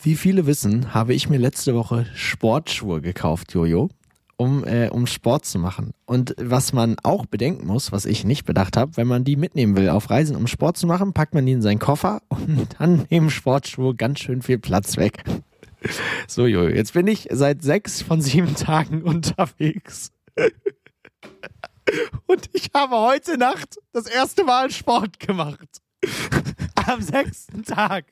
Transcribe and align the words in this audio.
Wie 0.00 0.14
viele 0.14 0.46
wissen, 0.46 0.94
habe 0.94 1.12
ich 1.12 1.28
mir 1.28 1.38
letzte 1.38 1.74
Woche 1.74 2.06
Sportschuhe 2.14 3.00
gekauft, 3.00 3.52
Jojo, 3.52 3.90
um, 4.36 4.64
äh, 4.64 4.88
um 4.90 5.08
Sport 5.08 5.44
zu 5.44 5.58
machen. 5.58 5.92
Und 6.06 6.36
was 6.38 6.72
man 6.72 6.94
auch 7.02 7.26
bedenken 7.26 7.66
muss, 7.66 7.90
was 7.90 8.04
ich 8.04 8.22
nicht 8.22 8.44
bedacht 8.44 8.76
habe, 8.76 8.96
wenn 8.96 9.08
man 9.08 9.24
die 9.24 9.34
mitnehmen 9.34 9.76
will 9.76 9.88
auf 9.88 10.08
Reisen, 10.08 10.36
um 10.36 10.46
Sport 10.46 10.76
zu 10.76 10.86
machen, 10.86 11.14
packt 11.14 11.34
man 11.34 11.46
die 11.46 11.52
in 11.52 11.62
seinen 11.62 11.80
Koffer 11.80 12.22
und 12.28 12.76
dann 12.78 13.06
nehmen 13.10 13.28
Sportschuhe 13.28 13.96
ganz 13.96 14.20
schön 14.20 14.40
viel 14.40 14.58
Platz 14.58 14.96
weg. 14.96 15.24
So, 16.26 16.46
Jojo, 16.46 16.74
jetzt 16.74 16.94
bin 16.94 17.06
ich 17.06 17.28
seit 17.30 17.62
sechs 17.62 18.02
von 18.02 18.20
sieben 18.20 18.56
Tagen 18.56 19.02
unterwegs. 19.04 20.10
Und 22.26 22.50
ich 22.52 22.70
habe 22.74 22.96
heute 22.96 23.38
Nacht 23.38 23.78
das 23.92 24.06
erste 24.08 24.42
Mal 24.42 24.72
Sport 24.72 25.20
gemacht. 25.20 25.68
Am 26.74 27.00
sechsten 27.00 27.62
Tag. 27.62 28.06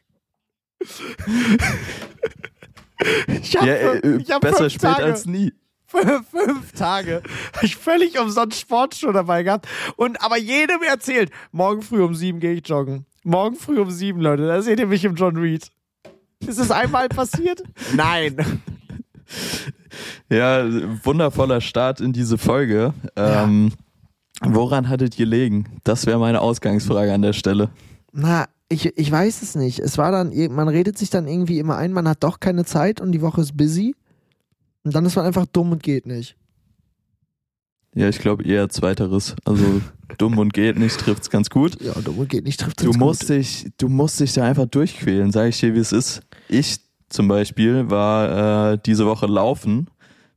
Ich 3.43 3.57
habe 3.57 3.67
Ja, 3.67 3.75
äh, 3.75 4.25
hab 4.31 4.41
besser 4.43 4.71
spät 4.71 4.83
Tage, 4.83 5.05
als 5.05 5.27
nie. 5.27 5.53
fünf, 5.87 6.29
fünf 6.31 6.73
Tage. 6.73 7.23
Ich 7.63 7.77
völlig 7.77 8.19
umsonst 8.19 8.61
Sportschuhe 8.61 9.13
dabei 9.13 9.43
gehabt 9.43 9.69
und 9.97 10.23
aber 10.23 10.39
jedem 10.39 10.83
erzählt, 10.83 11.31
morgen 11.53 11.83
früh 11.83 12.03
um 12.03 12.15
sieben 12.15 12.41
gehe 12.41 12.55
ich 12.55 12.67
joggen. 12.69 13.07
Morgen 13.23 13.57
früh 13.57 13.79
um 13.81 13.91
sieben, 13.91 14.21
Leute, 14.21 14.47
da 14.47 14.63
seht 14.63 14.79
ihr 14.79 14.87
mich 14.87 15.05
im 15.05 15.15
John 15.17 15.37
Reed. 15.37 15.71
Ist 16.47 16.59
es 16.59 16.71
einmal 16.71 17.09
passiert? 17.09 17.63
Nein. 17.95 18.63
Ja, 20.31 20.65
wundervoller 21.05 21.61
Start 21.61 22.01
in 22.01 22.13
diese 22.13 22.39
Folge. 22.39 22.95
Ähm, 23.17 23.73
woran 24.43 24.89
hattet 24.89 25.19
ihr 25.19 25.27
legen? 25.27 25.81
Das 25.85 26.07
wäre 26.07 26.19
meine 26.19 26.41
Ausgangsfrage 26.41 27.13
an 27.13 27.23
der 27.23 27.33
Stelle. 27.33 27.71
Na, 28.13 28.47
ich, 28.69 28.87
ich 28.99 29.11
weiß 29.11 29.43
es 29.43 29.55
nicht. 29.55 29.79
Es 29.79 29.97
war 29.99 30.11
dann, 30.11 30.33
man 30.53 30.69
redet 30.69 30.99
sich 30.99 31.11
dann 31.11 31.27
irgendwie 31.29 31.59
immer 31.59 31.77
ein, 31.77 31.93
man 31.93 32.09
hat 32.09 32.23
doch 32.25 32.41
keine 32.41 32.65
Zeit 32.65 33.01
und 33.01 33.13
die 33.13 33.23
Woche 33.23 33.41
ist 33.41 33.57
busy. 33.57 33.95
Und 34.85 34.95
dann 34.95 35.05
ist 35.07 35.17
man 35.17 35.25
einfach 35.25 35.47
dumm 35.47 35.73
und 35.73 35.83
geht 35.83 36.07
nicht. 36.07 36.37
Ja, 37.95 38.09
ich 38.09 38.19
glaube 38.19 38.45
eher 38.45 38.69
zweiteres. 38.69 39.35
Also 39.45 39.81
dumm 40.19 40.39
und 40.39 40.53
geht 40.53 40.79
nicht 40.79 40.99
trifft's 40.99 41.31
ganz 41.31 41.49
gut. 41.51 41.81
Ja, 41.81 41.93
dumm 41.95 42.19
und 42.19 42.29
geht 42.29 42.45
nicht, 42.45 42.61
trifft 42.61 42.83
Du 42.85 42.93
musst 42.93 43.29
dich, 43.29 43.69
du 43.79 43.89
musst 43.89 44.21
dich 44.21 44.33
da 44.35 44.45
einfach 44.45 44.67
durchquälen, 44.67 45.33
sage 45.33 45.49
ich 45.49 45.59
dir, 45.61 45.75
wie 45.75 45.79
es 45.81 45.93
ist. 45.93 46.21
Ich 46.49 46.77
zum 47.09 47.29
Beispiel 47.29 47.89
war 47.91 48.73
äh, 48.73 48.79
diese 48.85 49.07
Woche 49.07 49.27
laufen 49.27 49.89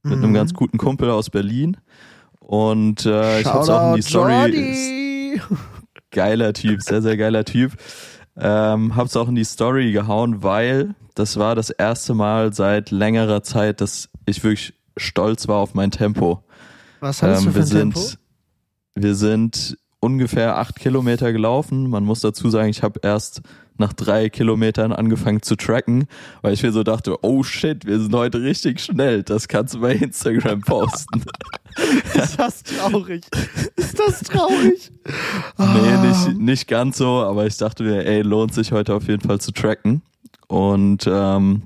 mit 0.04 0.14
einem 0.14 0.30
Mhm. 0.30 0.36
ganz 0.36 0.54
guten 0.54 0.78
Kumpel 0.78 1.10
aus 1.10 1.30
Berlin 1.30 1.78
und 2.40 3.06
äh, 3.06 3.42
ich 3.42 3.46
hab's 3.46 3.70
auch 3.70 3.90
in 3.90 3.96
die 3.98 4.02
Story. 4.02 5.42
Geiler 6.12 6.54
Typ, 6.54 6.82
sehr 6.82 7.02
sehr 7.02 7.18
geiler 7.18 7.44
Typ. 7.46 7.74
Ähm, 8.38 8.96
hab's 8.96 9.16
auch 9.18 9.28
in 9.28 9.36
die 9.36 9.44
Story 9.44 9.92
gehauen, 9.92 10.44
weil 10.44 10.96
das 11.16 11.38
war 11.38 11.56
das 11.56 11.70
erste 11.70 12.14
Mal 12.14 12.54
seit 12.54 12.92
längerer 12.92 13.44
Zeit, 13.44 13.82
dass 13.82 14.10
ich 14.26 14.44
wirklich 14.44 14.74
stolz 14.98 15.48
war 15.48 15.58
auf 15.58 15.74
mein 15.74 15.92
Tempo. 15.92 16.44
Was 17.00 17.22
hast 17.22 17.44
du 17.44 17.48
Ähm, 17.48 17.54
für 17.54 17.56
wir 17.56 17.62
ein 17.64 17.68
sind, 17.68 17.94
Tempo? 17.96 18.10
wir 18.96 19.16
sind 19.16 19.78
ungefähr 20.00 20.58
acht 20.58 20.80
Kilometer 20.80 21.34
gelaufen. 21.34 21.90
Man 21.90 22.06
muss 22.06 22.22
dazu 22.22 22.50
sagen, 22.50 22.70
ich 22.70 22.84
habe 22.84 23.00
erst 23.04 23.42
nach 23.80 23.94
drei 23.94 24.30
Kilometern 24.30 24.92
angefangen 24.92 25.42
zu 25.42 25.56
tracken, 25.56 26.06
weil 26.42 26.54
ich 26.54 26.62
mir 26.64 26.72
so 26.72 26.84
dachte, 26.84 27.24
oh 27.24 27.44
shit, 27.44 27.86
wir 27.86 28.00
sind 28.00 28.14
heute 28.14 28.42
richtig 28.42 28.80
schnell. 28.82 29.24
Das 29.24 29.48
kannst 29.48 29.74
du 29.76 29.80
bei 29.82 29.94
Instagram 29.94 30.62
posten. 30.62 31.24
Ist 32.14 32.38
das 32.40 32.64
traurig? 32.64 33.24
Ist 33.76 33.98
das 34.00 34.22
traurig? 34.22 34.92
nee, 35.06 35.14
Ah. 35.58 36.06
nicht, 36.28 36.40
nicht 36.40 36.68
ganz 36.68 36.98
so, 36.98 37.08
aber 37.24 37.48
ich 37.48 37.58
dachte 37.58 37.84
mir, 37.84 38.06
ey, 38.06 38.22
lohnt 38.22 38.54
sich 38.54 38.72
heute 38.72 38.94
auf 38.94 39.08
jeden 39.08 39.22
Fall 39.22 39.40
zu 39.40 39.52
tracken. 39.52 40.02
Und 40.48 41.08
ähm, 41.08 41.64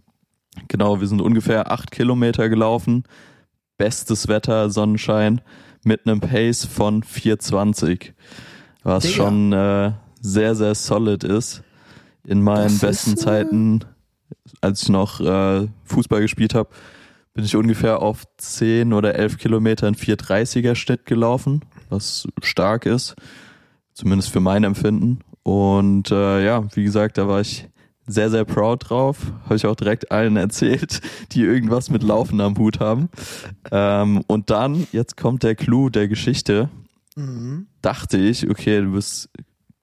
genau, 0.68 1.00
wir 1.00 1.08
sind 1.08 1.22
ungefähr 1.22 1.72
acht 1.72 1.92
Kilometer 1.92 2.50
gelaufen. 2.50 3.04
Bestes 3.78 4.28
Wetter, 4.28 4.70
Sonnenschein, 4.70 5.42
mit 5.84 6.06
einem 6.06 6.20
Pace 6.20 6.66
von 6.66 7.02
420. 7.04 8.14
Was 8.84 9.04
Digga. 9.04 9.16
schon 9.16 9.54
äh, 9.54 9.92
sehr, 10.22 10.56
sehr 10.56 10.76
solid 10.76 11.24
ist. 11.24 11.64
In 12.26 12.42
meinen 12.42 12.80
Das 12.80 12.80
besten 12.80 13.14
äh, 13.14 13.16
Zeiten, 13.16 13.80
als 14.62 14.84
ich 14.84 14.90
noch 14.90 15.20
äh, 15.20 15.68
Fußball 15.84 16.22
gespielt 16.22 16.56
habe, 16.56 16.70
bin 17.34 17.44
ich 17.46 17.56
ungefähr 17.56 18.02
auf 18.02 18.24
10 18.38 18.94
oder 18.94 19.16
11 19.16 19.38
Kilometer 19.38 19.88
in 19.88 19.96
430er 19.96 20.76
Schnitt 20.76 21.06
gelaufen, 21.06 21.62
was 21.90 22.28
stark 22.44 22.86
ist, 22.86 23.16
zumindest 23.94 24.32
für 24.32 24.40
mein 24.40 24.64
Empfinden. 24.64 25.20
Und 25.42 26.12
äh, 26.12 26.46
ja, 26.46 26.64
wie 26.76 26.84
gesagt, 26.84 27.18
da 27.18 27.28
war 27.28 27.42
ich 27.42 27.68
sehr, 28.06 28.30
sehr 28.30 28.46
proud 28.46 28.90
drauf. 28.90 29.18
Habe 29.46 29.56
ich 29.56 29.66
auch 29.66 29.76
direkt 29.76 30.12
allen 30.12 30.38
erzählt, 30.38 31.02
die 31.32 31.42
irgendwas 31.42 31.90
mit 31.90 32.04
Laufen 32.04 32.40
am 32.42 32.58
Hut 32.58 32.80
haben. 32.80 33.10
Ähm, 33.72 34.24
und 34.28 34.50
dann, 34.50 34.88
jetzt 34.92 35.18
kommt 35.18 35.44
der 35.44 35.56
Clou 35.56 35.90
der 35.90 36.08
Geschichte. 36.08 36.70
Mhm. 37.16 37.68
Dachte 37.82 38.18
ich, 38.18 38.50
okay, 38.50 38.82
du 38.82 38.94
bist 38.94 39.30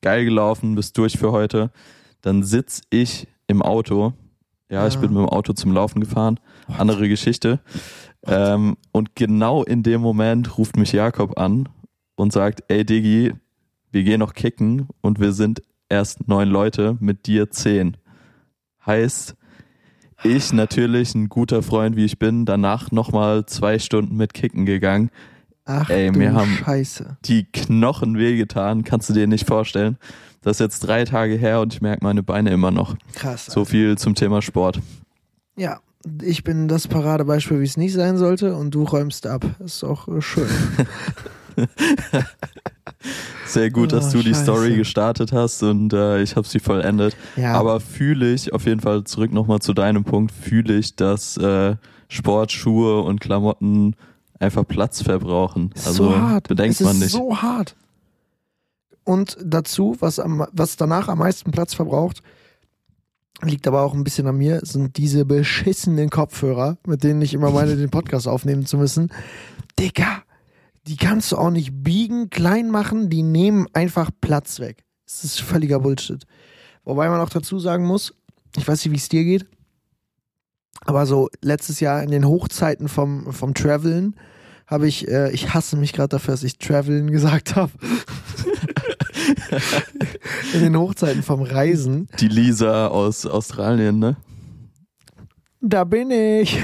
geil 0.02 0.24
gelaufen, 0.24 0.74
bist 0.74 0.96
durch 0.98 1.18
für 1.18 1.32
heute. 1.32 1.70
Dann 2.22 2.42
sitz 2.42 2.82
ich 2.90 3.26
im 3.46 3.62
Auto. 3.62 4.12
Ja, 4.70 4.86
ich 4.86 4.94
Ja. 4.94 5.00
bin 5.00 5.12
mit 5.12 5.22
dem 5.22 5.28
Auto 5.28 5.52
zum 5.52 5.72
Laufen 5.72 6.00
gefahren. 6.00 6.38
Andere 6.68 7.08
Geschichte. 7.08 7.60
Ähm, 8.26 8.76
und 8.92 9.16
genau 9.16 9.64
in 9.64 9.82
dem 9.82 10.00
Moment 10.00 10.58
ruft 10.58 10.76
mich 10.76 10.92
Jakob 10.92 11.38
an 11.38 11.68
und 12.16 12.32
sagt, 12.32 12.62
ey 12.68 12.84
Diggi, 12.84 13.32
wir 13.90 14.02
gehen 14.04 14.20
noch 14.20 14.34
kicken 14.34 14.86
und 15.00 15.18
wir 15.18 15.32
sind 15.32 15.62
erst 15.88 16.28
neun 16.28 16.48
Leute, 16.48 16.96
mit 17.00 17.26
dir 17.26 17.50
zehn. 17.50 17.96
Heißt, 18.86 19.34
ich 20.22 20.52
natürlich, 20.52 21.14
ein 21.14 21.28
guter 21.30 21.62
Freund 21.62 21.96
wie 21.96 22.04
ich 22.04 22.18
bin, 22.18 22.44
danach 22.44 22.92
nochmal 22.92 23.46
zwei 23.46 23.78
Stunden 23.78 24.16
mit 24.16 24.34
Kicken 24.34 24.66
gegangen. 24.66 25.10
Ach 25.82 25.88
Ey, 25.90 26.10
mir 26.10 26.32
haben- 26.34 26.58
Scheiße. 26.64 27.16
Die 27.24 27.44
Knochen 27.44 28.18
wehgetan, 28.18 28.82
kannst 28.84 29.08
du 29.08 29.12
dir 29.14 29.26
nicht 29.26 29.46
vorstellen. 29.46 29.96
Das 30.42 30.56
ist 30.56 30.60
jetzt 30.60 30.80
drei 30.80 31.04
Tage 31.04 31.34
her 31.34 31.60
und 31.60 31.72
ich 31.74 31.80
merke 31.80 32.02
meine 32.02 32.22
Beine 32.22 32.50
immer 32.50 32.70
noch. 32.70 32.96
Krass. 33.14 33.46
So 33.46 33.64
viel 33.64 33.96
zum 33.98 34.14
Thema 34.14 34.42
Sport. 34.42 34.80
Ja, 35.56 35.80
ich 36.22 36.42
bin 36.44 36.66
das 36.66 36.88
Paradebeispiel, 36.88 37.60
wie 37.60 37.64
es 37.64 37.76
nicht 37.76 37.92
sein 37.92 38.16
sollte 38.16 38.56
und 38.56 38.74
du 38.74 38.84
räumst 38.84 39.26
ab. 39.26 39.44
Ist 39.62 39.84
auch 39.84 40.08
äh, 40.08 40.20
schön. 40.22 40.48
Sehr 43.46 43.70
gut, 43.70 43.92
dass 43.92 44.08
Oh, 44.14 44.18
du 44.18 44.22
die 44.22 44.30
scheiße. 44.30 44.42
Story 44.44 44.76
gestartet 44.76 45.32
hast 45.32 45.62
und 45.62 45.92
äh, 45.92 46.22
ich 46.22 46.36
habe 46.36 46.46
sie 46.46 46.60
vollendet. 46.60 47.16
Ja, 47.36 47.54
Aber 47.54 47.80
fühle 47.80 48.32
ich, 48.32 48.52
auf 48.52 48.64
jeden 48.66 48.80
Fall 48.80 49.04
zurück 49.04 49.32
nochmal 49.32 49.58
zu 49.60 49.72
deinem 49.74 50.04
Punkt, 50.04 50.32
fühle 50.32 50.76
ich, 50.78 50.94
dass 50.96 51.36
äh, 51.36 51.76
Sport, 52.08 52.52
Schuhe 52.52 53.00
und 53.02 53.20
Klamotten 53.20 53.94
einfach 54.40 54.66
Platz 54.66 55.02
verbrauchen. 55.02 55.70
ist 55.74 55.86
Also 55.86 56.04
so 56.10 56.16
hart. 56.16 56.48
bedenkt 56.48 56.80
es 56.80 56.84
man 56.84 56.96
ist 56.96 57.02
nicht. 57.02 57.12
so 57.12 57.36
hart. 57.40 57.76
Und 59.04 59.36
dazu, 59.42 59.96
was, 60.00 60.18
am, 60.18 60.46
was 60.52 60.76
danach 60.76 61.08
am 61.08 61.18
meisten 61.18 61.50
Platz 61.52 61.74
verbraucht, 61.74 62.22
liegt 63.42 63.66
aber 63.66 63.82
auch 63.82 63.94
ein 63.94 64.04
bisschen 64.04 64.26
an 64.26 64.36
mir, 64.36 64.60
sind 64.62 64.96
diese 64.96 65.24
beschissenen 65.24 66.10
Kopfhörer, 66.10 66.78
mit 66.86 67.02
denen 67.04 67.22
ich 67.22 67.34
immer 67.34 67.50
meine, 67.50 67.76
den 67.76 67.90
Podcast 67.90 68.28
aufnehmen 68.28 68.66
zu 68.66 68.76
müssen. 68.76 69.10
Digga, 69.78 70.22
die 70.86 70.96
kannst 70.96 71.32
du 71.32 71.36
auch 71.36 71.50
nicht 71.50 71.82
biegen, 71.82 72.30
klein 72.30 72.70
machen, 72.70 73.08
die 73.08 73.22
nehmen 73.22 73.66
einfach 73.72 74.10
Platz 74.20 74.60
weg. 74.60 74.84
Das 75.06 75.24
ist 75.24 75.40
völliger 75.40 75.80
Bullshit. 75.80 76.24
Wobei 76.84 77.08
man 77.08 77.20
auch 77.20 77.30
dazu 77.30 77.58
sagen 77.58 77.84
muss, 77.86 78.14
ich 78.56 78.66
weiß 78.66 78.84
nicht, 78.84 78.92
wie 78.92 78.96
es 78.98 79.08
dir 79.08 79.24
geht, 79.24 79.46
aber 80.84 81.06
so 81.06 81.28
letztes 81.42 81.80
Jahr 81.80 82.02
in 82.02 82.10
den 82.10 82.26
Hochzeiten 82.26 82.88
vom, 82.88 83.32
vom 83.32 83.54
Traveln 83.54 84.16
habe 84.70 84.86
ich, 84.86 85.08
äh, 85.08 85.30
ich 85.32 85.52
hasse 85.52 85.76
mich 85.76 85.92
gerade 85.92 86.08
dafür, 86.08 86.32
dass 86.32 86.42
ich 86.42 86.58
Traveln 86.58 87.10
gesagt 87.12 87.56
habe. 87.56 87.72
in 90.54 90.60
den 90.60 90.76
Hochzeiten 90.76 91.22
vom 91.22 91.42
Reisen, 91.42 92.08
Die 92.20 92.28
Lisa 92.28 92.86
aus 92.88 93.26
Australien, 93.26 93.98
ne? 93.98 94.16
da 95.60 95.84
bin 95.84 96.10
ich. 96.10 96.58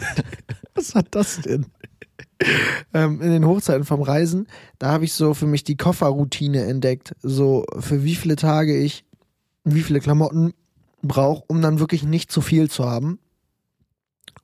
Was 0.74 0.94
hat 0.94 1.08
das 1.10 1.40
denn? 1.40 1.66
Ähm, 2.92 3.20
in 3.22 3.30
den 3.30 3.46
Hochzeiten 3.46 3.84
vom 3.84 4.02
Reisen, 4.02 4.46
da 4.78 4.88
habe 4.88 5.04
ich 5.04 5.14
so 5.14 5.32
für 5.34 5.46
mich 5.46 5.64
die 5.64 5.76
Kofferroutine 5.76 6.64
entdeckt. 6.64 7.14
So 7.22 7.64
für 7.78 8.04
wie 8.04 8.14
viele 8.14 8.36
Tage 8.36 8.76
ich 8.78 9.06
wie 9.66 9.82
viele 9.82 10.00
Klamotten 10.00 10.54
brauche, 11.02 11.44
um 11.48 11.60
dann 11.60 11.80
wirklich 11.80 12.04
nicht 12.04 12.30
zu 12.30 12.40
viel 12.40 12.70
zu 12.70 12.84
haben. 12.84 13.18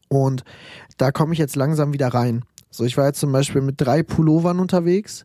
Und 0.08 0.44
da 0.98 1.12
komme 1.12 1.32
ich 1.32 1.38
jetzt 1.38 1.56
langsam 1.56 1.94
wieder 1.94 2.08
rein. 2.08 2.44
So, 2.72 2.84
ich 2.84 2.96
war 2.96 3.06
jetzt 3.06 3.20
zum 3.20 3.30
Beispiel 3.32 3.60
mit 3.60 3.80
drei 3.80 4.02
Pullovern 4.02 4.58
unterwegs 4.58 5.24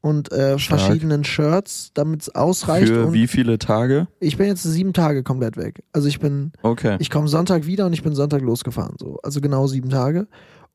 und 0.00 0.30
äh, 0.32 0.58
verschiedenen 0.58 1.24
Shirts, 1.24 1.92
damit 1.94 2.22
es 2.22 2.34
ausreicht. 2.34 2.88
Für 2.88 3.12
wie 3.12 3.26
viele 3.26 3.58
Tage? 3.58 4.08
ich 4.20 4.36
bin 4.36 4.46
jetzt 4.48 4.64
sieben 4.64 4.92
Tage 4.92 5.22
komplett 5.22 5.56
weg. 5.56 5.82
Also 5.92 6.08
ich 6.08 6.18
bin 6.20 6.52
Okay. 6.62 6.96
ich 6.98 7.08
komme 7.10 7.28
Sonntag 7.28 7.66
wieder 7.66 7.86
und 7.86 7.92
ich 7.92 8.02
bin 8.02 8.14
Sonntag 8.14 8.42
losgefahren. 8.42 8.96
So. 8.98 9.18
Also 9.22 9.40
genau 9.40 9.66
sieben 9.66 9.90
Tage. 9.90 10.26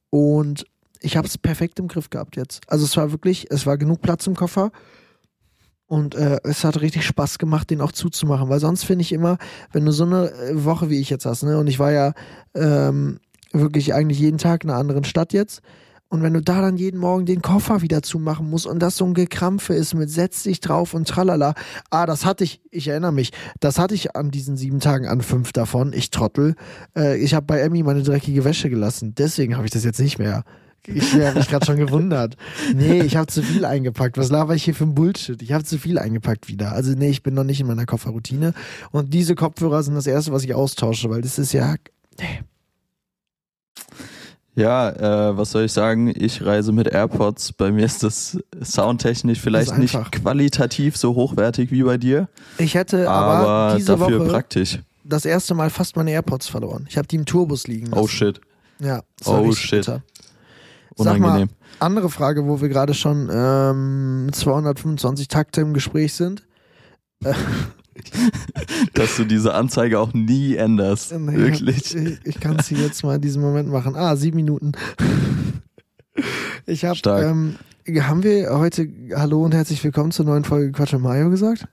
Und 0.10 0.66
ich 1.02 1.18
habe 1.18 1.28
es 1.28 1.38
perfekt 1.38 1.80
im 1.80 1.90
Griff 1.90 2.10
gehabt 2.10 2.38
jetzt. 2.38 2.62
Also 2.68 2.86
es 2.86 2.96
war 2.96 3.12
wirklich, 3.12 3.48
es 3.52 3.66
war 3.66 3.78
genug 3.78 4.02
Platz 4.02 4.26
im 4.26 4.36
Koffer. 4.36 4.72
Und 5.86 6.16
äh, 6.16 6.40
es 6.44 6.64
hat 6.64 6.80
richtig 6.82 7.06
Spaß 7.06 7.38
gemacht, 7.38 7.70
den 7.70 7.82
auch 7.82 7.92
zuzumachen, 7.92 8.50
weil 8.50 8.60
sonst 8.60 8.84
finde 8.84 9.02
ich 9.02 9.12
immer, 9.12 9.38
wenn 9.74 9.86
du 9.86 9.92
so 9.92 10.06
eine 10.06 10.32
äh, 10.32 10.64
Woche 10.64 10.90
wie 10.90 11.00
ich 11.00 11.10
jetzt 11.10 11.26
hast, 11.26 11.44
ne, 11.44 11.58
und 11.60 11.68
ich 11.68 11.78
war 11.78 11.92
ja 11.92 12.14
ähm, 12.56 13.20
wirklich 13.52 13.94
eigentlich 13.94 14.18
jeden 14.18 14.38
Tag 14.38 14.64
in 14.64 14.70
einer 14.70 14.80
anderen 14.80 15.04
Stadt 15.04 15.34
jetzt, 15.34 15.62
und 16.10 16.22
wenn 16.22 16.34
du 16.34 16.42
da 16.42 16.62
dann 16.62 16.78
jeden 16.78 17.00
Morgen 17.00 17.26
den 17.26 17.42
Koffer 17.42 17.82
wieder 17.82 18.04
zumachen 18.04 18.48
musst 18.50 18.68
und 18.68 18.80
das 18.80 18.98
so 18.98 19.06
ein 19.06 19.16
Gekrampfe 19.16 19.74
ist 19.74 19.96
mit 19.96 20.12
setz 20.12 20.44
dich 20.44 20.60
drauf 20.60 20.94
und 20.94 21.08
tralala. 21.08 21.56
Ah, 21.90 22.06
das 22.06 22.24
hatte 22.24 22.44
ich, 22.44 22.62
ich 22.70 22.88
erinnere 22.88 23.12
mich, 23.12 23.32
das 23.60 23.80
hatte 23.80 23.96
ich 23.96 24.16
an 24.16 24.30
diesen 24.30 24.56
sieben 24.56 24.80
Tagen 24.80 25.08
an 25.08 25.22
fünf 25.22 25.54
davon. 25.54 25.92
Ich 25.92 26.12
trottel. 26.12 26.54
Äh, 26.96 27.18
ich 27.18 27.34
habe 27.34 27.48
bei 27.48 27.62
Emmy 27.62 27.82
meine 27.82 28.04
dreckige 28.04 28.46
Wäsche 28.46 28.70
gelassen. 28.70 29.16
Deswegen 29.16 29.56
habe 29.56 29.66
ich 29.66 29.72
das 29.72 29.84
jetzt 29.84 30.00
nicht 30.00 30.20
mehr. 30.20 30.44
Ich 30.86 31.14
habe 31.14 31.40
mich 31.40 31.48
gerade 31.48 31.66
schon 31.66 31.78
gewundert. 31.78 32.36
Nee, 32.76 33.02
ich 33.02 33.16
habe 33.16 33.28
zu 33.28 33.42
viel 33.42 33.66
eingepackt. 33.66 34.18
Was 34.18 34.30
laber 34.30 34.54
ich 34.54 34.66
hier 34.66 34.76
für 34.76 34.84
ein 34.84 34.94
Bullshit? 34.94 35.42
Ich 35.42 35.54
habe 35.54 35.64
zu 35.64 35.80
viel 35.80 35.98
eingepackt 35.98 36.48
wieder. 36.50 36.74
Also 36.74 36.92
nee, 36.92 37.10
ich 37.10 37.24
bin 37.24 37.34
noch 37.34 37.46
nicht 37.46 37.62
in 37.62 37.68
meiner 37.68 37.86
Kofferroutine. 37.86 38.54
Und 38.92 39.14
diese 39.14 39.34
Kopfhörer 39.34 39.82
sind 39.82 39.96
das 39.96 40.08
erste, 40.08 40.32
was 40.34 40.44
ich 40.44 40.54
austausche, 40.54 41.10
weil 41.10 41.22
das 41.22 41.40
ist 41.40 41.54
ja. 41.54 41.76
Nee. 42.20 42.42
Ja, 44.56 44.90
äh, 45.30 45.38
was 45.38 45.52
soll 45.52 45.64
ich 45.64 45.74
sagen? 45.74 46.14
Ich 46.16 46.46
reise 46.46 46.72
mit 46.72 46.88
AirPods. 46.88 47.54
Bei 47.54 47.72
mir 47.72 47.86
ist 47.86 48.04
das 48.04 48.38
soundtechnisch 48.62 49.40
vielleicht 49.40 49.78
nicht 49.78 49.98
qualitativ 50.12 50.96
so 50.96 51.16
hochwertig 51.16 51.72
wie 51.72 51.84
bei 51.84 51.98
dir. 51.98 52.30
Ich 52.60 52.76
hätte 52.76 53.10
aber, 53.10 53.48
aber 53.48 53.76
diese 53.78 53.98
dafür 53.98 54.20
Woche 54.20 54.30
praktisch. 54.30 54.80
das 55.04 55.26
erste 55.26 55.56
Mal 55.56 55.72
fast 55.72 55.96
meine 55.96 56.12
AirPods 56.12 56.48
verloren. 56.48 56.86
Ich 56.88 56.98
habe 56.98 57.08
die 57.08 57.16
im 57.16 57.26
Tourbus 57.26 57.68
liegen 57.68 57.88
lassen. 57.88 58.04
Oh 58.04 58.08
shit. 58.08 58.40
Ja. 58.80 59.02
Oh 59.26 59.52
shit. 59.54 59.80
Bitter. 59.82 60.04
Unangenehm. 60.96 61.48
Mal, 61.48 61.48
andere 61.80 62.10
Frage, 62.10 62.46
wo 62.46 62.62
wir 62.62 62.70
gerade 62.70 62.94
schon 62.94 63.30
ähm, 63.34 64.30
225 64.32 65.28
Takte 65.28 65.62
im 65.62 65.74
Gespräch 65.74 66.14
sind. 66.14 66.44
Dass 68.94 69.18
du 69.18 69.26
diese 69.26 69.54
Anzeige 69.54 70.00
auch 70.00 70.14
nie 70.14 70.56
änderst. 70.56 71.14
Nee, 71.18 71.38
Wirklich. 71.38 71.96
Ich, 71.96 72.20
ich 72.24 72.40
kann 72.40 72.58
es 72.60 72.70
jetzt 72.70 73.04
mal 73.04 73.16
in 73.16 73.22
diesem 73.22 73.42
Moment 73.42 73.70
machen. 73.70 73.96
Ah, 73.96 74.16
sieben 74.16 74.38
Minuten. 74.38 74.74
Ich 76.66 76.86
habe, 76.86 76.96
Stark. 76.96 77.24
ähm, 77.26 77.56
haben 78.00 78.24
wir 78.24 78.50
heute 78.52 78.88
Hallo 79.16 79.44
und 79.44 79.54
herzlich 79.54 79.84
willkommen 79.84 80.12
zur 80.12 80.26
neuen 80.26 80.44
Folge 80.44 80.72
Quatsch 80.72 80.94
und 80.94 81.02
Mayo 81.02 81.30
gesagt? 81.30 81.68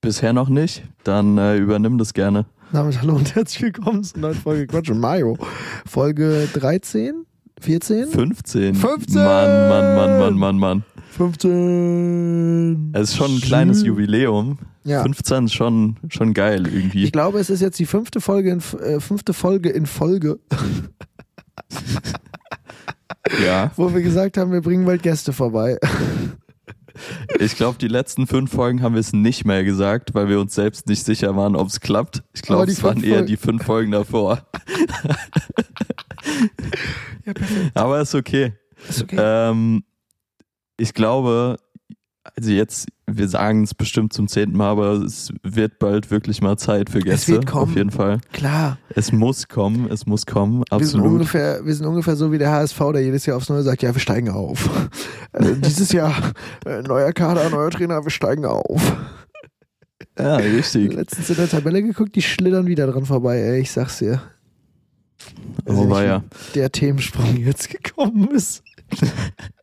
Bisher 0.00 0.32
noch 0.32 0.48
nicht. 0.48 0.84
Dann 1.04 1.36
äh, 1.38 1.56
übernimm 1.56 1.98
das 1.98 2.14
gerne. 2.14 2.46
Damit 2.72 3.00
Hallo 3.00 3.14
und 3.14 3.34
herzlich 3.34 3.62
willkommen 3.62 4.04
zur 4.04 4.20
neuen 4.20 4.34
Folge 4.34 4.66
Quatsch 4.66 4.90
und 4.90 4.98
Mayo. 4.98 5.36
Folge 5.84 6.48
13? 6.52 7.24
14? 7.60 8.08
15. 8.08 8.74
15! 8.74 9.14
Mann, 9.16 9.68
Mann, 9.68 9.96
Mann, 9.96 10.18
Mann, 10.18 10.38
Mann, 10.38 10.58
Mann. 10.58 10.84
15. 11.16 12.92
Es 12.92 13.10
ist 13.10 13.16
schon 13.16 13.34
ein 13.36 13.40
kleines 13.40 13.82
Jubiläum. 13.82 14.58
Ja. 14.84 15.02
15 15.02 15.46
ist 15.46 15.54
schon, 15.54 15.96
schon 16.08 16.34
geil 16.34 16.66
irgendwie. 16.66 17.04
Ich 17.04 17.12
glaube, 17.12 17.38
es 17.40 17.50
ist 17.50 17.60
jetzt 17.60 17.78
die 17.78 17.86
fünfte 17.86 18.20
Folge 18.20 18.50
in, 18.50 18.58
äh, 18.80 19.00
fünfte 19.00 19.32
Folge 19.32 19.70
in 19.70 19.86
Folge, 19.86 20.38
ja. 23.44 23.72
wo 23.76 23.92
wir 23.92 24.02
gesagt 24.02 24.36
haben, 24.36 24.52
wir 24.52 24.60
bringen 24.60 24.84
bald 24.84 25.02
Gäste 25.02 25.32
vorbei. 25.32 25.78
Ich 27.38 27.56
glaube, 27.56 27.76
die 27.76 27.88
letzten 27.88 28.26
fünf 28.26 28.50
Folgen 28.50 28.80
haben 28.80 28.94
wir 28.94 29.00
es 29.00 29.12
nicht 29.12 29.44
mehr 29.44 29.64
gesagt, 29.64 30.14
weil 30.14 30.30
wir 30.30 30.40
uns 30.40 30.54
selbst 30.54 30.88
nicht 30.88 31.04
sicher 31.04 31.36
waren, 31.36 31.54
ob 31.54 31.68
es 31.68 31.80
klappt. 31.80 32.22
Ich 32.32 32.40
glaube, 32.40 32.70
es 32.70 32.82
waren 32.82 33.04
eher 33.04 33.20
die 33.20 33.36
fünf 33.36 33.64
Folgen 33.64 33.90
davor. 33.90 34.46
Ja. 37.26 37.32
Aber 37.74 38.00
ist 38.00 38.14
okay. 38.14 38.54
Ist 38.88 39.02
okay. 39.02 39.16
Ähm, 39.18 39.84
ich 40.76 40.94
glaube, 40.94 41.56
also 42.36 42.50
jetzt, 42.50 42.88
wir 43.06 43.28
sagen 43.28 43.62
es 43.62 43.72
bestimmt 43.74 44.12
zum 44.12 44.26
zehnten 44.28 44.56
Mal, 44.56 44.70
aber 44.70 44.92
es 44.94 45.32
wird 45.42 45.78
bald 45.78 46.10
wirklich 46.10 46.42
mal 46.42 46.56
Zeit 46.56 46.90
für 46.90 46.98
Gäste. 46.98 47.32
wird 47.32 47.46
kommen. 47.46 47.70
Auf 47.70 47.76
jeden 47.76 47.90
Fall. 47.92 48.20
Klar. 48.32 48.78
Es 48.90 49.12
muss 49.12 49.46
kommen, 49.48 49.88
es 49.90 50.06
muss 50.06 50.26
kommen, 50.26 50.64
Wir 50.70 50.78
sind, 50.78 50.96
absolut. 50.96 51.06
ungefähr, 51.12 51.64
wir 51.64 51.74
sind 51.74 51.86
ungefähr 51.86 52.16
so 52.16 52.32
wie 52.32 52.38
der 52.38 52.50
HSV, 52.50 52.78
der 52.92 53.02
jedes 53.02 53.24
Jahr 53.26 53.36
aufs 53.36 53.48
Neue 53.48 53.62
sagt, 53.62 53.82
ja, 53.82 53.94
wir 53.94 54.00
steigen 54.00 54.28
auf. 54.30 54.68
äh, 55.32 55.54
dieses 55.54 55.92
Jahr 55.92 56.14
äh, 56.64 56.82
neuer 56.82 57.12
Kader, 57.12 57.48
neuer 57.50 57.70
Trainer, 57.70 58.02
wir 58.02 58.10
steigen 58.10 58.44
auf. 58.44 58.96
Ja, 60.18 60.36
richtig. 60.36 60.92
Letztens 60.94 61.30
in 61.30 61.36
der 61.36 61.48
Tabelle 61.48 61.82
geguckt, 61.82 62.16
die 62.16 62.22
schlittern 62.22 62.66
wieder 62.66 62.86
dran 62.86 63.04
vorbei, 63.06 63.38
ey, 63.38 63.60
ich 63.60 63.70
sag's 63.70 63.98
dir. 63.98 64.20
Also 65.64 65.82
Oh, 65.82 65.90
war 65.90 66.04
ja. 66.04 66.24
Der 66.54 66.70
Themensprung 66.72 67.36
jetzt 67.36 67.70
gekommen 67.70 68.28
ist. 68.30 68.62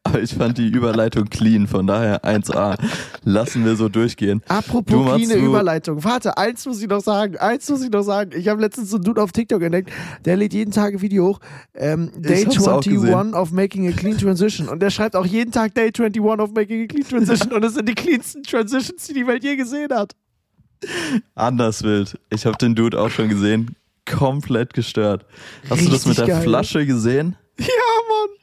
Aber 0.05 0.21
ich 0.21 0.33
fand 0.33 0.57
die 0.57 0.67
Überleitung 0.67 1.29
clean, 1.29 1.65
von 1.65 1.87
daher 1.87 2.25
1A. 2.25 2.77
Lassen 3.23 3.63
wir 3.63 3.77
so 3.77 3.87
durchgehen. 3.87 4.41
Apropos 4.49 5.15
cleane 5.15 5.35
Überleitung. 5.35 6.03
Warte, 6.03 6.37
eins 6.37 6.65
muss 6.65 6.81
ich 6.81 6.89
noch 6.89 7.01
sagen. 7.01 7.37
Eins 7.37 7.69
muss 7.69 7.81
ich 7.81 7.89
noch 7.89 8.03
sagen. 8.03 8.31
Ich 8.37 8.49
habe 8.49 8.59
letztens 8.61 8.89
so 8.89 8.97
einen 8.97 9.05
Dude 9.05 9.21
auf 9.21 9.31
TikTok 9.31 9.61
entdeckt, 9.61 9.91
der 10.25 10.35
lädt 10.35 10.53
jeden 10.53 10.71
Tag 10.71 10.93
ein 10.93 11.01
Video 11.01 11.27
hoch. 11.27 11.39
Ähm, 11.73 12.11
Day 12.17 12.43
hab's 12.43 12.57
auch 12.67 12.81
21 12.83 12.93
gesehen. 12.93 13.33
of 13.33 13.51
Making 13.51 13.87
a 13.87 13.91
Clean 13.91 14.17
Transition. 14.17 14.67
Und 14.67 14.81
der 14.81 14.89
schreibt 14.89 15.15
auch 15.15 15.25
jeden 15.25 15.51
Tag 15.51 15.73
Day 15.73 15.87
21 15.87 16.19
of 16.39 16.51
Making 16.53 16.83
a 16.83 16.87
Clean 16.87 17.07
Transition. 17.07 17.53
Und 17.53 17.63
es 17.63 17.73
sind 17.75 17.87
die 17.87 17.95
cleansten 17.95 18.43
Transitions, 18.43 19.07
die 19.07 19.13
die 19.13 19.25
Welt 19.25 19.43
je 19.43 19.55
gesehen 19.55 19.93
hat. 19.93 20.15
Anders 21.33 21.81
wild. 21.83 22.19
Ich 22.29 22.45
habe 22.45 22.57
den 22.57 22.75
Dude 22.75 22.99
auch 22.99 23.09
schon 23.09 23.29
gesehen. 23.29 23.75
Komplett 24.05 24.73
gestört. 24.73 25.25
Hast 25.69 25.81
du 25.81 25.85
das 25.85 25.93
Richtig 25.93 26.07
mit 26.07 26.17
der 26.17 26.27
geil. 26.27 26.41
Flasche 26.43 26.85
gesehen? 26.85 27.37
Ja, 27.57 27.65
Mann. 27.67 28.42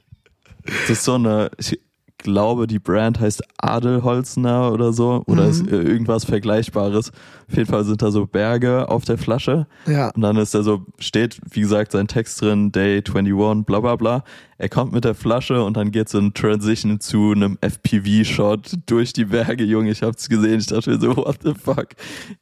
Das 0.65 0.91
ist 0.91 1.05
so 1.05 1.15
eine, 1.15 1.51
ich 1.59 1.79
glaube, 2.23 2.67
die 2.67 2.79
Brand 2.79 3.19
heißt 3.19 3.43
Adelholzner 3.63 4.73
oder 4.73 4.93
so. 4.93 5.23
Oder 5.27 5.45
Mhm. 5.45 5.51
ist 5.51 5.67
äh, 5.69 5.77
irgendwas 5.81 6.27
Vergleichbares. 6.27 7.13
Auf 7.49 7.57
jeden 7.57 7.67
Fall 7.71 7.83
sind 7.85 8.03
da 8.03 8.11
so 8.11 8.27
Berge 8.27 8.91
auf 8.91 9.07
der 9.07 9.17
Flasche. 9.17 9.67
Ja. 9.87 10.11
Und 10.11 10.21
dann 10.21 10.37
ist 10.37 10.55
da 10.55 10.63
so, 10.63 10.83
steht, 10.99 11.41
wie 11.51 11.63
gesagt, 11.63 11.93
sein 11.93 12.09
Text 12.09 12.43
drin, 12.43 12.73
Day 12.73 12.99
21, 13.03 13.65
bla 13.65 13.81
bla 13.81 13.97
bla. 13.97 14.23
Er 14.59 14.69
kommt 14.69 14.93
mit 14.93 15.05
der 15.05 15.15
Flasche 15.15 15.65
und 15.65 15.79
dann 15.79 15.91
geht 15.93 16.11
so 16.11 16.19
ein 16.19 16.35
Transition 16.35 17.01
zu 17.01 17.33
einem 17.33 17.57
FPV-Shot 17.63 18.73
durch 18.87 19.15
die 19.15 19.25
Berge, 19.25 19.65
Junge. 19.65 19.91
Ich 19.91 20.03
hab's 20.03 20.29
gesehen. 20.29 20.61
Ich 20.61 20.67
dachte 20.67 20.91
mir 20.91 21.01
so, 21.01 21.17
what 21.17 21.39
the 21.43 21.55
fuck? 21.55 21.89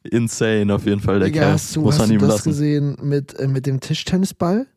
Insane 0.03 0.73
auf 0.73 0.85
jeden 0.85 0.99
Fall, 0.99 1.19
der 1.19 1.29
Digga, 1.29 1.41
Kerl. 1.41 1.53
hast 1.53 1.75
du, 1.75 1.81
Muss 1.81 1.93
hast 1.93 1.99
man 1.99 2.09
du 2.09 2.15
ihm 2.15 2.19
das 2.21 2.29
lassen. 2.29 2.49
gesehen 2.49 2.97
mit, 3.01 3.39
äh, 3.39 3.47
mit 3.47 3.65
dem 3.65 3.79
Tischtennisball? 3.79 4.67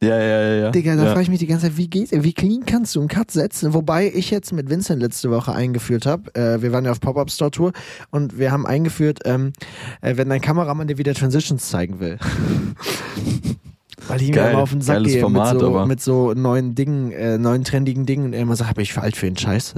Ja, 0.00 0.16
ja, 0.16 0.26
ja, 0.26 0.54
ja. 0.54 0.70
Digga, 0.70 0.94
da 0.94 1.04
ja. 1.04 1.08
frage 1.10 1.22
ich 1.22 1.28
mich 1.28 1.40
die 1.40 1.48
ganze 1.48 1.66
Zeit, 1.66 1.76
wie 1.76 1.88
geht, 1.88 2.10
wie 2.12 2.32
clean 2.32 2.64
kannst 2.64 2.94
du 2.94 3.00
einen 3.00 3.08
Cut 3.08 3.32
setzen? 3.32 3.74
Wobei 3.74 4.12
ich 4.14 4.30
jetzt 4.30 4.52
mit 4.52 4.70
Vincent 4.70 5.02
letzte 5.02 5.30
Woche 5.30 5.52
eingeführt 5.52 6.06
habe, 6.06 6.32
äh, 6.36 6.62
wir 6.62 6.70
waren 6.70 6.84
ja 6.84 6.92
auf 6.92 7.00
Pop-Up-Store-Tour 7.00 7.72
und 8.10 8.38
wir 8.38 8.52
haben 8.52 8.64
eingeführt, 8.64 9.20
ähm, 9.24 9.52
äh, 10.00 10.16
wenn 10.16 10.28
dein 10.28 10.40
Kameramann 10.40 10.86
dir 10.86 10.98
wieder 10.98 11.14
Transitions 11.14 11.68
zeigen 11.68 11.98
will. 11.98 12.18
Weil 14.06 14.22
ich 14.22 14.28
ihm 14.28 14.34
Geil, 14.34 14.52
immer 14.52 14.62
auf 14.62 14.70
den 14.70 14.80
Sack 14.80 15.02
gehe 15.02 15.20
Format, 15.20 15.54
mit, 15.54 15.60
so, 15.60 15.86
mit 15.86 16.00
so 16.00 16.32
neuen 16.32 16.76
Dingen, 16.76 17.10
äh, 17.10 17.36
neuen 17.36 17.64
trendigen 17.64 18.06
Dingen 18.06 18.26
und 18.26 18.32
er 18.34 18.40
immer 18.40 18.56
sagt, 18.56 18.70
aber 18.70 18.82
ich 18.82 18.92
für 18.92 19.02
alt 19.02 19.16
für 19.16 19.26
den 19.26 19.36
Scheiß. 19.36 19.74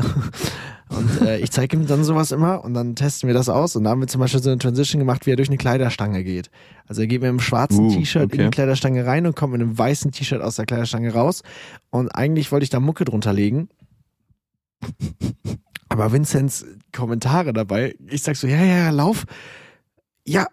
Und 0.90 1.20
äh, 1.22 1.38
ich 1.38 1.50
zeige 1.50 1.76
ihm 1.76 1.86
dann 1.86 2.04
sowas 2.04 2.32
immer 2.32 2.64
und 2.64 2.74
dann 2.74 2.96
testen 2.96 3.28
wir 3.28 3.34
das 3.34 3.48
aus 3.48 3.76
und 3.76 3.84
da 3.84 3.90
haben 3.90 4.00
wir 4.00 4.08
zum 4.08 4.20
Beispiel 4.20 4.42
so 4.42 4.50
eine 4.50 4.58
Transition 4.58 4.98
gemacht, 4.98 5.24
wie 5.24 5.30
er 5.30 5.36
durch 5.36 5.48
eine 5.48 5.56
Kleiderstange 5.56 6.24
geht. 6.24 6.50
Also 6.86 7.00
er 7.02 7.06
geht 7.06 7.20
mit 7.20 7.28
einem 7.28 7.40
schwarzen 7.40 7.86
Uh, 7.86 7.94
T-Shirt 7.94 8.22
in 8.24 8.28
okay. 8.32 8.44
die 8.44 8.50
Kleiderstange 8.50 9.06
rein 9.06 9.26
und 9.26 9.36
kommt 9.36 9.52
mit 9.52 9.62
einem 9.62 9.78
weißen 9.78 10.10
T-Shirt 10.10 10.42
aus 10.42 10.56
der 10.56 10.66
Kleiderstange 10.66 11.12
raus 11.12 11.42
und 11.90 12.08
eigentlich 12.14 12.50
wollte 12.52 12.64
ich 12.64 12.70
da 12.70 12.80
Mucke 12.80 13.04
drunter 13.04 13.32
legen. 13.32 13.68
Aber 15.88 16.12
Vincents 16.12 16.64
Kommentare 16.92 17.52
dabei, 17.52 17.94
ich 18.08 18.22
sag 18.22 18.36
so, 18.36 18.46
ja, 18.46 18.56
ja, 18.62 18.76
ja, 18.84 18.90
lauf. 18.90 19.24
Ja, 20.26 20.46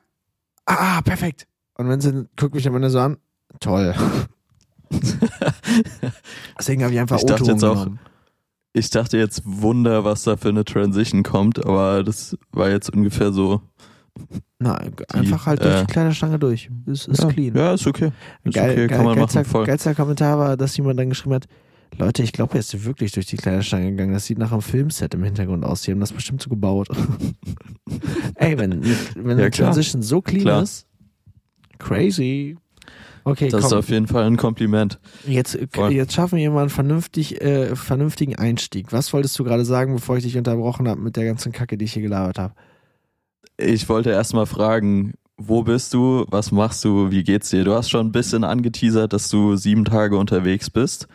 ah, 0.65 1.01
perfekt. 1.01 1.47
Und 1.75 1.89
Vincent 1.89 2.29
guckt 2.37 2.55
mich 2.55 2.67
am 2.67 2.75
Ende 2.75 2.89
so 2.89 2.99
an, 2.99 3.17
toll. 3.59 3.93
Deswegen 6.57 6.83
habe 6.83 6.93
ich 6.93 6.99
einfach 6.99 7.17
Ich 7.17 7.25
dachte 7.25 7.43
jetzt 7.51 7.63
auch- 7.63 7.83
genommen. 7.83 7.99
Ich 8.73 8.89
dachte 8.89 9.17
jetzt 9.17 9.41
Wunder, 9.45 10.03
was 10.03 10.23
da 10.23 10.37
für 10.37 10.49
eine 10.49 10.65
Transition 10.65 11.23
kommt, 11.23 11.65
aber 11.65 12.03
das 12.03 12.37
war 12.51 12.69
jetzt 12.69 12.91
ungefähr 12.93 13.31
so. 13.31 13.61
Nein, 14.59 14.93
einfach 15.13 15.45
halt 15.45 15.63
durch 15.63 15.75
äh, 15.75 15.81
die 15.85 15.91
Kleiderstange 15.91 16.39
durch. 16.39 16.69
Ist, 16.85 17.07
ist 17.07 17.21
ja, 17.23 17.29
clean. 17.29 17.55
Ja, 17.55 17.73
ist 17.73 17.85
okay. 17.87 18.11
Ist 18.43 18.55
Geil, 18.55 18.71
okay, 18.71 18.87
geil, 18.87 18.97
kann 18.97 19.05
man 19.05 19.15
geilster, 19.15 19.39
machen, 19.39 19.49
voll. 19.49 19.65
geilster 19.65 19.95
Kommentar 19.95 20.37
war, 20.39 20.57
dass 20.57 20.75
jemand 20.77 20.99
dann 20.99 21.09
geschrieben 21.09 21.35
hat, 21.35 21.47
Leute, 21.97 22.21
ich 22.21 22.33
glaube, 22.33 22.53
er 22.55 22.59
ist 22.59 22.85
wirklich 22.85 23.11
durch 23.13 23.27
die 23.27 23.37
Kleiderstange 23.37 23.89
gegangen. 23.91 24.13
Das 24.13 24.25
sieht 24.25 24.37
nach 24.37 24.51
einem 24.51 24.61
Filmset 24.61 25.13
im 25.13 25.23
Hintergrund 25.23 25.63
aus. 25.63 25.83
Die 25.83 25.91
haben 25.91 25.99
das 25.99 26.11
bestimmt 26.11 26.41
so 26.41 26.49
gebaut. 26.49 26.89
Ey, 28.35 28.57
wenn, 28.57 28.83
wenn 29.15 29.37
Ja, 29.37 29.45
eine. 29.45 29.51
Transition 29.51 30.01
so 30.01 30.21
clean 30.21 30.43
Klar. 30.43 30.63
ist, 30.63 30.85
crazy. 31.79 32.57
Okay, 33.31 33.49
Das 33.49 33.65
ist 33.65 33.69
komm, 33.71 33.79
auf 33.79 33.89
jeden 33.89 34.07
Fall 34.07 34.23
ein 34.25 34.37
Kompliment. 34.37 34.99
jetzt, 35.25 35.57
voll. 35.71 35.91
jetzt 35.91 36.13
schaffen 36.13 36.37
wir 36.37 36.49
mal 36.51 36.61
einen 36.61 36.69
vernünftig, 36.69 37.41
äh, 37.41 37.75
vernünftigen 37.75 38.35
Einstieg. 38.35 38.91
Was 38.93 39.11
wolltest 39.13 39.37
du 39.37 39.43
gerade 39.43 39.65
sagen, 39.65 39.93
bevor 39.95 40.17
ich 40.17 40.23
dich 40.23 40.37
unterbrochen 40.37 40.87
habe 40.87 41.01
mit 41.01 41.15
der 41.17 41.25
ganzen 41.25 41.51
Kacke, 41.51 41.77
die 41.77 41.85
ich 41.85 41.93
hier 41.93 42.03
gelabert 42.03 42.39
habe? 42.39 42.53
Ich 43.57 43.89
wollte 43.89 44.11
erst 44.11 44.33
mal 44.33 44.45
fragen, 44.45 45.13
wo 45.37 45.63
bist 45.63 45.93
du? 45.93 46.25
Was 46.29 46.51
machst 46.51 46.83
du? 46.85 47.11
Wie 47.11 47.23
geht's 47.23 47.49
dir? 47.49 47.63
Du 47.63 47.73
hast 47.73 47.89
schon 47.89 48.07
ein 48.07 48.11
bisschen 48.11 48.43
angeteasert, 48.43 49.13
dass 49.13 49.29
du 49.29 49.55
sieben 49.55 49.85
Tage 49.85 50.17
unterwegs 50.17 50.69
bist. 50.69 51.07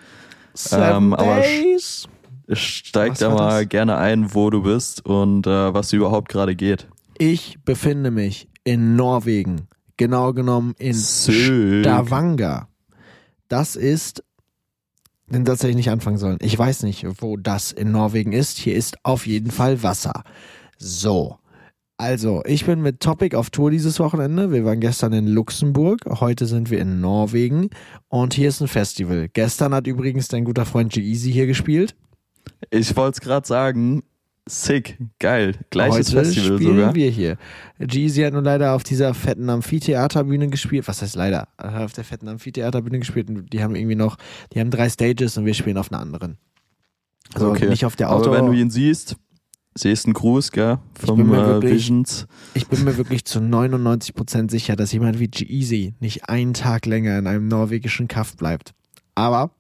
Seven 0.55 0.97
Ähm, 0.97 1.15
aber 1.15 1.37
Days. 1.41 2.09
Steig 2.53 3.13
Was 3.13 3.19
da 3.21 3.31
mal 3.31 3.61
das? 3.63 3.69
gerne 3.71 3.97
ein, 3.97 4.35
wo 4.35 4.51
du 4.51 4.63
bist 4.63 5.07
und 5.07 5.47
äh, 5.47 5.73
was 5.73 5.93
überhaupt 5.93 6.29
gerade 6.29 6.55
geht. 6.55 6.89
Ich 7.19 7.59
befinde 7.65 8.11
mich 8.11 8.49
in 8.65 8.97
Norwegen. 8.97 9.69
Genau 10.03 10.33
genommen 10.33 10.75
in 10.81 10.95
Sick. 10.95 11.85
Stavanger. 11.85 12.67
Das 13.47 13.77
ist, 13.77 14.25
den 15.29 15.45
das 15.45 15.61
hätte 15.61 15.71
ich 15.71 15.77
nicht 15.77 15.91
anfangen 15.91 16.19
sollen. 16.19 16.39
Ich 16.41 16.59
weiß 16.59 16.83
nicht, 16.83 17.07
wo 17.23 17.37
das 17.37 17.71
in 17.71 17.93
Norwegen 17.93 18.33
ist. 18.33 18.59
Hier 18.59 18.75
ist 18.75 18.97
auf 19.05 19.29
jeden 19.29 19.53
Fall 19.53 19.85
Wasser. 19.85 20.25
So. 20.77 21.39
Also, 21.99 22.43
ich 22.47 22.67
bin 22.67 22.81
mit 22.81 22.99
Topic 22.99 23.37
auf 23.37 23.51
Tour 23.51 23.71
dieses 23.71 24.01
Wochenende. 24.01 24.51
Wir 24.51 24.65
waren 24.65 24.81
gestern 24.81 25.13
in 25.13 25.29
Luxemburg, 25.29 26.01
heute 26.09 26.47
sind 26.47 26.69
wir 26.69 26.81
in 26.81 27.01
Norwegen 27.01 27.71
und 28.09 28.35
hier 28.35 28.49
ist 28.49 28.61
ein 28.61 28.67
Festival. 28.67 29.29
Gestern 29.33 29.73
hat 29.73 29.87
übrigens 29.87 30.27
dein 30.27 30.45
guter 30.45 30.67
Freund 30.67 30.93
G-Eazy 30.93 31.31
hier 31.31 31.47
gespielt. 31.47 31.95
Ich 32.71 32.97
wollte 32.97 33.19
es 33.19 33.21
gerade 33.21 33.47
sagen. 33.47 34.03
Sick, 34.49 34.99
geil. 35.21 35.55
Gleiches 35.71 36.13
Heute 36.13 36.25
Festival 36.25 36.57
spielen 36.59 36.77
sogar. 36.77 36.95
wir 36.97 37.11
hier. 37.11 37.37
G-Eazy 37.79 38.23
hat 38.23 38.33
nur 38.33 38.43
leider 38.43 38.73
auf 38.75 38.83
dieser 38.83 39.15
fetten 39.15 39.49
Amphitheaterbühne 39.49 40.49
gespielt. 40.49 40.89
Was 40.89 41.01
heißt 41.01 41.15
leider? 41.15 41.47
Er 41.59 41.73
hat 41.75 41.83
auf 41.85 41.93
der 41.93 42.03
fetten 42.05 42.27
Amphitheaterbühne 42.29 42.99
gespielt 42.99 43.29
und 43.29 43.53
die 43.53 43.63
haben 43.63 43.77
irgendwie 43.77 43.95
noch, 43.95 44.17
die 44.53 44.59
haben 44.61 44.71
drei 44.71 44.89
Stages 44.89 45.37
und 45.39 45.47
wir 45.47 45.55
spielen 45.55 45.79
auf 45.79 45.93
einer 45.93 46.01
anderen. 46.01 46.39
Also 47.35 47.51
Okay. 47.51 47.69
nicht 47.69 47.85
auf 47.85 47.95
der 47.95 48.09
Aber 48.09 48.17
Auto. 48.21 48.33
wenn 48.33 48.47
du 48.47 48.53
ihn 48.53 48.69
siehst, 48.71 49.15
siehst 49.77 50.07
einen 50.07 50.15
Gruß, 50.15 50.51
gell? 50.51 50.79
Vom 50.99 51.25
mir 51.29 51.37
äh, 51.41 51.47
wirklich- 51.47 51.73
Visions. 51.75 52.27
ich 52.55 52.67
bin 52.67 52.83
mir 52.83 52.97
wirklich 52.97 53.25
zu 53.25 53.39
99% 53.39 54.51
sicher, 54.51 54.75
dass 54.75 54.91
jemand 54.93 55.21
wie 55.21 55.29
G-Eazy 55.29 55.95
nicht 56.01 56.29
einen 56.29 56.53
Tag 56.53 56.85
länger 56.87 57.17
in 57.17 57.29
einem 57.29 57.47
norwegischen 57.47 58.09
Kaff 58.09 58.37
bleibt. 58.37 58.73
Aber 59.15 59.53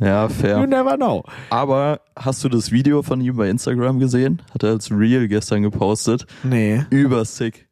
Ja, 0.00 0.24
you 0.24 0.28
fair. 0.30 0.66
never 0.66 0.96
know. 0.96 1.24
Aber 1.50 2.00
hast 2.16 2.44
du 2.44 2.48
das 2.48 2.70
Video 2.70 3.02
von 3.02 3.20
ihm 3.20 3.36
bei 3.36 3.48
Instagram 3.48 3.98
gesehen? 3.98 4.42
Hat 4.54 4.62
er 4.62 4.70
als 4.70 4.90
Reel 4.90 5.26
gestern 5.28 5.62
gepostet. 5.62 6.26
Nee. 6.44 6.84
Übersick. 6.90 7.66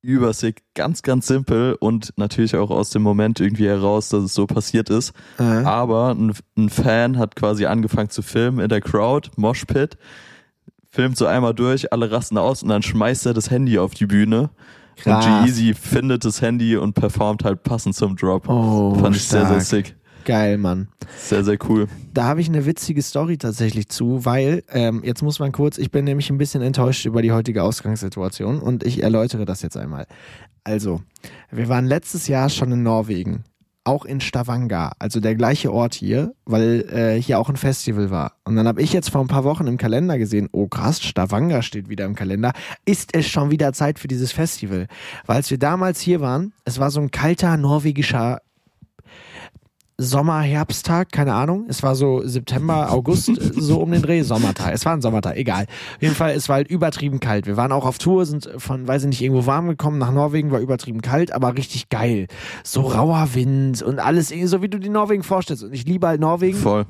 Übersick. 0.00 0.62
Ganz, 0.74 1.02
ganz 1.02 1.26
simpel 1.26 1.76
und 1.80 2.12
natürlich 2.16 2.54
auch 2.56 2.70
aus 2.70 2.90
dem 2.90 3.02
Moment 3.02 3.40
irgendwie 3.40 3.66
heraus, 3.66 4.08
dass 4.10 4.22
es 4.24 4.32
so 4.34 4.46
passiert 4.46 4.90
ist. 4.90 5.12
Äh, 5.38 5.42
Aber 5.42 6.10
ein, 6.14 6.32
ein 6.56 6.68
Fan 6.70 7.18
hat 7.18 7.34
quasi 7.36 7.66
angefangen 7.66 8.08
zu 8.08 8.22
filmen 8.22 8.60
in 8.60 8.68
der 8.68 8.80
Crowd, 8.80 9.30
Moshpit, 9.36 9.98
filmt 10.90 11.16
so 11.18 11.26
einmal 11.26 11.52
durch, 11.52 11.92
alle 11.92 12.10
rasten 12.10 12.38
aus 12.38 12.62
und 12.62 12.68
dann 12.70 12.82
schmeißt 12.82 13.26
er 13.26 13.34
das 13.34 13.50
Handy 13.50 13.78
auf 13.78 13.92
die 13.94 14.06
Bühne. 14.06 14.50
Krass. 14.96 15.26
Und 15.26 15.44
G-Eazy 15.44 15.74
findet 15.74 16.24
das 16.24 16.40
Handy 16.42 16.76
und 16.76 16.94
performt 16.94 17.44
halt 17.44 17.62
passend 17.62 17.94
zum 17.94 18.16
Drop. 18.16 18.48
oh, 18.48 18.94
Fand 18.94 19.14
ich 19.16 19.24
sehr, 19.28 19.42
sehr 19.46 19.60
stark. 19.60 19.62
sick. 19.86 19.96
Geil, 20.24 20.58
Mann. 20.58 20.88
Sehr, 21.16 21.44
sehr 21.44 21.58
cool. 21.68 21.88
Da 22.12 22.24
habe 22.24 22.40
ich 22.40 22.48
eine 22.48 22.66
witzige 22.66 23.02
Story 23.02 23.38
tatsächlich 23.38 23.88
zu, 23.88 24.24
weil 24.24 24.62
ähm, 24.70 25.02
jetzt 25.04 25.22
muss 25.22 25.38
man 25.38 25.52
kurz, 25.52 25.78
ich 25.78 25.90
bin 25.90 26.04
nämlich 26.04 26.30
ein 26.30 26.38
bisschen 26.38 26.62
enttäuscht 26.62 27.06
über 27.06 27.22
die 27.22 27.32
heutige 27.32 27.62
Ausgangssituation 27.62 28.60
und 28.60 28.84
ich 28.84 29.02
erläutere 29.02 29.44
das 29.44 29.62
jetzt 29.62 29.76
einmal. 29.76 30.06
Also, 30.64 31.00
wir 31.50 31.68
waren 31.68 31.86
letztes 31.86 32.28
Jahr 32.28 32.50
schon 32.50 32.72
in 32.72 32.82
Norwegen, 32.82 33.44
auch 33.84 34.04
in 34.04 34.20
Stavanger, 34.20 34.92
also 34.98 35.18
der 35.18 35.34
gleiche 35.34 35.72
Ort 35.72 35.94
hier, 35.94 36.34
weil 36.44 36.84
äh, 36.92 37.20
hier 37.20 37.38
auch 37.38 37.48
ein 37.48 37.56
Festival 37.56 38.10
war. 38.10 38.32
Und 38.44 38.56
dann 38.56 38.68
habe 38.68 38.82
ich 38.82 38.92
jetzt 38.92 39.10
vor 39.10 39.22
ein 39.22 39.28
paar 39.28 39.44
Wochen 39.44 39.66
im 39.66 39.78
Kalender 39.78 40.18
gesehen, 40.18 40.48
oh 40.52 40.68
krass, 40.68 41.00
Stavanger 41.00 41.62
steht 41.62 41.88
wieder 41.88 42.04
im 42.04 42.14
Kalender. 42.14 42.52
Ist 42.84 43.16
es 43.16 43.26
schon 43.26 43.50
wieder 43.50 43.72
Zeit 43.72 43.98
für 43.98 44.08
dieses 44.08 44.32
Festival? 44.32 44.88
Weil 45.24 45.36
als 45.36 45.50
wir 45.50 45.58
damals 45.58 46.00
hier 46.00 46.20
waren, 46.20 46.52
es 46.66 46.78
war 46.78 46.90
so 46.90 47.00
ein 47.00 47.10
kalter 47.10 47.56
norwegischer 47.56 48.40
Sommer, 50.00 50.42
Herbsttag, 50.42 51.10
keine 51.10 51.34
Ahnung. 51.34 51.66
Es 51.68 51.82
war 51.82 51.96
so 51.96 52.22
September, 52.24 52.92
August, 52.92 53.32
so 53.56 53.80
um 53.80 53.90
den 53.90 54.00
Dreh, 54.00 54.22
Sommertag. 54.22 54.72
Es 54.72 54.84
war 54.84 54.92
ein 54.92 55.02
Sommertag, 55.02 55.36
egal. 55.36 55.64
Auf 55.64 56.02
jeden 56.02 56.14
Fall, 56.14 56.34
es 56.34 56.48
war 56.48 56.54
halt 56.54 56.70
übertrieben 56.70 57.18
kalt. 57.18 57.46
Wir 57.46 57.56
waren 57.56 57.72
auch 57.72 57.84
auf 57.84 57.98
Tour, 57.98 58.24
sind 58.24 58.48
von, 58.58 58.86
weiß 58.86 59.02
ich 59.02 59.08
nicht, 59.08 59.22
irgendwo 59.22 59.46
warm 59.46 59.66
gekommen 59.66 59.98
nach 59.98 60.12
Norwegen, 60.12 60.52
war 60.52 60.60
übertrieben 60.60 61.02
kalt, 61.02 61.32
aber 61.32 61.56
richtig 61.56 61.88
geil. 61.88 62.28
So 62.62 62.82
rauer 62.82 63.34
Wind 63.34 63.82
und 63.82 63.98
alles, 63.98 64.28
so 64.28 64.62
wie 64.62 64.68
du 64.68 64.78
die 64.78 64.88
Norwegen 64.88 65.24
vorstellst. 65.24 65.64
Und 65.64 65.74
ich 65.74 65.84
liebe 65.84 66.06
halt 66.06 66.20
Norwegen. 66.20 66.56
Voll. 66.56 66.86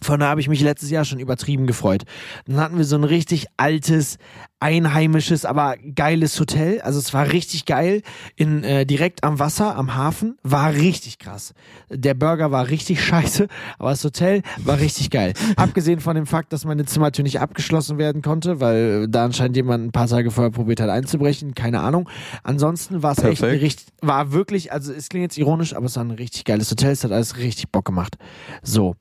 Von 0.00 0.18
da 0.20 0.28
habe 0.28 0.40
ich 0.40 0.48
mich 0.48 0.60
letztes 0.60 0.90
Jahr 0.90 1.04
schon 1.04 1.20
übertrieben 1.20 1.68
gefreut. 1.68 2.04
Dann 2.46 2.58
hatten 2.58 2.76
wir 2.76 2.84
so 2.84 2.96
ein 2.96 3.04
richtig 3.04 3.46
altes, 3.56 4.18
einheimisches, 4.60 5.44
aber 5.44 5.76
geiles 5.94 6.38
Hotel. 6.40 6.80
Also 6.80 6.98
es 6.98 7.14
war 7.14 7.30
richtig 7.30 7.64
geil. 7.64 8.02
In, 8.36 8.64
äh, 8.64 8.86
direkt 8.86 9.24
am 9.24 9.38
Wasser, 9.38 9.76
am 9.76 9.94
Hafen. 9.94 10.36
War 10.42 10.72
richtig 10.72 11.18
krass. 11.18 11.54
Der 11.90 12.14
Burger 12.14 12.50
war 12.50 12.68
richtig 12.68 13.02
scheiße, 13.04 13.46
aber 13.78 13.90
das 13.90 14.04
Hotel 14.04 14.42
war 14.58 14.78
richtig 14.78 15.10
geil. 15.10 15.32
Abgesehen 15.56 16.00
von 16.00 16.16
dem 16.16 16.26
Fakt, 16.26 16.52
dass 16.52 16.64
meine 16.64 16.84
Zimmertür 16.84 17.22
nicht 17.22 17.40
abgeschlossen 17.40 17.98
werden 17.98 18.22
konnte, 18.22 18.60
weil 18.60 19.08
da 19.08 19.24
anscheinend 19.24 19.56
jemand 19.56 19.86
ein 19.86 19.92
paar 19.92 20.08
Tage 20.08 20.30
vorher 20.30 20.50
probiert 20.50 20.80
hat 20.80 20.90
einzubrechen. 20.90 21.54
Keine 21.54 21.80
Ahnung. 21.80 22.08
Ansonsten 22.42 23.02
war 23.02 23.12
es 23.12 23.22
echt 23.22 23.42
richtig, 23.42 23.86
war 24.00 24.32
wirklich, 24.32 24.72
also 24.72 24.92
es 24.92 25.08
klingt 25.08 25.22
jetzt 25.22 25.38
ironisch, 25.38 25.74
aber 25.74 25.86
es 25.86 25.96
war 25.96 26.04
ein 26.04 26.10
richtig 26.10 26.44
geiles 26.44 26.70
Hotel. 26.70 26.92
Es 26.92 27.04
hat 27.04 27.12
alles 27.12 27.36
richtig 27.36 27.70
Bock 27.70 27.84
gemacht. 27.84 28.16
So. 28.62 28.94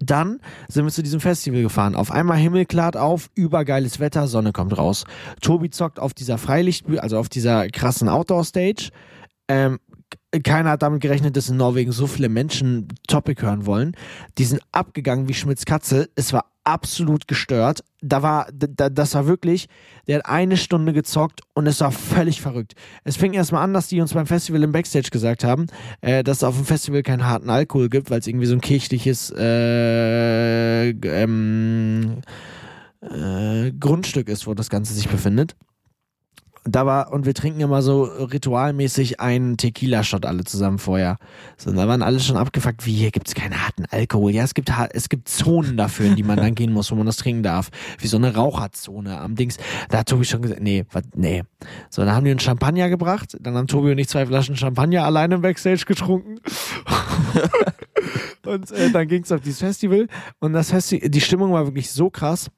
Dann 0.00 0.40
sind 0.68 0.84
wir 0.84 0.90
zu 0.90 1.02
diesem 1.02 1.20
Festival 1.20 1.62
gefahren. 1.62 1.94
Auf 1.94 2.10
einmal 2.10 2.38
Himmel 2.38 2.64
klart 2.64 2.96
auf, 2.96 3.30
übergeiles 3.34 4.00
Wetter, 4.00 4.26
Sonne 4.26 4.52
kommt 4.52 4.76
raus. 4.76 5.04
Tobi 5.42 5.70
zockt 5.70 6.00
auf 6.00 6.14
dieser 6.14 6.38
Freilichtbühne, 6.38 7.02
also 7.02 7.18
auf 7.18 7.28
dieser 7.28 7.68
krassen 7.68 8.08
Outdoor-Stage. 8.08 8.90
Ähm, 9.48 9.78
keiner 10.44 10.70
hat 10.70 10.82
damit 10.82 11.02
gerechnet, 11.02 11.36
dass 11.36 11.48
in 11.48 11.56
Norwegen 11.56 11.92
so 11.92 12.06
viele 12.06 12.28
Menschen 12.28 12.88
Topic 13.08 13.42
hören 13.42 13.66
wollen. 13.66 13.96
Die 14.38 14.44
sind 14.44 14.62
abgegangen 14.72 15.28
wie 15.28 15.34
Schmitz 15.34 15.64
Katze. 15.64 16.08
Es 16.14 16.32
war 16.32 16.49
absolut 16.64 17.28
gestört. 17.28 17.82
Da 18.00 18.22
war, 18.22 18.48
da, 18.52 18.88
das 18.88 19.14
war 19.14 19.26
wirklich, 19.26 19.68
der 20.06 20.18
hat 20.18 20.26
eine 20.26 20.56
Stunde 20.56 20.92
gezockt 20.92 21.40
und 21.54 21.66
es 21.66 21.80
war 21.80 21.92
völlig 21.92 22.40
verrückt. 22.40 22.74
Es 23.04 23.16
fing 23.16 23.32
erstmal 23.32 23.62
an, 23.62 23.74
dass 23.74 23.88
die 23.88 24.00
uns 24.00 24.14
beim 24.14 24.26
Festival 24.26 24.62
im 24.62 24.72
Backstage 24.72 25.10
gesagt 25.10 25.44
haben, 25.44 25.66
äh, 26.00 26.22
dass 26.22 26.38
es 26.38 26.44
auf 26.44 26.56
dem 26.56 26.64
Festival 26.64 27.02
keinen 27.02 27.26
harten 27.26 27.50
Alkohol 27.50 27.88
gibt, 27.88 28.10
weil 28.10 28.20
es 28.20 28.26
irgendwie 28.26 28.46
so 28.46 28.54
ein 28.54 28.60
kirchliches 28.60 29.32
äh, 29.36 30.90
ähm, 30.90 32.22
äh, 33.00 33.72
Grundstück 33.72 34.28
ist, 34.28 34.46
wo 34.46 34.54
das 34.54 34.70
Ganze 34.70 34.94
sich 34.94 35.08
befindet. 35.08 35.56
Und 36.64 36.76
Da 36.76 36.84
war, 36.84 37.12
und 37.12 37.24
wir 37.24 37.32
trinken 37.32 37.60
immer 37.60 37.80
so 37.80 38.02
ritualmäßig 38.02 39.18
einen 39.18 39.56
Tequila-Shot 39.56 40.26
alle 40.26 40.44
zusammen 40.44 40.78
vorher. 40.78 41.16
So, 41.56 41.70
und 41.70 41.76
da 41.76 41.88
waren 41.88 42.02
alle 42.02 42.20
schon 42.20 42.36
abgefuckt, 42.36 42.84
wie 42.84 42.92
hier 42.92 43.10
gibt's 43.10 43.34
keinen 43.34 43.64
harten 43.64 43.86
Alkohol. 43.90 44.30
Ja, 44.32 44.44
es 44.44 44.52
gibt, 44.52 44.70
es 44.92 45.08
gibt 45.08 45.28
Zonen 45.28 45.78
dafür, 45.78 46.06
in 46.06 46.16
die 46.16 46.22
man 46.22 46.36
dann 46.36 46.54
gehen 46.54 46.72
muss, 46.72 46.90
wo 46.90 46.96
man 46.96 47.06
das 47.06 47.16
trinken 47.16 47.42
darf. 47.42 47.70
Wie 47.98 48.06
so 48.06 48.18
eine 48.18 48.34
Raucherzone 48.34 49.18
am 49.18 49.36
Dings. 49.36 49.56
Da 49.88 49.98
hat 49.98 50.08
Tobi 50.08 50.24
schon 50.24 50.42
gesagt, 50.42 50.60
nee, 50.60 50.84
was, 50.92 51.04
nee. 51.14 51.44
So, 51.88 52.04
dann 52.04 52.14
haben 52.14 52.24
die 52.24 52.32
uns 52.32 52.42
Champagner 52.42 52.90
gebracht. 52.90 53.38
Dann 53.40 53.54
haben 53.54 53.66
Tobi 53.66 53.92
und 53.92 53.98
ich 53.98 54.08
zwei 54.08 54.26
Flaschen 54.26 54.56
Champagner 54.56 55.04
alleine 55.04 55.36
im 55.36 55.40
Backstage 55.40 55.84
getrunken. 55.86 56.40
und 58.46 58.70
äh, 58.70 58.90
dann 58.90 59.08
ging's 59.08 59.32
auf 59.32 59.40
dieses 59.40 59.60
Festival. 59.60 60.08
Und 60.40 60.52
das 60.52 60.70
Festi 60.70 61.08
die 61.08 61.20
Stimmung 61.22 61.52
war 61.52 61.64
wirklich 61.64 61.90
so 61.90 62.10
krass 62.10 62.50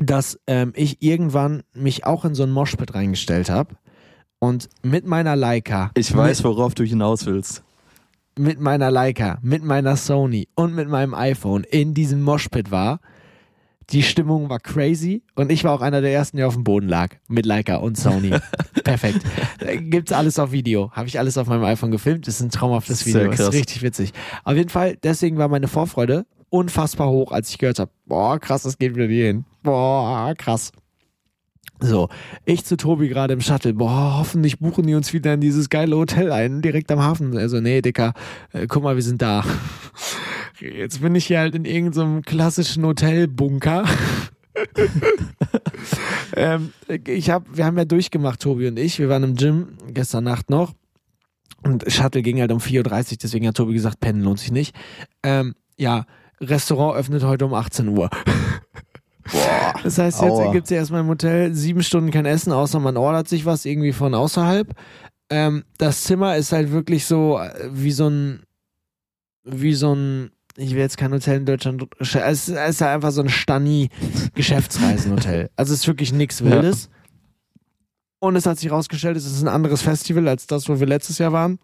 dass 0.00 0.38
ähm, 0.46 0.72
ich 0.76 1.02
irgendwann 1.02 1.62
mich 1.74 2.04
auch 2.06 2.24
in 2.24 2.34
so 2.34 2.42
ein 2.44 2.50
Moshpit 2.50 2.94
reingestellt 2.94 3.50
habe 3.50 3.76
und 4.38 4.68
mit 4.82 5.06
meiner 5.06 5.36
Leica, 5.36 5.90
Ich 5.94 6.14
weiß, 6.14 6.44
worauf 6.44 6.74
du 6.74 6.84
hinaus 6.84 7.26
willst. 7.26 7.62
mit, 8.36 8.46
mit 8.46 8.60
meiner 8.60 8.90
Leica, 8.90 9.38
mit 9.42 9.64
meiner 9.64 9.96
Sony 9.96 10.48
und 10.54 10.74
mit 10.74 10.88
meinem 10.88 11.14
iPhone 11.14 11.64
in 11.64 11.94
diesem 11.94 12.22
Moshpit 12.22 12.70
war. 12.70 13.00
Die 13.90 14.02
Stimmung 14.02 14.50
war 14.50 14.60
crazy 14.60 15.22
und 15.34 15.50
ich 15.50 15.64
war 15.64 15.72
auch 15.72 15.80
einer 15.80 16.02
der 16.02 16.12
ersten, 16.12 16.36
der 16.36 16.46
auf 16.46 16.52
dem 16.54 16.62
Boden 16.62 16.88
lag 16.88 17.16
mit 17.26 17.46
Leica 17.46 17.76
und 17.76 17.96
Sony. 17.96 18.34
Perfekt. 18.84 19.22
Äh, 19.60 19.78
Gibt's 19.78 20.12
alles 20.12 20.38
auf 20.38 20.52
Video. 20.52 20.92
Habe 20.92 21.08
ich 21.08 21.18
alles 21.18 21.38
auf 21.38 21.46
meinem 21.46 21.64
iPhone 21.64 21.90
gefilmt. 21.90 22.28
Ist 22.28 22.40
ein 22.42 22.50
traumhaftes 22.50 23.06
Video. 23.06 23.30
Ist 23.30 23.52
richtig 23.52 23.80
witzig. 23.80 24.12
Auf 24.44 24.54
jeden 24.56 24.68
Fall, 24.68 24.98
deswegen 25.02 25.38
war 25.38 25.48
meine 25.48 25.68
Vorfreude 25.68 26.26
unfassbar 26.50 27.08
hoch, 27.08 27.32
als 27.32 27.50
ich 27.50 27.58
gehört 27.58 27.78
habe, 27.78 27.90
boah, 28.06 28.38
krass, 28.38 28.62
das 28.62 28.78
geht 28.78 28.94
wieder 28.94 29.06
hier 29.06 29.26
hin. 29.26 29.44
Boah, 29.68 30.34
krass. 30.34 30.72
So, 31.78 32.08
ich 32.46 32.64
zu 32.64 32.78
Tobi 32.78 33.08
gerade 33.08 33.34
im 33.34 33.42
Shuttle. 33.42 33.74
Boah, 33.74 34.16
hoffentlich 34.16 34.60
buchen 34.60 34.86
die 34.86 34.94
uns 34.94 35.12
wieder 35.12 35.34
in 35.34 35.42
dieses 35.42 35.68
geile 35.68 35.94
Hotel 35.94 36.32
ein, 36.32 36.62
direkt 36.62 36.90
am 36.90 37.00
Hafen. 37.00 37.36
Also, 37.36 37.60
nee, 37.60 37.82
Dicker, 37.82 38.14
äh, 38.54 38.66
guck 38.66 38.82
mal, 38.82 38.94
wir 38.94 39.02
sind 39.02 39.20
da. 39.20 39.44
Jetzt 40.58 41.02
bin 41.02 41.14
ich 41.14 41.26
hier 41.26 41.40
halt 41.40 41.54
in 41.54 41.66
irgendeinem 41.66 42.22
klassischen 42.22 42.82
Hotelbunker. 42.86 43.84
ähm, 46.34 46.72
ich 47.06 47.28
hab, 47.28 47.44
wir 47.54 47.66
haben 47.66 47.76
ja 47.76 47.84
durchgemacht, 47.84 48.40
Tobi 48.40 48.68
und 48.68 48.78
ich. 48.78 48.98
Wir 48.98 49.10
waren 49.10 49.22
im 49.22 49.34
Gym 49.34 49.76
gestern 49.88 50.24
Nacht 50.24 50.48
noch. 50.48 50.72
Und 51.62 51.84
Shuttle 51.92 52.22
ging 52.22 52.40
halt 52.40 52.52
um 52.52 52.58
4.30 52.58 53.12
Uhr, 53.12 53.18
deswegen 53.22 53.46
hat 53.46 53.56
Tobi 53.58 53.74
gesagt, 53.74 54.00
pennen 54.00 54.22
lohnt 54.22 54.38
sich 54.38 54.50
nicht. 54.50 54.74
Ähm, 55.22 55.54
ja, 55.76 56.06
Restaurant 56.40 56.96
öffnet 56.96 57.22
heute 57.22 57.44
um 57.44 57.52
18 57.52 57.88
Uhr. 57.88 58.08
Das 59.88 59.98
heißt, 59.98 60.20
jetzt 60.20 60.32
Aua. 60.32 60.52
gibt's 60.52 60.68
ja 60.68 60.76
erstmal 60.76 61.00
im 61.00 61.08
Hotel 61.08 61.54
sieben 61.54 61.82
Stunden 61.82 62.10
kein 62.10 62.26
Essen, 62.26 62.52
außer 62.52 62.78
man 62.78 62.98
ordert 62.98 63.26
sich 63.26 63.46
was 63.46 63.64
irgendwie 63.64 63.92
von 63.92 64.14
außerhalb. 64.14 64.74
Ähm, 65.30 65.64
das 65.78 66.04
Zimmer 66.04 66.36
ist 66.36 66.52
halt 66.52 66.72
wirklich 66.72 67.06
so 67.06 67.38
äh, 67.38 67.70
wie 67.72 67.92
so 67.92 68.08
ein, 68.08 68.42
wie 69.44 69.72
so 69.72 69.94
ein 69.94 70.30
ich 70.58 70.72
will 70.72 70.80
jetzt 70.80 70.98
kein 70.98 71.12
Hotel 71.12 71.38
in 71.38 71.46
Deutschland. 71.46 71.86
Es 72.00 72.14
ist, 72.14 72.48
es 72.48 72.48
ist 72.48 72.82
einfach 72.82 73.12
so 73.12 73.22
ein 73.22 73.30
Stani-Geschäftsreisenhotel. 73.30 75.48
Also 75.56 75.72
es 75.72 75.80
ist 75.80 75.86
wirklich 75.86 76.12
nichts 76.12 76.44
Wildes. 76.44 76.90
Und 78.18 78.36
es 78.36 78.44
hat 78.44 78.58
sich 78.58 78.68
herausgestellt, 78.68 79.16
es 79.16 79.24
ist 79.24 79.40
ein 79.40 79.48
anderes 79.48 79.80
Festival 79.82 80.28
als 80.28 80.46
das, 80.48 80.68
wo 80.68 80.80
wir 80.80 80.86
letztes 80.86 81.16
Jahr 81.18 81.32
waren. 81.32 81.58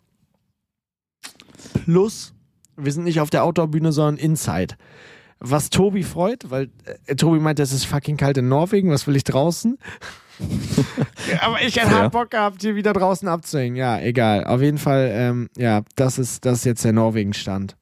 Plus, 1.84 2.32
wir 2.76 2.92
sind 2.92 3.04
nicht 3.04 3.20
auf 3.20 3.30
der 3.30 3.44
Outdoor-Bühne, 3.44 3.92
sondern 3.92 4.16
Inside. 4.16 4.76
Was 5.46 5.68
Tobi 5.68 6.02
freut, 6.02 6.50
weil 6.50 6.70
äh, 7.06 7.16
Tobi 7.16 7.38
meinte, 7.38 7.62
es 7.62 7.72
ist 7.72 7.84
fucking 7.84 8.16
kalt 8.16 8.38
in 8.38 8.48
Norwegen, 8.48 8.90
was 8.90 9.06
will 9.06 9.14
ich 9.14 9.24
draußen? 9.24 9.78
Aber 11.40 11.60
ich 11.60 11.76
hätte 11.76 11.90
hart 11.90 12.12
Bock 12.12 12.30
gehabt, 12.30 12.62
hier 12.62 12.74
wieder 12.74 12.92
draußen 12.92 13.28
abzuhängen. 13.28 13.76
Ja, 13.76 14.00
egal. 14.00 14.44
Auf 14.44 14.62
jeden 14.62 14.78
Fall, 14.78 15.10
ähm, 15.12 15.50
ja, 15.56 15.82
das 15.96 16.18
ist, 16.18 16.44
das 16.44 16.58
ist 16.58 16.64
jetzt 16.64 16.84
der 16.84 16.92
Norwegen-Stand. 16.92 17.76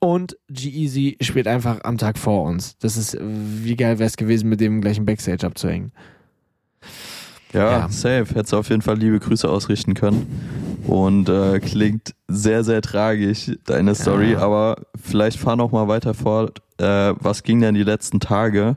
Und 0.00 0.36
G-Easy 0.48 1.16
spielt 1.20 1.48
einfach 1.48 1.80
am 1.82 1.98
Tag 1.98 2.18
vor 2.18 2.44
uns. 2.44 2.76
Das 2.78 2.96
ist, 2.96 3.16
wie 3.20 3.74
geil 3.74 3.98
wäre 3.98 4.06
es 4.06 4.16
gewesen, 4.16 4.48
mit 4.48 4.60
dem 4.60 4.80
gleichen 4.80 5.06
Backstage 5.06 5.44
abzuhängen. 5.46 5.92
Ja, 7.52 7.70
Ja. 7.80 7.88
safe. 7.88 8.26
Hättest 8.34 8.52
du 8.52 8.58
auf 8.58 8.68
jeden 8.68 8.82
Fall 8.82 8.96
liebe 8.98 9.18
Grüße 9.20 9.48
ausrichten 9.48 9.94
können. 9.94 10.26
Und 10.86 11.28
äh, 11.28 11.60
klingt 11.60 12.14
sehr, 12.28 12.64
sehr 12.64 12.80
tragisch, 12.80 13.50
deine 13.66 13.94
Story. 13.94 14.36
Aber 14.36 14.76
vielleicht 15.00 15.38
fahr 15.38 15.56
noch 15.56 15.70
mal 15.70 15.86
weiter 15.88 16.14
fort. 16.14 16.62
Äh, 16.78 17.14
was 17.20 17.42
ging 17.42 17.60
denn 17.60 17.74
die 17.74 17.82
letzten 17.82 18.20
Tage? 18.20 18.76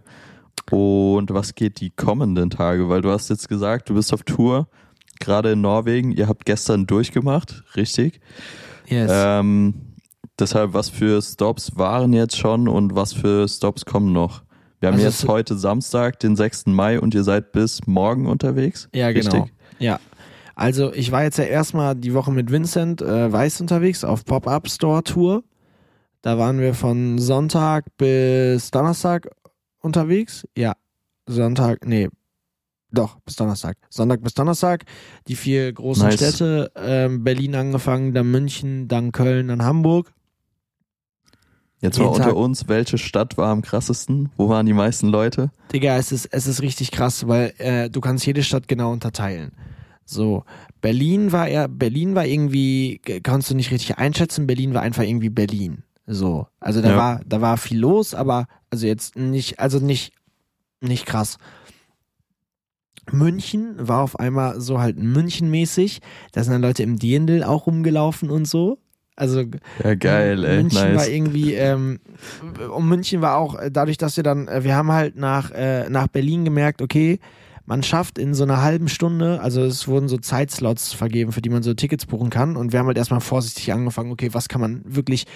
Und 0.71 1.33
was 1.33 1.55
geht 1.55 1.79
die 1.79 1.89
kommenden 1.89 2.49
Tage? 2.49 2.89
Weil 2.89 3.01
du 3.01 3.11
hast 3.11 3.29
jetzt 3.29 3.47
gesagt, 3.49 3.89
du 3.89 3.93
bist 3.95 4.13
auf 4.13 4.23
Tour, 4.23 4.67
gerade 5.19 5.51
in 5.51 5.61
Norwegen. 5.61 6.11
Ihr 6.11 6.27
habt 6.27 6.45
gestern 6.45 6.85
durchgemacht, 6.87 7.63
richtig? 7.75 8.19
Yes. 8.87 9.11
Ähm, 9.13 9.73
deshalb, 10.39 10.73
was 10.73 10.89
für 10.89 11.21
Stops 11.21 11.77
waren 11.77 12.11
jetzt 12.13 12.37
schon 12.37 12.67
und 12.67 12.95
was 12.95 13.13
für 13.13 13.47
Stops 13.47 13.85
kommen 13.85 14.11
noch? 14.11 14.43
Wir 14.81 14.87
haben 14.87 14.95
Also 14.95 15.05
jetzt 15.05 15.27
heute 15.27 15.57
Samstag, 15.57 16.19
den 16.19 16.35
6. 16.35 16.65
Mai 16.65 16.99
und 16.99 17.13
ihr 17.13 17.23
seid 17.23 17.51
bis 17.51 17.85
morgen 17.85 18.25
unterwegs? 18.25 18.89
Ja, 18.95 19.11
genau. 19.11 19.43
Richtig? 19.43 19.53
Ja. 19.77 19.99
Also 20.55 20.91
ich 20.91 21.11
war 21.11 21.21
jetzt 21.21 21.37
ja 21.37 21.43
erstmal 21.43 21.95
die 21.95 22.15
Woche 22.15 22.31
mit 22.31 22.51
Vincent 22.51 22.99
äh, 22.99 23.31
Weiß 23.31 23.61
unterwegs 23.61 24.03
auf 24.03 24.25
Pop-Up 24.25 24.67
Store 24.67 25.03
Tour. 25.03 25.43
Da 26.23 26.39
waren 26.39 26.59
wir 26.59 26.73
von 26.73 27.19
Sonntag 27.19 27.95
bis 27.97 28.71
Donnerstag 28.71 29.29
unterwegs. 29.81 30.47
Ja, 30.57 30.73
Sonntag, 31.27 31.85
nee, 31.85 32.09
doch, 32.91 33.19
bis 33.19 33.35
Donnerstag. 33.35 33.77
Sonntag 33.89 34.23
bis 34.23 34.33
Donnerstag. 34.33 34.85
Die 35.27 35.35
vier 35.35 35.71
großen 35.71 36.07
Nice. 36.07 36.15
Städte, 36.15 36.71
ähm, 36.75 37.23
Berlin 37.23 37.53
angefangen, 37.55 38.15
dann 38.15 38.31
München, 38.31 38.87
dann 38.87 39.11
Köln, 39.11 39.49
dann 39.49 39.63
Hamburg. 39.63 40.11
Jetzt 41.81 41.97
mal 41.99 42.05
unter 42.05 42.25
Tag. 42.25 42.35
uns, 42.35 42.67
welche 42.67 42.97
Stadt 42.97 43.37
war 43.37 43.49
am 43.49 43.61
krassesten? 43.63 44.29
Wo 44.37 44.49
waren 44.49 44.65
die 44.67 44.73
meisten 44.73 45.07
Leute? 45.07 45.51
Digga, 45.73 45.97
es 45.97 46.11
ist, 46.11 46.27
es 46.27 46.45
ist 46.45 46.61
richtig 46.61 46.91
krass, 46.91 47.27
weil 47.27 47.53
äh, 47.57 47.89
du 47.89 48.01
kannst 48.01 48.25
jede 48.25 48.43
Stadt 48.43 48.67
genau 48.67 48.91
unterteilen. 48.91 49.51
So, 50.05 50.43
Berlin 50.81 51.31
war 51.31 51.47
ja, 51.49 51.67
Berlin 51.67 52.13
war 52.15 52.25
irgendwie, 52.25 52.99
kannst 53.23 53.49
du 53.49 53.55
nicht 53.55 53.71
richtig 53.71 53.97
einschätzen, 53.97 54.45
Berlin 54.45 54.73
war 54.73 54.81
einfach 54.81 55.03
irgendwie 55.03 55.29
Berlin. 55.29 55.83
So. 56.05 56.47
Also 56.59 56.81
da 56.81 56.89
Ja. 56.91 56.97
war, 56.97 57.21
da 57.25 57.41
war 57.41 57.57
viel 57.57 57.79
los, 57.79 58.13
aber 58.13 58.47
also 58.69 58.85
jetzt 58.85 59.15
nicht, 59.15 59.59
also 59.59 59.79
nicht, 59.79 60.13
nicht 60.81 61.05
krass. 61.05 61.37
München 63.11 63.75
war 63.77 64.01
auf 64.03 64.19
einmal 64.19 64.61
so 64.61 64.79
halt 64.79 64.97
München-mäßig. 64.97 65.99
Da 66.31 66.43
sind 66.43 66.53
dann 66.53 66.61
Leute 66.61 66.83
im 66.83 66.99
Dirndl 66.99 67.43
auch 67.43 67.65
rumgelaufen 67.67 68.29
und 68.29 68.45
so. 68.47 68.77
Also 69.21 69.43
Ja, 69.83 69.93
geil, 69.93 70.43
ey, 70.43 70.57
München 70.63 70.79
war 70.79 70.93
nice. 70.93 71.09
irgendwie, 71.09 71.53
ähm, 71.53 71.99
und 72.75 72.89
München 72.89 73.21
war 73.21 73.37
auch, 73.37 73.53
äh, 73.53 73.69
dadurch, 73.69 73.99
dass 73.99 74.17
wir 74.17 74.23
dann, 74.23 74.47
äh, 74.47 74.63
wir 74.63 74.75
haben 74.75 74.91
halt 74.91 75.15
nach, 75.15 75.51
äh, 75.51 75.87
nach 75.91 76.07
Berlin 76.07 76.43
gemerkt, 76.43 76.81
okay, 76.81 77.19
man 77.67 77.83
schafft 77.83 78.17
in 78.17 78.33
so 78.33 78.41
einer 78.43 78.63
halben 78.63 78.87
Stunde, 78.87 79.39
also 79.39 79.61
es 79.61 79.87
wurden 79.87 80.07
so 80.07 80.17
Zeitslots 80.17 80.93
vergeben, 80.93 81.33
für 81.33 81.43
die 81.43 81.51
man 81.51 81.61
so 81.61 81.75
Tickets 81.75 82.07
buchen 82.07 82.31
kann. 82.31 82.57
Und 82.57 82.71
wir 82.71 82.79
haben 82.79 82.87
halt 82.87 82.97
erstmal 82.97 83.19
vorsichtig 83.21 83.71
angefangen, 83.71 84.11
okay, 84.11 84.29
was 84.31 84.49
kann 84.49 84.59
man 84.59 84.81
wirklich, 84.85 85.27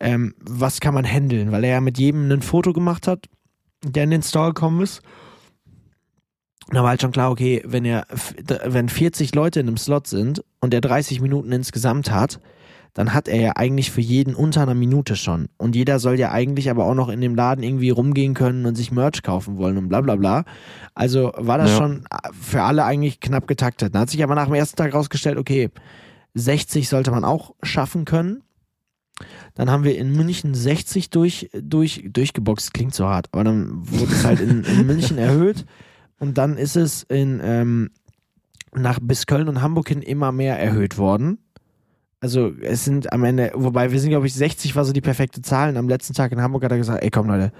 ähm, 0.00 0.34
was 0.40 0.80
kann 0.80 0.92
man 0.94 1.04
handeln? 1.04 1.52
Weil 1.52 1.62
er 1.62 1.70
ja 1.74 1.80
mit 1.80 1.98
jedem 1.98 2.28
ein 2.32 2.42
Foto 2.42 2.72
gemacht 2.72 3.06
hat, 3.06 3.26
der 3.84 4.02
in 4.02 4.10
den 4.10 4.22
Store 4.24 4.48
gekommen 4.52 4.82
ist. 4.82 5.02
Und 6.66 6.74
da 6.74 6.82
war 6.82 6.90
halt 6.90 7.00
schon 7.00 7.12
klar, 7.12 7.30
okay, 7.30 7.62
wenn 7.64 7.84
er, 7.84 8.06
wenn 8.64 8.88
40 8.88 9.36
Leute 9.36 9.60
in 9.60 9.68
einem 9.68 9.76
Slot 9.76 10.08
sind 10.08 10.42
und 10.60 10.74
er 10.74 10.80
30 10.80 11.20
Minuten 11.20 11.52
insgesamt 11.52 12.10
hat, 12.10 12.40
dann 12.94 13.14
hat 13.14 13.28
er 13.28 13.40
ja 13.40 13.52
eigentlich 13.56 13.90
für 13.90 14.00
jeden 14.00 14.34
unter 14.34 14.62
einer 14.62 14.74
Minute 14.74 15.16
schon. 15.16 15.48
Und 15.58 15.76
jeder 15.76 15.98
soll 15.98 16.18
ja 16.18 16.32
eigentlich 16.32 16.70
aber 16.70 16.84
auch 16.86 16.94
noch 16.94 17.08
in 17.08 17.20
dem 17.20 17.34
Laden 17.34 17.62
irgendwie 17.62 17.90
rumgehen 17.90 18.34
können 18.34 18.66
und 18.66 18.74
sich 18.74 18.90
Merch 18.92 19.22
kaufen 19.22 19.56
wollen 19.56 19.76
und 19.78 19.88
bla 19.88 20.00
bla 20.00 20.16
bla. 20.16 20.44
Also 20.94 21.32
war 21.36 21.58
das 21.58 21.70
Ja. 21.70 21.76
schon 21.76 22.04
für 22.40 22.62
alle 22.62 22.84
eigentlich 22.84 23.20
knapp 23.20 23.46
getaktet. 23.46 23.94
Dann 23.94 24.02
hat 24.02 24.10
sich 24.10 24.22
aber 24.24 24.34
nach 24.34 24.46
dem 24.46 24.54
ersten 24.54 24.76
Tag 24.76 24.92
rausgestellt, 24.94 25.38
okay, 25.38 25.70
60 26.34 26.88
sollte 26.88 27.10
man 27.10 27.24
auch 27.24 27.54
schaffen 27.62 28.04
können. 28.04 28.42
Dann 29.54 29.70
haben 29.70 29.84
wir 29.84 29.98
in 29.98 30.16
München 30.16 30.54
60 30.54 31.10
durch, 31.10 31.50
durch, 31.52 32.04
durchgeboxt, 32.10 32.72
klingt 32.72 32.94
so 32.94 33.06
hart, 33.06 33.28
aber 33.32 33.44
dann 33.44 33.70
wurde 33.74 34.12
es 34.12 34.24
halt 34.24 34.40
in, 34.40 34.64
in 34.64 34.86
München 34.86 35.18
erhöht 35.18 35.66
und 36.18 36.38
dann 36.38 36.56
ist 36.56 36.76
es 36.76 37.02
in 37.02 37.40
ähm, 37.42 37.90
nach 38.74 38.98
bis 39.02 39.26
Köln 39.26 39.48
und 39.48 39.60
Hamburg 39.60 39.88
hin 39.88 40.00
immer 40.02 40.32
mehr 40.32 40.58
erhöht 40.58 40.96
worden. 40.96 41.38
Also 42.20 42.52
es 42.60 42.84
sind 42.84 43.12
am 43.12 43.24
Ende, 43.24 43.50
wobei 43.54 43.92
wir 43.92 43.98
sind, 43.98 44.10
glaube 44.10 44.26
ich, 44.26 44.34
60 44.34 44.76
war 44.76 44.84
so 44.84 44.92
die 44.92 45.00
perfekte 45.00 45.40
Zahl. 45.40 45.70
Und 45.70 45.76
am 45.78 45.88
letzten 45.88 46.12
Tag 46.14 46.32
in 46.32 46.40
Hamburg 46.42 46.64
hat 46.64 46.70
er 46.70 46.78
gesagt, 46.78 47.02
ey 47.02 47.10
komm 47.10 47.28
Leute, 47.28 47.50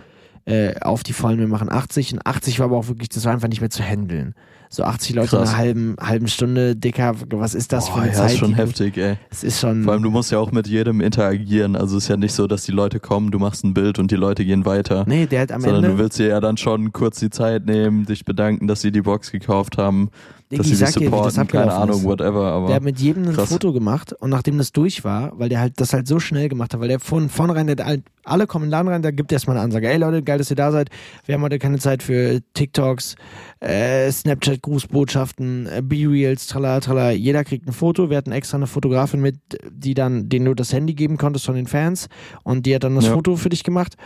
äh, 0.44 0.78
auf 0.80 1.02
die 1.02 1.12
Vollen, 1.14 1.38
wir 1.38 1.48
machen 1.48 1.70
80. 1.72 2.12
Und 2.14 2.26
80 2.26 2.58
war 2.58 2.66
aber 2.66 2.76
auch 2.76 2.88
wirklich, 2.88 3.08
das 3.08 3.24
war 3.24 3.32
einfach 3.32 3.48
nicht 3.48 3.60
mehr 3.60 3.70
zu 3.70 3.82
handeln. 3.82 4.34
So 4.72 4.84
80 4.84 5.16
Leute 5.16 5.36
in 5.36 5.38
Krass. 5.42 5.48
einer 5.48 5.58
halben, 5.58 5.96
halben 6.00 6.28
Stunde, 6.28 6.76
Dicker, 6.76 7.14
was 7.30 7.54
ist 7.54 7.72
das 7.72 7.88
für 7.88 7.94
Boah, 7.94 8.02
eine 8.02 8.12
ja, 8.12 8.16
Zeit? 8.18 8.32
ist 8.32 8.38
schon 8.38 8.54
heftig, 8.54 8.96
ey. 8.98 9.16
Es 9.30 9.42
ist 9.42 9.60
schon. 9.60 9.82
Vor 9.82 9.94
allem, 9.94 10.02
du 10.02 10.10
musst 10.10 10.30
ja 10.30 10.38
auch 10.38 10.52
mit 10.52 10.68
jedem 10.68 11.00
interagieren. 11.00 11.74
Also 11.74 11.96
es 11.96 12.04
ist 12.04 12.08
ja 12.08 12.16
nicht 12.16 12.32
so, 12.32 12.46
dass 12.46 12.64
die 12.64 12.72
Leute 12.72 13.00
kommen, 13.00 13.30
du 13.32 13.38
machst 13.38 13.64
ein 13.64 13.74
Bild 13.74 13.98
und 13.98 14.10
die 14.12 14.16
Leute 14.16 14.44
gehen 14.44 14.66
weiter. 14.66 15.04
nee, 15.08 15.26
der 15.26 15.40
hat 15.42 15.52
am 15.52 15.62
sondern 15.62 15.84
Ende. 15.84 15.96
du 15.96 16.02
willst 16.02 16.18
dir 16.18 16.28
ja 16.28 16.40
dann 16.40 16.56
schon 16.56 16.92
kurz 16.92 17.18
die 17.18 17.30
Zeit 17.30 17.66
nehmen, 17.66 18.04
dich 18.06 18.24
bedanken, 18.24 18.68
dass 18.68 18.80
sie 18.82 18.92
die 18.92 19.02
Box 19.02 19.32
gekauft 19.32 19.76
haben, 19.78 20.10
dass 20.58 20.66
dich 20.66 20.78
sag 20.78 20.92
dir, 20.94 21.00
wie 21.00 21.04
das 21.04 21.34
supporten, 21.34 21.46
keine 21.48 21.64
abgelaufen 21.72 21.82
Ahnung, 21.90 22.04
whatever. 22.04 22.44
Aber 22.52 22.66
Der 22.66 22.76
hat 22.76 22.82
mit 22.82 22.98
jedem 22.98 23.24
ein 23.24 23.34
krass. 23.34 23.48
Foto 23.50 23.72
gemacht 23.72 24.12
und 24.14 24.30
nachdem 24.30 24.58
das 24.58 24.72
durch 24.72 25.04
war, 25.04 25.38
weil 25.38 25.48
der 25.48 25.60
halt 25.60 25.80
das 25.80 25.92
halt 25.92 26.06
so 26.08 26.18
schnell 26.18 26.48
gemacht 26.48 26.74
hat, 26.74 26.80
weil 26.80 26.88
der 26.88 26.98
von 27.00 27.28
vornherein, 27.28 27.68
der, 27.68 27.84
halt- 27.86 28.02
alle 28.24 28.46
kommen 28.46 28.64
in 28.64 28.68
den 28.68 28.72
Laden 28.72 28.88
rein, 28.88 29.02
da 29.02 29.10
gibt 29.12 29.30
er 29.32 29.36
erstmal 29.36 29.56
eine 29.56 29.64
Ansage. 29.64 29.88
Ey 29.88 29.96
Leute, 29.96 30.22
geil, 30.22 30.38
dass 30.38 30.50
ihr 30.50 30.56
da 30.56 30.72
seid. 30.72 30.90
Wir 31.26 31.34
haben 31.36 31.42
heute 31.42 31.58
keine 31.58 31.78
Zeit 31.78 32.02
für 32.02 32.40
TikToks, 32.54 33.16
äh, 33.60 34.10
Snapchat, 34.10 34.60
Grußbotschaften, 34.62 35.66
äh, 35.66 35.82
B-Reels, 35.82 36.46
tralala, 36.48 36.80
tralala. 36.80 37.10
Jeder 37.12 37.44
kriegt 37.44 37.68
ein 37.68 37.72
Foto. 37.72 38.10
Wir 38.10 38.16
hatten 38.16 38.32
extra 38.32 38.56
eine 38.56 38.66
Fotografin 38.66 39.20
mit, 39.20 39.36
die 39.70 39.94
dann, 39.94 40.28
denen 40.28 40.46
du 40.46 40.54
das 40.54 40.72
Handy 40.72 40.94
geben 40.94 41.16
konntest 41.16 41.46
von 41.46 41.54
den 41.54 41.66
Fans 41.66 42.08
und 42.42 42.66
die 42.66 42.74
hat 42.74 42.84
dann 42.84 42.94
das 42.96 43.06
Ja. 43.06 43.12
Foto 43.14 43.36
für 43.36 43.48
dich 43.50 43.62
gemacht. 43.64 43.96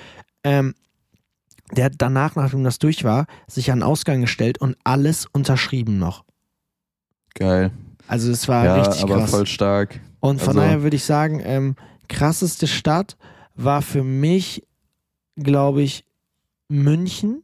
Ähm, 0.45 0.75
der 1.75 1.87
hat 1.87 1.95
danach, 1.99 2.37
nachdem 2.37 2.63
das 2.63 2.79
durch 2.79 3.05
war, 3.05 3.27
sich 3.47 3.71
an 3.73 3.79
den 3.79 3.83
Ausgang 3.85 4.21
gestellt 4.21 4.59
und 4.59 4.77
alles 4.85 5.27
unterschrieben 5.33 5.99
noch. 5.99 6.24
Geil. 7.35 7.71
Also 8.07 8.31
es 8.31 8.49
war 8.49 8.65
ja, 8.65 8.77
richtig 8.83 9.03
aber 9.03 9.19
krass. 9.19 9.31
voll 9.31 9.47
stark. 9.47 10.01
Und 10.21 10.41
von 10.41 10.49
Also- 10.51 10.61
daher 10.61 10.83
würde 10.83 10.97
ich 10.97 11.05
sagen, 11.05 11.41
ähm, 11.45 11.77
krasseste 12.09 12.67
Stadt 12.67 13.17
war 13.55 13.83
für 13.83 14.03
mich, 14.05 14.67
glaube 15.37 15.83
ich, 15.83 16.05
München, 16.69 17.43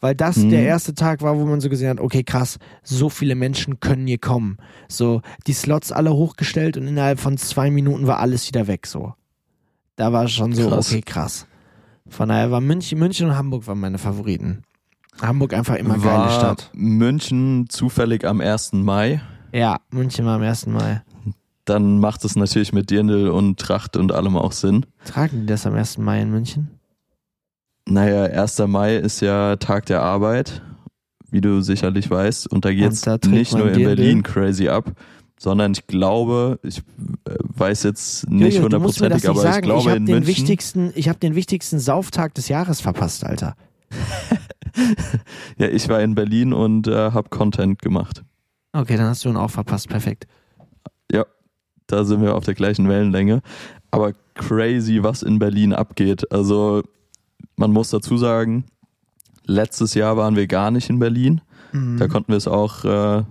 weil 0.00 0.14
das 0.14 0.36
Mhm. 0.36 0.50
der 0.50 0.62
erste 0.64 0.94
Tag 0.94 1.22
war, 1.22 1.38
wo 1.38 1.44
man 1.44 1.60
so 1.60 1.68
gesehen 1.68 1.88
hat, 1.90 2.00
okay, 2.00 2.24
krass, 2.24 2.58
so 2.82 3.08
viele 3.08 3.34
Menschen 3.34 3.78
können 3.80 4.06
hier 4.06 4.18
kommen. 4.18 4.56
So, 4.88 5.22
die 5.46 5.52
Slots 5.52 5.92
alle 5.92 6.12
hochgestellt 6.12 6.76
und 6.76 6.86
innerhalb 6.88 7.20
von 7.20 7.38
zwei 7.38 7.70
Minuten 7.70 8.06
war 8.06 8.18
alles 8.18 8.48
wieder 8.48 8.66
weg, 8.66 8.86
so. 8.86 9.14
Da 9.96 10.12
war 10.12 10.26
schon 10.28 10.52
so, 10.54 10.68
Krass. 10.68 10.90
okay, 10.90 11.02
krass. 11.02 11.46
Von 12.08 12.30
daher 12.30 12.50
war 12.50 12.60
München, 12.60 12.98
München 12.98 13.28
und 13.28 13.36
Hamburg 13.36 13.66
waren 13.66 13.78
meine 13.78 13.98
Favoriten. 13.98 14.62
Hamburg 15.20 15.54
einfach 15.54 15.76
immer 15.76 15.98
geile 15.98 16.04
War 16.04 16.30
Stadt. 16.30 16.70
München 16.72 17.66
zufällig 17.68 18.24
am 18.24 18.40
1. 18.40 18.72
Mai. 18.72 19.20
Ja, 19.52 19.80
München 19.90 20.24
war 20.24 20.36
am 20.36 20.42
1. 20.42 20.66
Mai. 20.66 21.02
Dann 21.64 21.98
macht 22.00 22.24
es 22.24 22.34
natürlich 22.34 22.72
mit 22.72 22.90
Dirndl 22.90 23.28
und 23.28 23.60
Tracht 23.60 23.96
und 23.96 24.12
allem 24.12 24.36
auch 24.36 24.52
Sinn. 24.52 24.86
Tragen 25.04 25.40
die 25.42 25.46
das 25.46 25.66
am 25.66 25.74
1. 25.74 25.98
Mai 25.98 26.22
in 26.22 26.30
München? 26.30 26.70
Naja, 27.86 28.24
1. 28.24 28.58
Mai 28.66 28.96
ist 28.96 29.20
ja 29.20 29.56
Tag 29.56 29.86
der 29.86 30.02
Arbeit, 30.02 30.62
wie 31.30 31.40
du 31.40 31.60
sicherlich 31.60 32.10
weißt. 32.10 32.50
Und 32.50 32.64
da 32.64 32.70
da 32.70 33.18
trägt 33.18 33.26
nicht 33.26 33.52
nur 33.52 33.68
in 33.68 33.74
Dirndl. 33.74 33.96
Berlin 33.96 34.22
crazy 34.22 34.68
ab, 34.68 34.92
sondern 35.38 35.72
ich 35.72 35.86
glaube, 35.86 36.58
ich 36.62 36.78
äh, 36.78 37.34
weiß 37.38 37.82
jetzt 37.82 38.28
nicht 38.30 38.60
hundertprozentig, 38.60 39.22
nicht 39.22 39.28
aber 39.28 39.38
ich 39.38 39.42
sagen. 39.42 39.62
glaube 39.66 39.90
ich 39.90 39.96
in 39.96 40.06
den 40.06 40.14
München. 40.16 40.26
wichtigsten, 40.28 40.92
ich 40.94 41.08
habe 41.08 41.18
den 41.18 41.34
wichtigsten 41.34 41.78
Sauftag 41.78 42.34
des 42.34 42.48
Jahres 42.48 42.80
verpasst, 42.80 43.24
Alter. 43.24 43.56
Ja, 45.58 45.68
ich 45.68 45.88
war 45.88 46.00
in 46.00 46.14
Berlin 46.14 46.52
und 46.52 46.86
äh, 46.86 47.10
habe 47.12 47.28
Content 47.28 47.80
gemacht. 47.80 48.24
Okay, 48.72 48.96
dann 48.96 49.06
hast 49.06 49.24
du 49.24 49.28
ihn 49.28 49.36
auch 49.36 49.50
verpasst. 49.50 49.88
Perfekt. 49.88 50.26
Da 51.92 52.04
sind 52.04 52.22
wir 52.22 52.34
auf 52.34 52.44
der 52.44 52.54
gleichen 52.54 52.88
Wellenlänge. 52.88 53.42
aber 53.90 54.14
crazy, 54.34 55.02
was 55.02 55.22
in 55.22 55.38
Berlin 55.38 55.74
abgeht. 55.74 56.32
Also 56.32 56.82
man 57.56 57.70
muss 57.70 57.90
dazu 57.90 58.16
sagen, 58.16 58.64
letztes 59.44 59.92
Jahr 59.92 60.16
waren 60.16 60.34
wir 60.34 60.46
gar 60.46 60.70
nicht 60.70 60.88
in 60.88 60.98
Berlin. 60.98 61.42
Mhm. 61.72 61.98
Da 61.98 62.08
konnten 62.08 62.32
wir 62.32 62.38
es 62.38 62.48
auch 62.48 62.84
äh, 62.86 63.24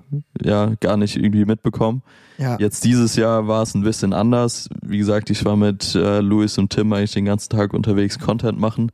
ja 0.43 0.75
gar 0.79 0.97
nicht 0.97 1.15
irgendwie 1.17 1.45
mitbekommen. 1.45 2.03
ja. 2.37 2.57
Jetzt 2.59 2.83
dieses 2.83 3.15
Jahr 3.15 3.47
war 3.47 3.63
es 3.63 3.73
ein 3.73 3.81
bisschen 3.81 4.13
anders. 4.13 4.69
Wie 4.83 4.99
gesagt, 4.99 5.31
ich 5.31 5.43
war 5.43 5.55
mit 5.55 5.95
äh, 5.95 6.19
Louis 6.19 6.59
und 6.59 6.69
Tim 6.71 6.93
eigentlich 6.93 7.13
den 7.13 7.25
ganzen 7.25 7.49
Tag 7.49 7.73
unterwegs 7.73 8.19
Content 8.19 8.59
machen, 8.59 8.91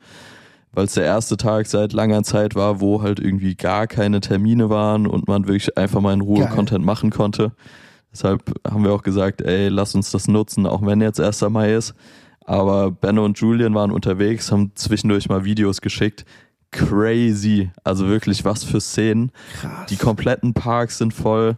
weil 0.71 0.85
es 0.85 0.93
der 0.93 1.05
erste 1.05 1.37
Tag 1.37 1.67
seit 1.67 1.93
langer 1.93 2.23
Zeit 2.23 2.55
war, 2.55 2.79
wo 2.81 3.01
halt 3.01 3.19
irgendwie 3.19 3.55
gar 3.55 3.87
keine 3.87 4.19
Termine 4.19 4.69
waren 4.69 5.07
und 5.07 5.27
man 5.27 5.47
wirklich 5.47 5.77
einfach 5.77 6.01
mal 6.01 6.13
in 6.13 6.21
Ruhe 6.21 6.45
Geil. 6.45 6.53
Content 6.53 6.85
machen 6.85 7.09
konnte. 7.09 7.51
Deshalb 8.11 8.43
haben 8.67 8.83
wir 8.83 8.93
auch 8.93 9.03
gesagt, 9.03 9.41
ey, 9.41 9.69
lass 9.69 9.95
uns 9.95 10.11
das 10.11 10.27
nutzen, 10.27 10.65
auch 10.65 10.85
wenn 10.85 11.01
jetzt 11.01 11.19
1. 11.19 11.41
Mai 11.49 11.73
ist. 11.73 11.93
Aber 12.45 12.91
Benno 12.91 13.25
und 13.25 13.37
Julian 13.39 13.75
waren 13.75 13.91
unterwegs, 13.91 14.51
haben 14.51 14.71
zwischendurch 14.75 15.27
mal 15.27 15.43
Videos 15.43 15.81
geschickt. 15.81 16.25
Crazy. 16.71 17.71
Also 17.83 18.07
wirklich 18.07 18.45
was 18.45 18.63
für 18.63 18.79
Szenen. 18.79 19.31
Krass. 19.59 19.87
Die 19.89 19.97
kompletten 19.97 20.53
Parks 20.53 20.97
sind 20.97 21.13
voll. 21.13 21.57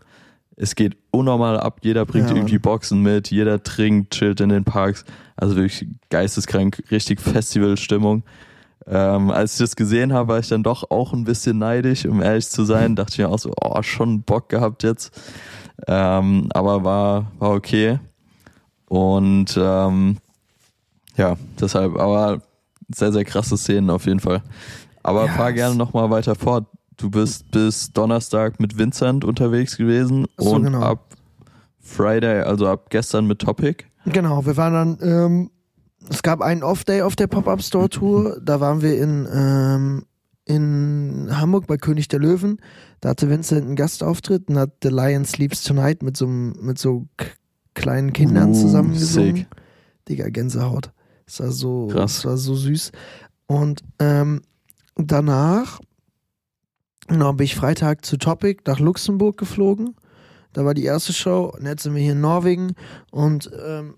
Es 0.55 0.75
geht 0.75 0.97
unnormal 1.11 1.59
ab. 1.59 1.79
Jeder 1.83 2.05
bringt 2.05 2.29
Ja, 2.29 2.35
irgendwie. 2.35 2.59
Boxen 2.59 3.01
mit. 3.01 3.31
Jeder 3.31 3.63
trinkt, 3.63 4.13
chillt 4.13 4.41
in 4.41 4.49
den 4.49 4.65
Parks. 4.65 5.05
Also 5.35 5.55
wirklich 5.55 5.87
geisteskrank, 6.09 6.83
richtig 6.91 7.21
Festivalstimmung. 7.21 8.23
Ähm, 8.87 9.29
als 9.29 9.53
ich 9.53 9.59
das 9.59 9.75
gesehen 9.75 10.13
habe, 10.13 10.29
war 10.29 10.39
ich 10.39 10.47
dann 10.47 10.63
doch 10.63 10.89
auch 10.89 11.13
ein 11.13 11.23
bisschen 11.23 11.57
neidisch, 11.57 12.05
um 12.05 12.21
ehrlich 12.21 12.49
zu 12.49 12.63
sein. 12.63 12.95
Dachte 12.95 13.11
ich 13.13 13.17
mir 13.19 13.29
auch 13.29 13.39
so, 13.39 13.51
oh, 13.61 13.81
schon 13.81 14.23
Bock 14.23 14.49
gehabt 14.49 14.83
jetzt. 14.83 15.11
Ähm, 15.87 16.49
aber 16.53 16.83
war, 16.83 17.31
war 17.39 17.51
okay. 17.51 17.99
Und 18.87 19.57
ähm, 19.61 20.17
ja, 21.15 21.37
deshalb, 21.59 21.97
aber 21.97 22.41
sehr, 22.93 23.11
sehr 23.11 23.25
krasse 23.25 23.57
Szenen 23.57 23.89
auf 23.89 24.05
jeden 24.05 24.19
Fall. 24.19 24.41
Aber 25.03 25.25
Ja, 25.25 25.31
fahr 25.33 25.53
gerne 25.53 25.75
nochmal 25.75 26.09
weiter 26.09 26.35
fort. 26.35 26.65
Du 26.97 27.09
bist 27.09 27.51
bis 27.51 27.93
Donnerstag 27.93 28.59
mit 28.59 28.77
Vincent 28.77 29.23
unterwegs 29.23 29.77
gewesen 29.77 30.27
So, 30.37 30.51
und 30.51 30.63
genau. 30.63 30.81
ab 30.81 31.15
Friday, 31.79 32.41
also 32.41 32.67
ab 32.67 32.89
gestern 32.89 33.25
mit 33.25 33.39
Topic. 33.39 33.85
Genau, 34.05 34.45
wir 34.45 34.57
waren 34.57 34.73
dann, 34.73 34.97
ähm, 35.01 35.51
es 36.09 36.23
gab 36.23 36.41
einen 36.41 36.63
Off-Day 36.63 37.01
auf 37.01 37.15
der 37.15 37.27
Pop-Up-Store-Tour. 37.27 38.39
Da 38.41 38.59
waren 38.59 38.81
wir 38.81 38.97
in, 39.01 39.27
ähm, 39.33 40.05
in 40.45 41.27
Hamburg 41.31 41.67
bei 41.67 41.77
König 41.77 42.07
der 42.07 42.19
Löwen. 42.19 42.57
Da 43.01 43.09
hatte 43.09 43.29
Vincent 43.29 43.65
einen 43.65 43.75
Gastauftritt 43.75 44.47
und 44.49 44.57
hat 44.57 44.71
The 44.83 44.89
Lion 44.89 45.25
Sleeps 45.25 45.63
Tonight 45.63 46.01
mit 46.01 46.15
so, 46.17 46.27
mit 46.27 46.79
so 46.79 47.07
kleinen 47.73 48.13
Kindern 48.13 48.51
Uh, 48.51 48.53
zusammengesungen. 48.53 49.35
sick. 49.35 49.47
Digga, 50.07 50.29
Gänsehaut. 50.29 50.91
Das 51.25 51.39
war 51.41 51.51
so, 51.51 51.87
Krass. 51.87 52.15
das 52.15 52.25
war 52.25 52.37
so 52.37 52.55
süß. 52.55 52.91
Und 53.47 53.83
ähm, 53.99 54.41
danach 54.95 55.79
genau, 57.07 57.33
bin 57.33 57.45
ich 57.45 57.55
Freitag 57.55 58.05
zu 58.05 58.17
Topic 58.17 58.61
nach 58.65 58.79
Luxemburg 58.79 59.37
geflogen. 59.37 59.95
Da 60.53 60.65
war 60.65 60.73
die 60.73 60.83
erste 60.85 61.13
Show 61.13 61.51
und 61.55 61.65
jetzt 61.65 61.83
sind 61.83 61.93
wir 61.93 62.01
hier 62.01 62.13
in 62.13 62.21
Norwegen 62.21 62.73
und 63.11 63.51
ähm, 63.63 63.95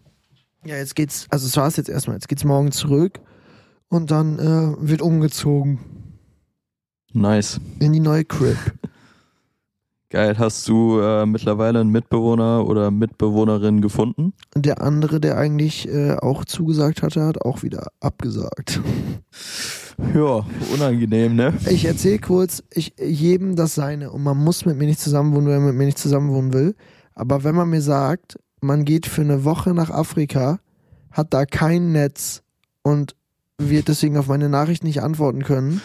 ja, 0.66 0.76
jetzt 0.76 0.96
geht's, 0.96 1.28
also 1.30 1.48
es 1.48 1.58
war 1.58 1.68
es 1.68 1.78
jetzt 1.78 1.90
erstmal, 1.90 2.16
jetzt 2.16 2.28
geht's 2.28 2.44
morgen 2.44 2.72
zurück 2.72 3.20
und 3.90 4.12
dann 4.12 4.40
äh, 4.40 4.76
wird 4.80 5.02
umgezogen 5.02 5.80
Nice. 7.14 7.60
in 7.80 7.94
die 7.94 8.00
neue 8.00 8.26
Crib. 8.26 8.58
Geil. 10.12 10.38
Hast 10.38 10.68
du 10.68 11.00
äh, 11.00 11.26
mittlerweile 11.26 11.80
einen 11.80 11.90
Mitbewohner 11.90 12.68
oder 12.68 12.92
Mitbewohnerin 12.92 13.80
gefunden? 13.80 14.34
Und 14.54 14.66
der 14.66 14.82
andere, 14.82 15.22
der 15.22 15.38
eigentlich 15.38 15.88
äh, 15.88 16.18
auch 16.18 16.44
zugesagt 16.44 17.02
hatte, 17.02 17.24
hat 17.24 17.42
auch 17.42 17.64
wieder 17.64 17.88
abgesagt. 18.00 18.82
Ja, 20.16 20.44
unangenehm, 20.74 21.36
ne? 21.36 21.54
Ich 21.70 21.86
erzähle 21.86 22.18
kurz, 22.18 22.64
ich, 22.74 22.94
jedem 22.98 23.56
das 23.56 23.76
seine 23.76 24.10
und 24.10 24.24
man 24.24 24.36
muss 24.36 24.66
mit 24.66 24.76
mir 24.78 24.88
nicht 24.88 25.00
zusammenwohnen, 25.00 25.48
wenn 25.50 25.58
man 25.60 25.68
mit 25.68 25.76
mir 25.76 25.86
nicht 25.86 26.00
zusammenwohnen 26.00 26.54
will. 26.54 26.76
Aber 27.14 27.44
wenn 27.44 27.54
man 27.54 27.70
mir 27.70 27.82
sagt, 27.82 28.40
man 28.62 28.86
geht 28.86 29.06
für 29.06 29.22
eine 29.22 29.44
Woche 29.44 29.74
nach 29.74 29.90
Afrika, 29.90 30.60
hat 31.12 31.34
da 31.34 31.46
kein 31.46 31.92
Netz 31.92 32.42
und 32.84 33.16
wird 33.58 33.88
deswegen 33.88 34.18
auf 34.18 34.28
meine 34.28 34.50
Nachricht 34.50 34.84
nicht 34.84 35.02
antworten 35.02 35.44
können 35.44 35.82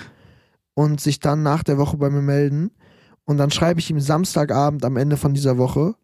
und 0.75 1.01
sich 1.01 1.21
dann 1.21 1.43
nach 1.43 1.63
der 1.63 1.79
Woche 1.79 1.97
bei 1.97 2.11
mir 2.11 2.23
melden 2.23 2.71
und 3.25 3.39
dann 3.39 3.51
schreibe 3.51 3.81
ich 3.81 3.91
ihm 3.91 4.01
Samstagabend 4.01 4.85
am 4.85 4.97
Ende 4.97 5.17
von 5.17 5.35
dieser 5.35 5.59
Woche 5.59 5.95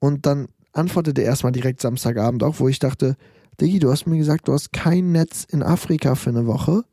und 0.00 0.26
dann 0.26 0.48
antwortet 0.72 1.18
er 1.18 1.24
erstmal 1.24 1.52
direkt 1.52 1.80
Samstagabend 1.80 2.42
auch, 2.42 2.58
wo 2.58 2.68
ich 2.68 2.78
dachte, 2.78 3.16
Diggi, 3.60 3.78
du 3.78 3.90
hast 3.90 4.06
mir 4.06 4.18
gesagt, 4.18 4.48
du 4.48 4.52
hast 4.52 4.72
kein 4.72 5.12
Netz 5.12 5.44
in 5.44 5.62
Afrika 5.62 6.14
für 6.14 6.30
eine 6.30 6.46
Woche. 6.46 6.84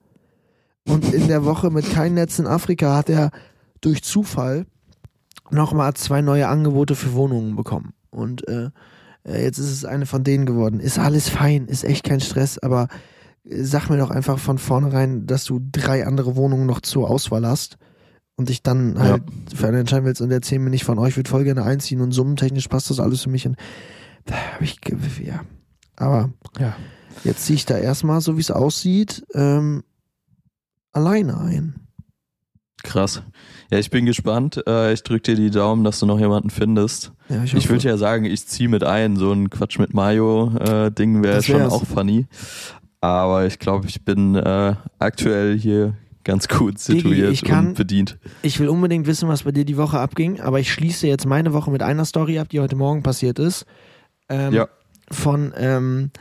Und 0.87 1.13
in 1.13 1.27
der 1.27 1.45
Woche 1.45 1.69
mit 1.69 1.89
kein 1.91 2.15
Netz 2.15 2.39
in 2.39 2.47
Afrika 2.47 2.95
hat 2.95 3.09
er 3.09 3.31
durch 3.81 4.03
Zufall 4.03 4.65
nochmal 5.49 5.93
zwei 5.93 6.21
neue 6.21 6.47
Angebote 6.47 6.95
für 6.95 7.13
Wohnungen 7.13 7.55
bekommen. 7.55 7.93
Und 8.09 8.47
äh, 8.47 8.69
äh, 9.25 9.43
jetzt 9.43 9.57
ist 9.57 9.71
es 9.71 9.85
eine 9.85 10.05
von 10.05 10.23
denen 10.23 10.45
geworden. 10.45 10.79
Ist 10.79 10.99
alles 10.99 11.29
fein, 11.29 11.67
ist 11.67 11.83
echt 11.83 12.03
kein 12.03 12.19
Stress, 12.21 12.57
aber 12.57 12.87
äh, 13.45 13.63
sag 13.63 13.89
mir 13.89 13.97
doch 13.97 14.11
einfach 14.11 14.39
von 14.39 14.57
vornherein, 14.57 15.25
dass 15.27 15.45
du 15.45 15.59
drei 15.71 16.05
andere 16.05 16.35
Wohnungen 16.35 16.65
noch 16.65 16.81
zur 16.81 17.09
Auswahl 17.09 17.45
hast 17.45 17.77
und 18.35 18.49
dich 18.49 18.63
dann 18.63 18.97
halt 18.99 19.23
für 19.53 19.67
eine 19.67 19.79
entscheiden 19.79 20.05
willst 20.05 20.21
und 20.21 20.31
erzähl 20.31 20.59
mir 20.59 20.69
nicht 20.69 20.85
von 20.85 20.97
euch, 20.99 21.09
ich 21.09 21.17
würde 21.17 21.29
voll 21.29 21.43
gerne 21.43 21.63
einziehen 21.63 22.01
und 22.01 22.11
summentechnisch 22.11 22.67
passt 22.69 22.89
das 22.89 22.99
alles 22.99 23.23
für 23.23 23.29
mich. 23.29 23.45
Und 23.45 23.57
da 24.25 24.35
hab 24.53 24.61
ich, 24.61 24.79
ja. 25.23 25.41
Aber 25.97 26.31
Ja. 26.57 26.75
jetzt 27.25 27.45
ziehe 27.45 27.55
ich 27.55 27.65
da 27.65 27.77
erstmal, 27.77 28.21
so 28.21 28.37
wie 28.37 28.41
es 28.41 28.51
aussieht, 28.51 29.25
ähm, 29.33 29.83
alleine 30.93 31.37
ein. 31.39 31.75
Krass. 32.83 33.21
Ja, 33.71 33.77
ich 33.77 33.89
bin 33.91 34.05
gespannt. 34.05 34.63
Äh, 34.67 34.93
ich 34.93 35.03
drück 35.03 35.23
dir 35.23 35.35
die 35.35 35.51
Daumen, 35.51 35.83
dass 35.83 35.99
du 35.99 36.05
noch 36.05 36.19
jemanden 36.19 36.49
findest. 36.49 37.11
Ja, 37.29 37.43
Ich 37.43 37.53
hoffe. 37.55 37.69
würde 37.69 37.87
ja 37.87 37.97
sagen, 37.97 38.25
ich 38.25 38.45
ziehe 38.47 38.67
mit 38.69 38.83
ein. 38.83 39.15
So 39.15 39.31
ein 39.31 39.49
Quatsch 39.49 39.77
mit 39.79 39.93
Mayo-Ding 39.93 41.23
wäre 41.23 41.35
Das 41.35 41.45
schon 41.45 41.61
auch 41.61 41.85
funny. 41.85 42.25
Aber 43.01 43.45
ich 43.45 43.59
glaube, 43.59 43.87
ich 43.87 44.03
bin 44.03 44.35
äh, 44.35 44.75
aktuell 44.97 45.57
hier 45.57 45.93
ganz 46.23 46.47
gut 46.47 46.75
Digi, 46.87 46.99
situiert 46.99 47.31
ich 47.31 47.43
kann- 47.43 47.67
und 47.69 47.77
bedient. 47.77 48.17
Ich 48.41 48.59
will 48.59 48.67
unbedingt 48.69 49.07
wissen, 49.07 49.29
was 49.29 49.43
bei 49.43 49.51
dir 49.51 49.65
die 49.65 49.77
Woche 49.77 49.99
abging, 49.99 50.41
aber 50.41 50.59
ich 50.59 50.71
schließe 50.71 51.07
jetzt 51.07 51.25
meine 51.25 51.53
Woche 51.53 51.71
mit 51.71 51.81
einer 51.81 52.05
Story 52.05 52.39
ab, 52.39 52.49
die 52.49 52.59
heute 52.59 52.75
Morgen 52.75 53.03
passiert 53.03 53.39
ist. 53.39 53.65
Ähm, 54.29 54.53
Ja. 54.53 54.67
Von 55.11 55.53
ähm, 55.57 56.11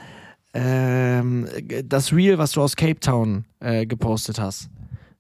ähm, 0.55 1.47
das 1.85 2.13
Reel, 2.13 2.39
was 2.39 2.53
du 2.53 2.63
aus 2.63 2.75
Cape 2.77 3.01
Town 3.01 3.45
äh, 3.61 3.85
gepostet 3.87 4.39
hast. 4.41 4.71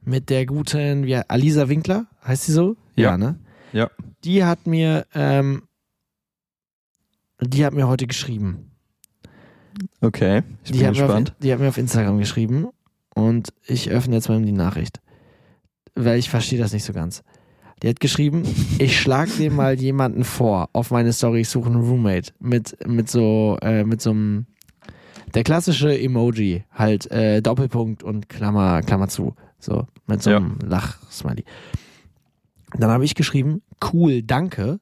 Mit 0.08 0.30
der 0.30 0.46
guten, 0.46 1.04
wie, 1.04 1.16
Alisa 1.16 1.68
Winkler, 1.68 2.06
heißt 2.24 2.44
sie 2.44 2.52
so? 2.52 2.76
Ja. 2.96 3.18
ne? 3.18 3.38
Ja. 3.74 3.90
Die 4.24 4.42
hat 4.42 4.66
mir, 4.66 5.04
ähm, 5.14 5.64
die 7.42 7.66
hat 7.66 7.74
mir 7.74 7.88
heute 7.88 8.06
geschrieben. 8.06 8.70
Okay, 10.00 10.44
ich 10.64 10.72
die 10.72 10.78
bin 10.78 10.94
gespannt. 10.94 11.32
auf, 11.32 11.36
die 11.40 11.52
hat 11.52 11.60
mir 11.60 11.68
auf 11.68 11.76
Instagram 11.76 12.18
geschrieben 12.18 12.68
und 13.14 13.52
ich 13.66 13.90
öffne 13.90 14.14
jetzt 14.14 14.30
mal 14.30 14.40
die 14.40 14.50
Nachricht, 14.50 15.02
weil 15.94 16.18
ich 16.18 16.30
verstehe 16.30 16.58
das 16.58 16.72
nicht 16.72 16.84
so 16.84 16.94
ganz. 16.94 17.22
Die 17.82 17.88
hat 17.90 18.00
geschrieben, 18.00 18.44
ich 18.78 18.98
schlag 18.98 19.28
dir 19.36 19.50
mal 19.50 19.78
jemanden 19.78 20.24
vor 20.24 20.70
auf 20.72 20.90
meine 20.90 21.12
Story, 21.12 21.42
ich 21.42 21.50
suche 21.50 21.66
einen 21.68 21.82
Roommate 21.82 22.32
mit 22.40 22.78
mit 22.88 23.10
so 23.10 23.58
äh, 23.60 23.84
mit 23.84 24.00
so 24.00 24.10
einem 24.10 24.46
der 25.34 25.44
klassische 25.44 25.96
Emoji 25.96 26.64
halt 26.72 27.10
äh, 27.10 27.42
Doppelpunkt 27.42 28.02
und 28.02 28.30
Klammer 28.30 28.80
Klammer 28.80 29.08
zu 29.08 29.34
so 29.58 29.86
mit 30.06 30.22
so 30.22 30.30
Ja. 30.30 30.36
einem 30.38 30.58
Lach-Smiley. 30.64 31.44
Dann 32.76 32.90
habe 32.90 33.04
ich 33.04 33.14
geschrieben, 33.14 33.62
cool, 33.92 34.22
danke. 34.22 34.78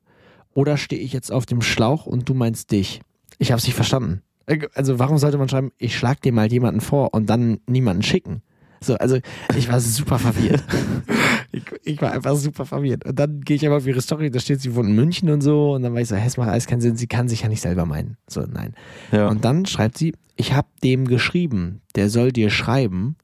Oder 0.54 0.76
stehe 0.76 1.00
ich 1.02 1.12
jetzt 1.12 1.30
auf 1.30 1.46
dem 1.46 1.62
Schlauch 1.62 2.06
und 2.06 2.28
du 2.28 2.34
meinst 2.34 2.72
dich? 2.72 3.00
Ich 3.38 3.52
habe 3.52 3.58
es 3.58 3.66
nicht 3.66 3.74
verstanden. 3.76 4.22
Äh, 4.46 4.66
Also 4.74 4.98
warum 4.98 5.18
sollte 5.18 5.38
man 5.38 5.48
schreiben, 5.48 5.72
ich 5.78 5.96
schlag 5.96 6.20
dir 6.22 6.32
mal 6.32 6.50
jemanden 6.50 6.80
vor 6.80 7.14
und 7.14 7.28
dann 7.30 7.60
niemanden 7.68 8.02
schicken? 8.02 8.42
So, 8.80 8.94
also 8.96 9.18
ich 9.56 9.68
war 9.70 9.80
super 9.80 10.18
verwirrt. 10.18 10.62
ich, 11.52 11.62
ich 11.84 12.02
war 12.02 12.12
einfach 12.12 12.36
super 12.36 12.66
verwirrt. 12.66 13.04
Und 13.06 13.18
dann 13.18 13.40
gehe 13.40 13.56
ich 13.56 13.66
aber 13.66 13.76
auf 13.78 13.86
ihre 13.86 14.00
Story, 14.02 14.30
da 14.30 14.38
steht, 14.38 14.60
sie 14.60 14.74
wohnt 14.74 14.88
in 14.88 14.94
München 14.94 15.30
und 15.30 15.40
so. 15.40 15.72
Und 15.74 15.82
dann 15.82 15.94
war 15.94 16.00
ich 16.00 16.08
so, 16.08 16.16
hä, 16.16 16.26
es 16.26 16.36
macht 16.36 16.50
alles 16.50 16.66
keinen 16.66 16.80
Sinn, 16.80 16.96
sie 16.96 17.06
kann 17.06 17.28
sich 17.28 17.42
ja 17.42 17.48
nicht 17.48 17.62
selber 17.62 17.86
meinen. 17.86 18.16
So, 18.28 18.42
nein. 18.42 18.74
Ja. 19.12 19.28
Und 19.28 19.44
dann 19.44 19.64
schreibt 19.66 19.96
sie, 19.98 20.14
ich 20.36 20.52
habe 20.52 20.68
dem 20.84 21.06
geschrieben, 21.08 21.80
der 21.94 22.10
soll 22.10 22.32
dir 22.32 22.50
schreiben. 22.50 23.16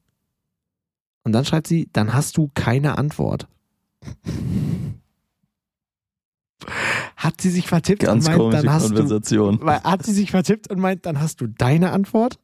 Und 1.24 1.32
dann 1.32 1.44
schreibt 1.44 1.66
sie, 1.68 1.88
dann 1.92 2.14
hast 2.14 2.36
du 2.36 2.50
keine 2.54 2.98
Antwort. 2.98 3.46
Hat 7.16 7.40
sie 7.40 7.50
sich 7.50 7.68
vertippt 7.68 8.02
Ganz 8.02 8.26
und 8.28 8.36
meint, 8.38 8.54
dann 8.54 8.70
hast 8.72 8.84
du 8.90 8.94
Konversation. 8.94 9.58
weil- 9.62 9.82
Hat 9.82 10.04
sie 10.04 10.12
sich 10.12 10.30
vertippt 10.30 10.68
und 10.70 10.78
meint, 10.80 11.06
dann 11.06 11.20
hast 11.20 11.40
du 11.40 11.46
deine 11.46 11.90
Antwort? 11.92 12.38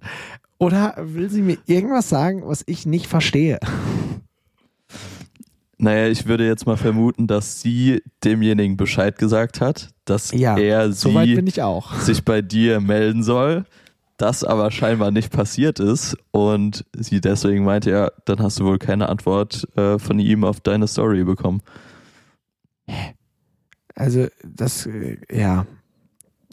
Oder 0.59 0.95
will 0.99 1.31
sie 1.31 1.43
mir 1.43 1.59
irgendwas 1.67 2.09
sagen, 2.09 2.43
was 2.45 2.65
ich 2.67 2.85
nicht 2.87 3.07
verstehe? 3.07 3.59
Naja, 5.81 6.09
ich 6.09 6.27
würde 6.27 6.45
jetzt 6.45 6.67
mal 6.67 6.77
vermuten, 6.77 7.29
dass 7.29 7.61
sie 7.61 8.03
demjenigen 8.25 8.77
Bescheid 8.77 9.17
gesagt 9.19 9.61
hat, 9.61 9.91
dass 10.05 10.33
Ja, 10.33 10.59
er 10.59 10.93
sie 10.93 11.13
bin 11.37 11.47
ich 11.47 11.63
auch. 11.63 11.95
sich 12.01 12.25
bei 12.25 12.43
dir 12.43 12.81
melden 12.81 13.23
soll. 13.23 13.65
Das 14.19 14.45
aber 14.45 14.71
scheinbar 14.71 15.11
nicht 15.11 15.33
passiert 15.33 15.81
ist 15.81 16.17
und 16.33 16.85
sie 16.95 17.21
deswegen 17.21 17.65
meinte, 17.65 17.91
ja, 17.91 18.11
dann 18.27 18.41
hast 18.41 18.61
du 18.61 18.65
wohl 18.65 18.79
keine 18.79 19.09
Antwort 19.09 19.67
äh, 19.77 19.99
von 19.99 20.19
ihm 20.19 20.45
auf 20.45 20.61
deine 20.61 20.87
Story 20.89 21.25
bekommen. 21.25 21.63
Also, 23.95 24.27
das, 24.45 24.87
äh, 24.87 25.19
ja. 25.31 25.67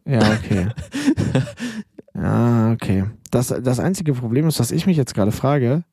Ja, 0.05 0.19
okay. 0.33 0.69
ja, 2.15 2.71
okay. 2.71 3.05
Das, 3.31 3.47
das 3.47 3.79
einzige 3.79 4.13
Problem 4.13 4.47
ist, 4.47 4.59
was 4.59 4.71
ich 4.71 4.85
mich 4.85 4.97
jetzt 4.97 5.15
gerade 5.15 5.31
frage, 5.31 5.83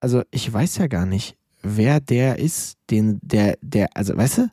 also 0.00 0.22
ich 0.30 0.50
weiß 0.50 0.78
ja 0.78 0.86
gar 0.86 1.04
nicht, 1.04 1.36
wer 1.62 2.00
der 2.00 2.38
ist, 2.38 2.78
den, 2.90 3.20
der, 3.22 3.58
der, 3.60 3.96
also 3.96 4.16
weißt 4.16 4.38
du? 4.38 4.50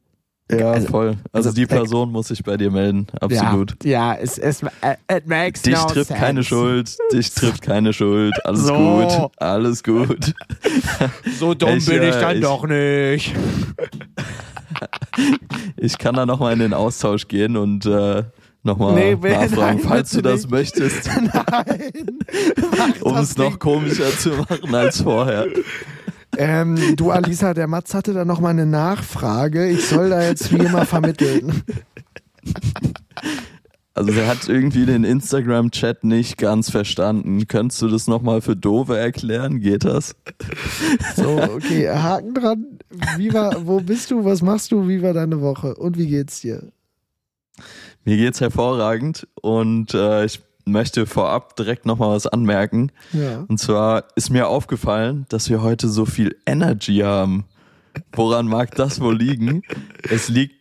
Ja, 0.49 0.71
Also- 0.71 0.87
voll. 0.87 1.07
Also, 1.33 1.49
also, 1.49 1.51
die 1.51 1.63
äh, 1.63 1.67
Person 1.67 2.09
muss 2.11 2.29
sich 2.29 2.41
bei 2.43 2.55
dir 2.55 2.71
melden, 2.71 3.07
absolut. 3.19 3.83
Ja, 3.83 4.13
ja 4.13 4.19
es, 4.21 4.37
es 4.37 4.63
äh, 4.63 4.95
it 5.11 5.27
makes 5.27 5.61
Dich 5.63 5.75
no 5.75 5.87
trifft 5.87 6.07
sense. 6.07 6.13
keine 6.21 6.43
Schuld, 6.43 6.97
dich 7.11 7.33
trifft 7.33 7.61
keine 7.61 7.91
Schuld, 7.91 8.33
alles 8.45 8.65
So. 8.65 8.73
gut, 8.73 9.31
alles 9.37 9.83
gut. 9.83 10.33
So 11.37 11.53
dumm 11.53 11.77
Ich, 11.77 11.85
bin 11.85 12.01
ich 12.01 12.15
äh, 12.15 12.21
dann 12.21 12.35
ich- 12.37 12.41
doch 12.41 12.65
nicht. 12.65 13.35
Ich 15.75 15.97
kann 15.97 16.15
da 16.15 16.25
nochmal 16.25 16.53
in 16.53 16.59
den 16.59 16.73
Austausch 16.73 17.27
gehen 17.27 17.57
und 17.57 17.85
äh, 17.85 18.23
nochmal 18.63 18.93
Nee, 18.93 19.15
nachfragen, 19.15 19.55
nein, 19.57 19.79
falls 19.79 20.11
du 20.11 20.21
das 20.21 20.41
nicht. 20.43 20.51
möchtest, 20.51 21.07
Nein. 21.33 21.91
Um 23.01 23.17
es 23.17 23.37
noch 23.37 23.59
komischer 23.59 24.09
zu 24.17 24.29
machen 24.29 24.73
als 24.75 25.01
vorher. 25.01 25.47
Ähm, 26.37 26.95
du, 26.95 27.09
Alisa, 27.09 27.55
der 27.55 27.65
Mats 27.65 27.95
hatte 27.95 28.13
da 28.13 28.23
noch 28.23 28.39
mal 28.39 28.49
eine 28.49 28.67
Nachfrage. 28.67 29.67
Ich 29.67 29.87
soll 29.87 30.11
da 30.11 30.21
jetzt 30.21 30.53
wie 30.53 30.63
immer 30.63 30.85
vermitteln. 30.85 31.63
Also 33.95 34.11
er 34.11 34.27
hat 34.27 34.47
irgendwie 34.47 34.85
den 34.85 35.03
Instagram-Chat 35.03 36.03
nicht 36.03 36.37
ganz 36.37 36.69
verstanden. 36.69 37.47
Könntest 37.47 37.81
du 37.81 37.87
das 37.87 38.05
nochmal 38.05 38.41
für 38.41 38.55
Dove 38.55 38.95
erklären? 38.95 39.59
Geht 39.59 39.85
das? 39.85 40.15
So, 41.15 41.41
okay, 41.41 41.89
Haken 41.89 42.35
dran. 42.35 42.65
Wie 43.17 43.33
war, 43.33 43.65
wo 43.65 43.79
bist 43.79 44.11
du? 44.11 44.23
Was 44.23 44.43
machst 44.43 44.71
du? 44.71 44.87
Wie 44.87 45.01
war 45.01 45.13
deine 45.13 45.41
Woche? 45.41 45.73
Und 45.73 45.97
wie 45.97 46.05
geht's 46.05 46.41
dir? 46.41 46.71
Mir 48.05 48.17
geht's 48.17 48.39
hervorragend 48.39 49.27
und 49.41 49.95
äh, 49.95 50.25
ich 50.25 50.41
möchte 50.67 51.05
vorab 51.05 51.55
direkt 51.55 51.85
nochmal 51.85 52.15
was 52.15 52.27
anmerken. 52.27 52.91
Ja. 53.13 53.45
Und 53.47 53.59
zwar 53.59 54.05
ist 54.15 54.29
mir 54.29 54.47
aufgefallen, 54.47 55.25
dass 55.29 55.49
wir 55.49 55.61
heute 55.61 55.87
so 55.89 56.05
viel 56.05 56.35
Energy 56.45 56.97
haben. 56.97 57.45
Woran 58.13 58.47
mag 58.47 58.75
das 58.75 58.99
wohl 59.01 59.17
liegen? 59.17 59.63
Es 60.09 60.29
liegt 60.29 60.55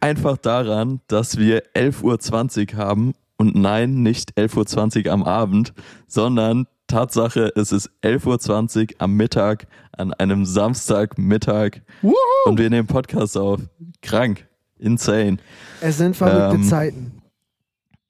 einfach 0.00 0.36
daran, 0.38 1.00
dass 1.08 1.36
wir 1.36 1.62
11.20 1.74 2.72
Uhr 2.74 2.78
haben 2.78 3.12
und 3.36 3.54
nein, 3.54 4.02
nicht 4.02 4.36
11.20 4.38 5.06
Uhr 5.06 5.12
am 5.12 5.22
Abend, 5.22 5.72
sondern 6.06 6.66
Tatsache, 6.86 7.52
es 7.54 7.70
ist 7.70 7.90
11.20 8.02 8.80
Uhr 8.80 8.88
am 8.98 9.12
Mittag 9.14 9.66
an 9.92 10.12
einem 10.14 10.44
Samstagmittag 10.44 11.82
Wuhu! 12.02 12.14
und 12.46 12.58
wir 12.58 12.68
nehmen 12.70 12.88
Podcast 12.88 13.36
auf. 13.36 13.60
Krank. 14.02 14.46
Insane. 14.78 15.36
Es 15.82 15.98
sind 15.98 16.16
verrückte 16.16 16.56
Ähm, 16.56 16.64
Zeiten. 16.64 17.19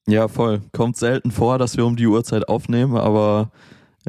Ja, 0.07 0.29
voll. 0.29 0.61
Kommt 0.73 0.97
selten 0.97 1.31
vor, 1.31 1.59
dass 1.59 1.77
wir 1.77 1.87
um 1.87 1.97
die 1.97 2.07
Uhrzeit 2.07 2.49
aufnehmen, 2.49 2.97
aber 2.97 3.51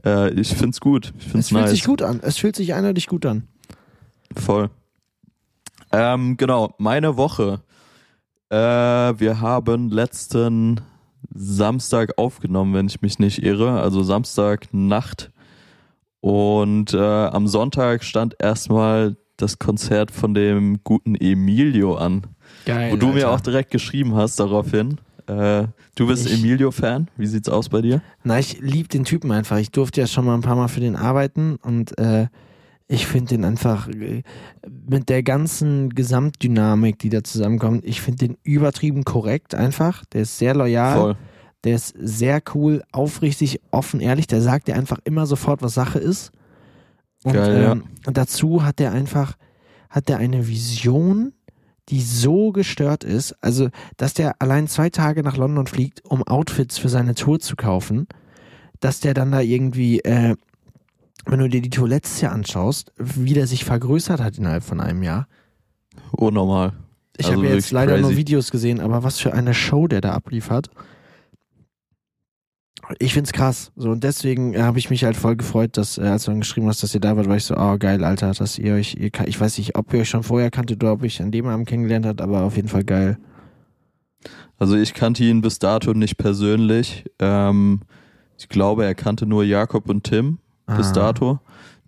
äh, 0.05 0.31
ich 0.33 0.55
find's 0.55 0.79
gut. 0.79 1.13
Ich 1.19 1.25
Es 1.25 1.31
find's 1.31 1.49
fühlt 1.49 1.61
nice. 1.61 1.71
sich 1.71 1.83
gut 1.83 2.01
an. 2.01 2.19
Es 2.23 2.37
fühlt 2.37 2.55
sich 2.55 2.73
eindeutig 2.73 3.07
gut 3.07 3.25
an. 3.25 3.47
Voll. 4.35 4.69
Ähm, 5.91 6.37
genau, 6.37 6.73
meine 6.77 7.17
Woche. 7.17 7.61
Äh, 8.49 8.55
wir 8.55 9.41
haben 9.41 9.89
letzten 9.89 10.81
Samstag 11.33 12.17
aufgenommen, 12.17 12.73
wenn 12.73 12.87
ich 12.87 13.01
mich 13.01 13.19
nicht 13.19 13.43
irre, 13.43 13.79
also 13.81 14.01
Samstagnacht. 14.03 15.31
Und 16.19 16.93
äh, 16.93 16.97
am 16.99 17.47
Sonntag 17.47 18.03
stand 18.03 18.35
erstmal 18.39 19.17
das 19.37 19.59
Konzert 19.59 20.11
von 20.11 20.33
dem 20.33 20.83
guten 20.83 21.15
Emilio 21.15 21.95
an, 21.95 22.27
Geil. 22.65 22.91
wo 22.91 22.95
du 22.95 23.07
mir 23.07 23.25
Alter. 23.27 23.31
auch 23.31 23.41
direkt 23.41 23.71
geschrieben 23.71 24.15
hast 24.15 24.39
daraufhin. 24.39 24.99
Äh, 25.27 25.65
du 25.95 26.07
bist 26.07 26.29
Emilio-Fan. 26.29 27.09
Wie 27.17 27.27
sieht's 27.27 27.49
aus 27.49 27.69
bei 27.69 27.81
dir? 27.81 28.01
Na, 28.23 28.39
ich 28.39 28.59
lieb 28.59 28.89
den 28.89 29.03
Typen 29.03 29.31
einfach. 29.31 29.57
Ich 29.57 29.71
durfte 29.71 30.01
ja 30.01 30.07
schon 30.07 30.25
mal 30.25 30.35
ein 30.35 30.41
paar 30.41 30.55
Mal 30.55 30.67
für 30.67 30.79
den 30.79 30.95
arbeiten 30.95 31.57
und 31.57 31.97
äh, 31.97 32.27
ich 32.91 33.07
finde 33.07 33.29
den 33.29 33.45
einfach 33.45 33.87
äh, 33.87 34.21
mit 34.89 35.07
der 35.07 35.23
ganzen 35.23 35.91
Gesamtdynamik, 35.91 36.99
die 36.99 37.09
da 37.09 37.23
zusammenkommt, 37.23 37.85
ich 37.85 38.01
finde 38.01 38.27
den 38.27 38.37
übertrieben 38.43 39.05
korrekt 39.05 39.55
einfach. 39.55 40.03
Der 40.05 40.23
ist 40.23 40.37
sehr 40.37 40.53
loyal, 40.53 40.97
Voll. 40.97 41.15
der 41.63 41.75
ist 41.75 41.95
sehr 41.97 42.41
cool, 42.53 42.83
aufrichtig, 42.91 43.61
offen, 43.71 44.01
ehrlich. 44.01 44.27
Der 44.27 44.41
sagt 44.41 44.67
dir 44.67 44.75
einfach 44.75 44.99
immer 45.05 45.25
sofort, 45.25 45.61
was 45.61 45.73
Sache 45.73 45.99
ist. 45.99 46.31
Und, 47.23 47.33
Geil, 47.33 47.63
ja. 47.63 47.71
ähm, 47.71 47.83
und 48.05 48.17
dazu 48.17 48.65
hat 48.65 48.81
er 48.81 48.91
einfach, 48.91 49.37
hat 49.89 50.09
er 50.09 50.17
eine 50.17 50.47
Vision, 50.47 51.31
die 51.91 52.01
so 52.01 52.51
gestört 52.51 53.03
ist, 53.03 53.35
also 53.41 53.69
dass 53.97 54.13
der 54.13 54.41
allein 54.41 54.67
zwei 54.67 54.89
Tage 54.89 55.23
nach 55.23 55.37
London 55.37 55.67
fliegt, 55.67 56.03
um 56.05 56.23
Outfits 56.23 56.77
für 56.77 56.89
seine 56.89 57.15
Tour 57.15 57.39
zu 57.39 57.55
kaufen, 57.55 58.07
dass 58.79 59.01
der 59.01 59.13
dann 59.13 59.31
da 59.31 59.41
irgendwie, 59.41 59.99
äh, 59.99 60.35
wenn 61.25 61.39
du 61.39 61.49
dir 61.49 61.61
die 61.61 61.69
Tour 61.69 61.87
letztes 61.87 62.21
Jahr 62.21 62.31
anschaust, 62.31 62.93
wie 62.97 63.33
der 63.33 63.45
sich 63.45 63.65
vergrößert 63.65 64.21
hat 64.21 64.37
innerhalb 64.37 64.63
von 64.63 64.79
einem 64.79 65.03
Jahr. 65.03 65.27
Unnormal. 66.11 66.73
Ich 67.17 67.27
Also 67.27 67.37
habe 67.43 67.53
jetzt 67.53 67.71
leider 67.71 67.97
nur 67.97 68.09
crazy. 68.09 68.17
Videos 68.17 68.51
gesehen, 68.51 68.79
aber 68.79 69.03
was 69.03 69.19
für 69.19 69.33
eine 69.33 69.53
Show 69.53 69.87
der 69.87 70.01
da 70.01 70.13
abliefert. 70.13 70.69
Ich 72.99 73.13
find's 73.13 73.31
krass. 73.31 73.71
So, 73.75 73.89
und 73.91 74.03
deswegen 74.03 74.53
äh, 74.53 74.61
habe 74.61 74.79
ich 74.79 74.89
mich 74.89 75.03
halt 75.03 75.15
voll 75.15 75.35
gefreut, 75.35 75.77
dass, 75.77 75.97
äh, 75.97 76.01
als 76.01 76.25
du 76.25 76.31
dann 76.31 76.39
geschrieben 76.41 76.67
hast, 76.67 76.83
dass 76.83 76.93
ihr 76.93 76.99
da 77.01 77.15
wart, 77.17 77.27
war 77.27 77.35
ich 77.37 77.45
so, 77.45 77.55
oh 77.55 77.77
geil, 77.77 78.03
Alter, 78.03 78.31
dass 78.33 78.57
ihr 78.57 78.73
euch, 78.73 78.95
ihr, 78.95 79.11
ich 79.25 79.39
weiß 79.39 79.57
nicht, 79.57 79.75
ob 79.75 79.93
ihr 79.93 80.01
euch 80.01 80.09
schon 80.09 80.23
vorher 80.23 80.51
kanntet 80.51 80.83
oder 80.83 80.93
ob 80.93 81.03
ich 81.03 81.21
an 81.21 81.31
dem 81.31 81.47
Abend 81.47 81.67
kennengelernt 81.67 82.05
habt, 82.05 82.21
aber 82.21 82.41
auf 82.43 82.55
jeden 82.55 82.67
Fall 82.67 82.83
geil. 82.83 83.17
Also 84.57 84.75
ich 84.75 84.93
kannte 84.93 85.23
ihn 85.23 85.41
bis 85.41 85.57
dato 85.59 85.93
nicht 85.93 86.17
persönlich. 86.17 87.05
Ähm, 87.19 87.81
ich 88.37 88.47
glaube, 88.49 88.85
er 88.85 88.95
kannte 88.95 89.25
nur 89.25 89.43
Jakob 89.43 89.89
und 89.89 90.03
Tim 90.03 90.37
bis 90.67 90.89
Ah. 90.89 90.93
dato. 90.93 91.39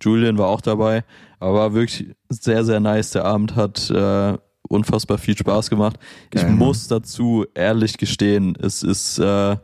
Julian 0.02 0.38
war 0.38 0.48
auch 0.50 0.62
dabei, 0.62 1.04
aber 1.39 1.54
war 1.60 1.74
wirklich 1.74 2.13
sehr, 2.30 2.66
sehr 2.66 2.80
nice. 2.80 3.12
Der 3.12 3.26
Abend 3.26 3.56
hat 3.56 3.89
äh, 3.89 4.38
unfassbar 4.68 5.18
viel 5.18 5.38
Spaß 5.38 5.70
gemacht. 5.70 5.98
ich 6.34 6.42
Geil, 6.42 6.50
Mann. 6.50 6.58
muss 6.58 6.88
dazu 6.88 7.46
ehrlich 7.54 7.98
gestehen, 7.98 8.58
es 8.60 8.82
ist 8.84 9.20
äh, 9.20 9.56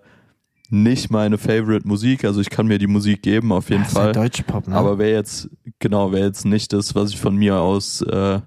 nicht 0.69 1.09
meine 1.09 1.37
Favorite 1.37 1.87
Musik. 1.87 2.23
Also 2.25 2.41
ich 2.41 2.49
kann 2.49 2.67
mir 2.67 2.77
die 2.77 2.87
Musik 2.87 3.21
geben, 3.21 3.51
auf 3.51 3.69
jeden 3.69 3.83
ist 3.83 3.93
Fall. 3.93 4.05
halt 4.05 4.15
Deutschpop, 4.15 4.67
ne? 4.67 4.75
Aber 4.75 4.97
wäre 4.97 5.11
jetzt, 5.11 5.49
genau, 5.79 6.11
wäre 6.11 6.27
jetzt 6.27 6.45
nicht 6.45 6.73
das, 6.73 6.95
was 6.95 7.11
ich 7.11 7.19
von 7.19 7.35
mir 7.35 7.57
aus 7.57 8.01
äh, 8.01 8.39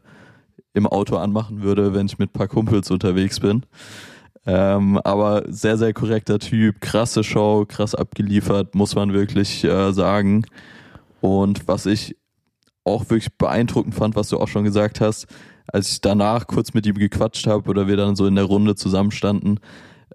im 0.74 0.86
Auto 0.86 1.16
anmachen 1.16 1.62
würde, 1.62 1.94
wenn 1.94 2.06
ich 2.06 2.18
mit 2.18 2.30
ein 2.30 2.32
paar 2.32 2.48
Kumpels 2.48 2.90
unterwegs 2.90 3.40
bin. 3.40 3.64
Ähm, 4.44 4.98
aber 4.98 5.44
sehr, 5.48 5.78
sehr 5.78 5.92
korrekter 5.92 6.38
Typ, 6.38 6.80
krasse 6.80 7.22
Show, 7.22 7.64
krass 7.66 7.94
abgeliefert, 7.94 8.74
muss 8.74 8.94
man 8.94 9.12
wirklich 9.12 9.62
äh, 9.64 9.92
sagen. 9.92 10.44
Und 11.20 11.68
was 11.68 11.86
ich 11.86 12.16
auch 12.84 13.02
wirklich 13.10 13.36
beeindruckend 13.36 13.94
fand, 13.94 14.16
was 14.16 14.28
du 14.28 14.38
auch 14.38 14.48
schon 14.48 14.64
gesagt 14.64 15.00
hast, 15.00 15.26
als 15.68 15.92
ich 15.92 16.00
danach 16.00 16.48
kurz 16.48 16.74
mit 16.74 16.86
ihm 16.86 16.96
gequatscht 16.96 17.46
habe 17.46 17.70
oder 17.70 17.86
wir 17.86 17.96
dann 17.96 18.16
so 18.16 18.26
in 18.26 18.34
der 18.34 18.44
Runde 18.44 18.74
zusammenstanden, 18.74 19.60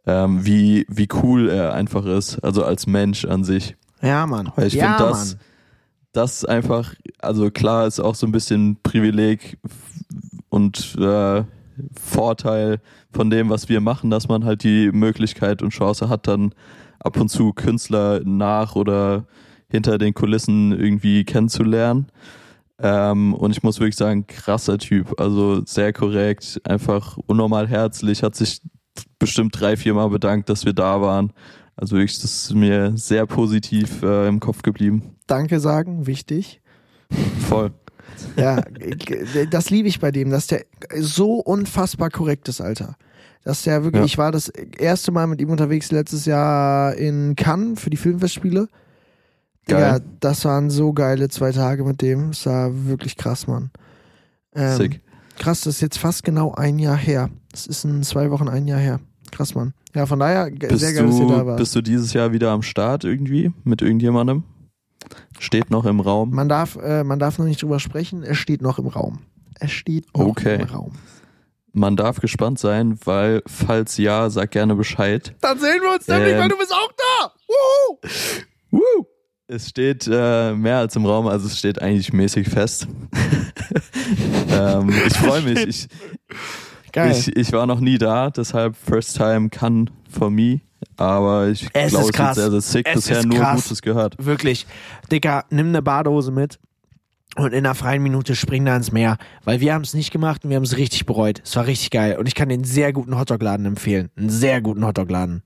ähm, 0.07 0.45
wie, 0.45 0.85
wie 0.89 1.09
cool 1.21 1.49
er 1.49 1.73
einfach 1.73 2.05
ist, 2.05 2.39
also 2.39 2.63
als 2.63 2.87
Mensch 2.87 3.25
an 3.25 3.43
sich. 3.43 3.75
ja, 4.01 4.25
Mann. 4.25 4.51
Weil 4.55 4.67
ich 4.67 4.73
ja, 4.73 4.95
finde 4.95 5.09
das, 5.09 5.33
Mann. 5.33 5.41
das 6.13 6.45
einfach, 6.45 6.95
also 7.19 7.51
klar 7.51 7.85
ist 7.85 7.99
auch 7.99 8.15
so 8.15 8.25
ein 8.25 8.31
bisschen 8.31 8.79
Privileg 8.81 9.59
und 10.49 10.95
äh, 10.97 11.43
Vorteil 12.01 12.79
von 13.11 13.29
dem, 13.29 13.49
was 13.49 13.67
wir 13.67 13.81
machen, 13.81 14.09
dass 14.09 14.29
man 14.29 14.45
halt 14.45 14.63
die 14.63 14.91
Möglichkeit 14.91 15.61
und 15.61 15.71
Chance 15.71 16.07
hat, 16.07 16.27
dann 16.27 16.53
ab 16.99 17.19
und 17.19 17.27
zu 17.27 17.51
Künstler 17.51 18.21
nach 18.23 18.75
oder 18.75 19.25
hinter 19.69 19.97
den 19.97 20.13
Kulissen 20.13 20.71
irgendwie 20.71 21.25
kennenzulernen. 21.25 22.07
Ähm, 22.79 23.33
und 23.33 23.51
ich 23.51 23.61
muss 23.61 23.79
wirklich 23.79 23.97
sagen, 23.97 24.25
krasser 24.25 24.77
Typ, 24.77 25.19
also 25.19 25.65
sehr 25.65 25.91
korrekt, 25.91 26.61
einfach 26.63 27.17
unnormal 27.25 27.67
herzlich, 27.67 28.23
hat 28.23 28.35
sich 28.35 28.61
bestimmt 29.19 29.59
drei, 29.59 29.77
vier 29.77 29.93
Mal 29.93 30.09
bedankt, 30.09 30.49
dass 30.49 30.65
wir 30.65 30.73
da 30.73 31.01
waren. 31.01 31.31
Also 31.75 31.95
wirklich, 31.95 32.19
das 32.21 32.45
ist 32.45 32.53
mir 32.55 32.97
sehr 32.97 33.25
positiv 33.25 34.01
äh, 34.03 34.27
im 34.27 34.39
Kopf 34.39 34.61
geblieben. 34.63 35.15
Danke 35.27 35.59
sagen, 35.59 36.07
wichtig. 36.07 36.61
Voll. 37.47 37.71
Ja, 38.35 38.61
g- 38.61 39.45
das 39.49 39.69
liebe 39.69 39.87
ich 39.87 39.99
bei 39.99 40.11
dem, 40.11 40.29
dass 40.31 40.47
der 40.47 40.65
so 40.99 41.33
unfassbar 41.35 42.09
korrekt 42.09 42.47
ist, 42.49 42.61
Alter. 42.61 42.95
Dass 43.43 43.63
der 43.63 43.83
wirklich, 43.83 44.01
Ja. 44.01 44.05
ich 44.05 44.17
war 44.17 44.31
das 44.31 44.49
erste 44.49 45.11
Mal 45.11 45.27
mit 45.27 45.39
ihm 45.39 45.49
unterwegs 45.51 45.91
letztes 45.91 46.25
Jahr 46.25 46.95
in 46.95 47.35
Cannes 47.35 47.79
für 47.79 47.89
die 47.89 47.97
Filmfestspiele. 47.97 48.67
Ja, 49.69 49.99
das 50.21 50.45
waren 50.45 50.69
so 50.69 50.93
geile 50.93 51.27
zwei 51.29 51.51
Tage 51.51 51.83
mit 51.83 52.01
dem. 52.01 52.29
Das 52.29 52.45
war 52.45 52.85
wirklich 52.87 53.17
krass, 53.17 53.47
Mann. 53.47 53.69
Ähm, 54.55 54.77
Sick. 54.77 55.01
Krass, 55.37 55.61
das 55.61 55.75
ist 55.75 55.81
jetzt 55.81 55.99
fast 55.99 56.23
genau 56.23 56.53
ein 56.55 56.79
Jahr 56.79 56.97
her. 56.97 57.29
Das 57.57 57.65
ist 57.65 57.85
in 57.85 58.03
zwei 58.03 58.29
Wochen 58.29 58.47
ein 58.49 58.67
Jahr 58.67 58.77
her. 58.77 58.99
Krass, 59.31 59.55
Mann. 59.55 59.73
Ja, 59.95 60.05
von 60.05 60.19
daher, 60.19 60.51
Bist 60.51 60.77
sehr 60.77 60.93
geil, 60.93 61.07
dass 61.07 61.17
ihr 61.19 61.25
da 61.27 61.39
du, 61.39 61.45
wart. 61.47 61.57
bist 61.57 61.75
du 61.75 61.81
dieses 61.81 62.13
Jahr 62.13 62.31
wieder 62.31 62.51
am 62.51 62.61
Start 62.61 63.03
irgendwie 63.03 63.51
mit 63.63 63.81
irgendjemandem? 63.81 64.43
Steht 65.39 65.71
noch 65.71 65.85
im 65.85 65.99
Raum. 65.99 66.29
Man 66.35 66.49
darf, 66.49 66.75
äh, 66.75 67.03
man 67.03 67.17
darf 67.17 67.39
noch 67.39 67.47
nicht 67.47 67.63
drüber 67.63 67.79
sprechen, 67.79 68.21
es 68.21 68.37
steht 68.37 68.61
noch 68.61 68.77
im 68.77 68.85
Raum. 68.85 69.21
Es 69.59 69.71
steht 69.71 70.05
noch 70.15 70.27
Okay. 70.27 70.61
im 70.61 70.67
Raum. 70.67 70.91
Man 71.73 71.95
darf 71.95 72.19
gespannt 72.19 72.59
sein, 72.59 72.99
weil 73.05 73.41
falls 73.47 73.97
ja, 73.97 74.29
sag 74.29 74.51
gerne 74.51 74.75
Bescheid. 74.75 75.33
Dann 75.41 75.57
sehen 75.57 75.81
wir 75.81 75.95
uns 75.95 76.07
nämlich, 76.07 76.37
weil 76.37 76.49
du 76.49 76.57
bist 76.59 76.71
auch 76.71 76.91
da. 76.95 77.31
Wuhu. 77.47 77.97
Woo! 78.69 79.05
Es 79.47 79.69
steht 79.69 80.07
äh, 80.11 80.53
mehr 80.53 80.77
als 80.77 80.95
im 80.95 81.07
Raum, 81.07 81.25
also 81.25 81.47
es 81.47 81.57
steht 81.57 81.81
eigentlich 81.81 82.13
mäßig 82.13 82.49
fest. 82.49 82.87
ähm, 84.51 84.89
ich 85.07 85.17
freue 85.17 85.41
mich. 85.41 85.57
Ich, 85.67 85.87
Geil. 86.97 87.11
ich, 87.11 87.35
ich 87.35 87.51
war 87.53 87.67
noch 87.67 87.79
nie 87.79 87.97
da, 87.97 88.29
deshalb 88.29 88.75
First 88.75 89.17
Time 89.17 89.49
kann 89.49 89.89
for 90.09 90.29
me. 90.29 90.61
Aber 90.95 91.47
ich 91.47 91.71
glaube, 91.71 92.11
krass. 92.11 92.37
wird 92.37 92.51
sehr, 92.51 92.51
sehr 92.51 92.61
sick. 92.61 92.87
Es 92.87 92.95
Bisher 92.95 93.25
nur 93.25 93.37
krass. 93.37 93.63
Gutes 93.63 93.81
gehört. 93.81 94.15
Wirklich. 94.17 94.65
Dicker, 95.11 95.45
nimm 95.49 95.67
eine 95.67 95.81
Badehose 95.81 96.31
mit 96.31 96.59
und 97.35 97.53
in 97.53 97.65
einer 97.65 97.75
freien 97.75 98.01
Minute 98.01 98.35
spring 98.35 98.65
da 98.65 98.75
ins 98.75 98.91
Meer. 98.91 99.17
Weil 99.43 99.59
wir 99.59 99.73
haben 99.73 99.83
es 99.83 99.93
nicht 99.93 100.11
gemacht 100.11 100.43
und 100.43 100.49
wir 100.49 100.57
haben 100.57 100.63
es 100.63 100.77
richtig 100.77 101.05
bereut. 101.05 101.41
Es 101.43 101.55
war 101.55 101.67
richtig 101.67 101.91
geil. 101.91 102.17
Und 102.17 102.27
ich 102.27 102.35
kann 102.35 102.49
den 102.49 102.63
sehr 102.63 102.93
guten 102.93 103.17
Hotdog-Laden 103.17 103.65
empfehlen. 103.65 104.09
Einen 104.15 104.29
sehr 104.29 104.61
guten 104.61 104.85
Hotdog-Laden. 104.85 105.43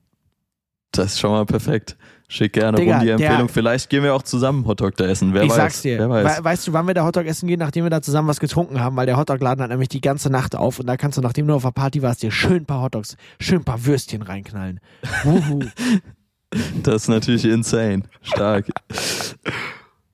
Das 0.92 1.12
ist 1.12 1.20
schon 1.20 1.30
mal 1.30 1.46
perfekt. 1.46 1.96
Schick 2.32 2.54
gerne 2.54 2.78
Digga, 2.78 2.92
rum 2.92 3.00
die 3.00 3.06
der- 3.06 3.16
Empfehlung. 3.16 3.48
Vielleicht 3.50 3.90
gehen 3.90 4.02
wir 4.02 4.14
auch 4.14 4.22
zusammen 4.22 4.66
Hotdog 4.66 4.96
da 4.96 5.04
essen. 5.04 5.34
Wer 5.34 5.42
ich 5.42 5.50
weiß. 5.50 5.56
sag's 5.56 5.82
dir. 5.82 5.98
Wer 5.98 6.08
weiß. 6.08 6.38
We 6.38 6.44
weißt 6.44 6.66
du, 6.66 6.72
wann 6.72 6.86
wir 6.86 6.94
da 6.94 7.04
Hotdog 7.04 7.26
essen 7.26 7.46
gehen? 7.46 7.58
Nachdem 7.58 7.84
wir 7.84 7.90
da 7.90 8.00
zusammen 8.00 8.26
was 8.26 8.40
getrunken 8.40 8.80
haben, 8.80 8.96
weil 8.96 9.04
der 9.04 9.18
Hotdog-Laden 9.18 9.62
hat 9.62 9.68
nämlich 9.70 9.90
die 9.90 10.00
ganze 10.00 10.30
Nacht 10.30 10.56
auf 10.56 10.78
und 10.78 10.86
da 10.86 10.96
kannst 10.96 11.18
du, 11.18 11.22
nachdem 11.22 11.46
du 11.46 11.54
auf 11.54 11.62
der 11.62 11.72
Party 11.72 12.00
warst, 12.00 12.22
dir 12.22 12.30
schön 12.30 12.62
ein 12.62 12.64
paar 12.64 12.80
Hotdogs, 12.82 13.16
schön 13.38 13.58
ein 13.58 13.64
paar 13.64 13.84
Würstchen 13.84 14.22
reinknallen. 14.22 14.80
Wuhu. 15.24 15.60
Das 16.82 17.04
ist 17.04 17.08
natürlich 17.08 17.46
insane. 17.46 18.02
Stark. 18.20 18.66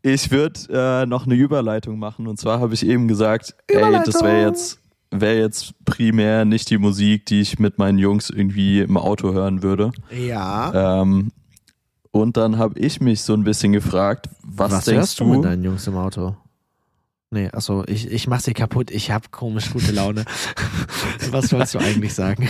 Ich 0.03 0.31
würde 0.31 0.61
äh, 1.03 1.07
noch 1.07 1.27
eine 1.27 1.35
Überleitung 1.35 1.99
machen 1.99 2.27
und 2.29 2.39
zwar 2.39 2.61
habe 2.61 2.75
ich 2.75 2.87
eben 2.87 3.09
gesagt, 3.09 3.57
ey, 3.67 3.81
das 4.07 4.23
wäre 4.23 4.43
jetzt 4.49 4.79
wäre 5.11 5.39
jetzt 5.41 5.73
primär 5.85 6.45
nicht 6.45 6.71
die 6.71 6.79
Musik, 6.79 7.27
die 7.27 7.41
ich 7.41 7.59
mit 7.59 7.79
meinen 7.79 7.99
Jungs 7.99 8.31
irgendwie 8.31 8.81
im 8.81 8.97
Auto 8.97 9.33
hören 9.33 9.63
würde. 9.63 9.91
ja. 10.13 11.01
Ähm, 11.03 11.33
und 12.21 12.37
dann 12.37 12.59
habe 12.59 12.79
ich 12.79 13.01
mich 13.01 13.23
so 13.23 13.35
ein 13.35 13.45
bisschen 13.45 13.73
gefragt, 13.73 14.29
was, 14.43 14.73
Was 14.73 14.85
denkst 14.85 15.17
du 15.17 15.25
du? 15.25 15.31
mit 15.35 15.45
deinen 15.45 15.65
Jungs 15.65 15.87
im 15.87 15.97
Auto? 15.97 16.37
Nee, 17.31 17.51
achso, 17.53 17.85
ich, 17.87 18.11
ich 18.11 18.27
mach 18.27 18.41
sie 18.41 18.55
kaputt. 18.55 18.91
Ich 18.91 19.11
hab 19.11 19.31
komisch 19.31 19.71
gute 19.71 19.93
Laune. 19.93 20.25
was 21.31 21.53
wolltest 21.53 21.75
du 21.75 21.79
eigentlich 21.79 22.15
sagen? 22.15 22.49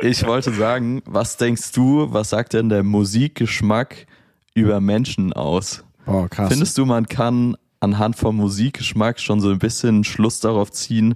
Ich 0.00 0.24
wollte 0.26 0.52
sagen, 0.52 1.02
was 1.04 1.36
denkst 1.36 1.72
du, 1.72 2.12
was 2.12 2.30
sagt 2.30 2.54
denn 2.54 2.68
der 2.70 2.82
Musikgeschmack 2.82 4.06
über 4.54 4.80
Menschen 4.80 5.32
aus? 5.34 5.84
Boah, 6.06 6.28
krass. 6.28 6.48
Findest 6.48 6.78
du, 6.78 6.86
man 6.86 7.08
kann 7.08 7.56
anhand 7.80 8.16
vom 8.16 8.36
Musikgeschmack 8.36 9.20
schon 9.20 9.40
so 9.40 9.50
ein 9.50 9.58
bisschen 9.58 10.04
Schluss 10.04 10.40
darauf 10.40 10.72
ziehen, 10.72 11.14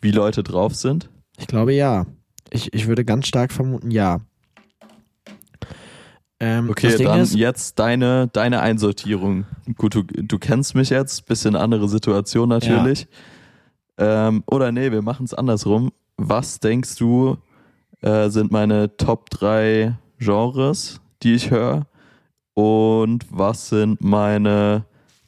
wie 0.00 0.10
Leute 0.10 0.42
drauf 0.42 0.74
sind? 0.74 1.08
Ich 1.38 1.46
glaube 1.46 1.72
ja. 1.72 2.06
Ich, 2.50 2.74
ich 2.74 2.86
würde 2.86 3.04
ganz 3.04 3.26
stark 3.26 3.50
vermuten, 3.50 3.90
ja. 3.90 4.20
Ähm, 6.44 6.68
Okay, 6.68 6.88
das 6.88 6.96
Ding 6.98 7.06
dann 7.06 7.20
ist, 7.20 7.34
jetzt 7.34 7.78
deine, 7.78 8.28
deine 8.28 8.60
Einsortierung. 8.60 9.46
Gut, 9.78 9.94
du, 9.94 10.02
du 10.02 10.38
kennst 10.38 10.74
mich 10.74 10.90
jetzt, 10.90 11.24
bisschen 11.24 11.56
andere 11.56 11.88
Situation 11.88 12.50
natürlich. 12.50 13.08
Ähm, 13.96 14.42
oder 14.46 14.70
nee, 14.70 14.92
wir 14.92 15.00
machen 15.00 15.24
es 15.24 15.32
andersrum. 15.32 15.90
Was 16.18 16.60
denkst 16.60 16.96
du, 16.96 17.38
äh, 18.02 18.28
sind 18.28 18.52
meine 18.52 18.94
Top 18.98 19.30
3 19.30 19.96
Genres, 20.18 21.00
die 21.22 21.32
ich 21.32 21.50
höre? 21.50 21.86
Und 22.52 23.24
was 23.30 23.70
sind 23.70 24.02
meine 24.02 24.84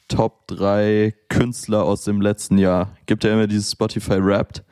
Top 0.09 0.45
3 0.47 1.15
Künstler 1.29 1.83
aus 1.83 2.03
dem 2.03 2.21
letzten 2.21 2.59
Jahr? 2.59 2.91
Gibt 3.07 3.23
ja 3.23 3.33
immer 3.33 3.47
dieses 3.47 3.71
Spotify 3.71 4.23
Wrapped. 4.23 4.63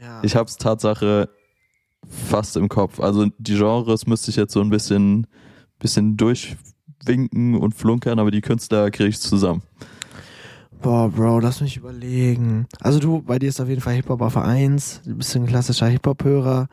ja. 0.00 0.20
Ich 0.24 0.34
hab's 0.34 0.56
Tatsache 0.56 1.28
fast 2.08 2.56
im 2.56 2.68
Kopf. 2.68 2.98
Also 2.98 3.26
die 3.38 3.56
Genres 3.56 4.06
müsste 4.06 4.32
ich 4.32 4.36
jetzt 4.36 4.52
so 4.52 4.60
ein 4.60 4.70
bisschen, 4.70 5.28
bisschen 5.82 6.16
durchwinken 6.16 7.54
und 7.56 7.74
flunkern, 7.74 8.18
aber 8.18 8.30
die 8.30 8.40
Künstler 8.40 8.90
kriege 8.90 9.10
ich 9.10 9.20
zusammen. 9.20 9.62
Boah, 10.80 11.08
Bro, 11.10 11.40
lass 11.40 11.60
mich 11.60 11.76
überlegen. 11.76 12.66
Also 12.80 12.98
du, 12.98 13.22
bei 13.22 13.38
dir 13.38 13.48
ist 13.48 13.60
auf 13.60 13.68
jeden 13.68 13.80
Fall 13.80 13.94
Hip-Hop 13.94 14.20
auf 14.20 14.36
1. 14.36 15.02
Du 15.04 15.14
bist 15.16 15.34
ein 15.36 15.46
klassischer 15.46 15.86
Hip-Hop-Hörer. 15.86 16.68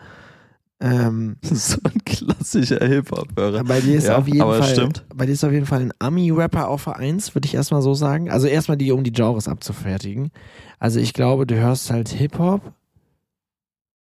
Ähm, 0.81 1.35
so 1.43 1.77
ein 1.83 2.03
klassischer 2.05 2.83
Hip-Hop-Hörer. 2.83 3.63
bei 3.65 3.81
dir 3.81 3.97
ist 3.97 4.05
Ja, 4.07 4.17
auf 4.17 4.27
jeden 4.27 4.39
Fall, 4.39 4.63
stimmt. 4.63 5.03
bei 5.13 5.25
dir 5.27 5.33
ist 5.33 5.43
auf 5.43 5.51
jeden 5.51 5.65
Fall 5.67 5.81
ein 5.81 5.93
Ami-Rapper 5.99 6.69
auf 6.69 6.87
1, 6.87 7.35
würde 7.35 7.45
ich 7.47 7.53
erstmal 7.53 7.81
so 7.83 7.93
sagen. 7.93 8.31
Also 8.31 8.47
erstmal 8.47 8.77
die, 8.77 8.91
um 8.91 9.03
die 9.03 9.11
Genres 9.11 9.47
abzufertigen. 9.47 10.31
Also 10.79 10.99
ich 10.99 11.13
glaube, 11.13 11.45
du 11.45 11.55
hörst 11.55 11.91
halt 11.91 12.09
Hip-Hop, 12.09 12.61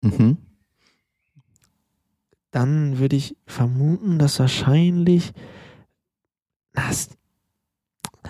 Mhm. 0.02 0.36
Dann 2.56 2.98
würde 2.98 3.16
ich 3.16 3.36
vermuten, 3.46 4.18
dass 4.18 4.38
wahrscheinlich 4.38 5.34
das, 6.72 7.10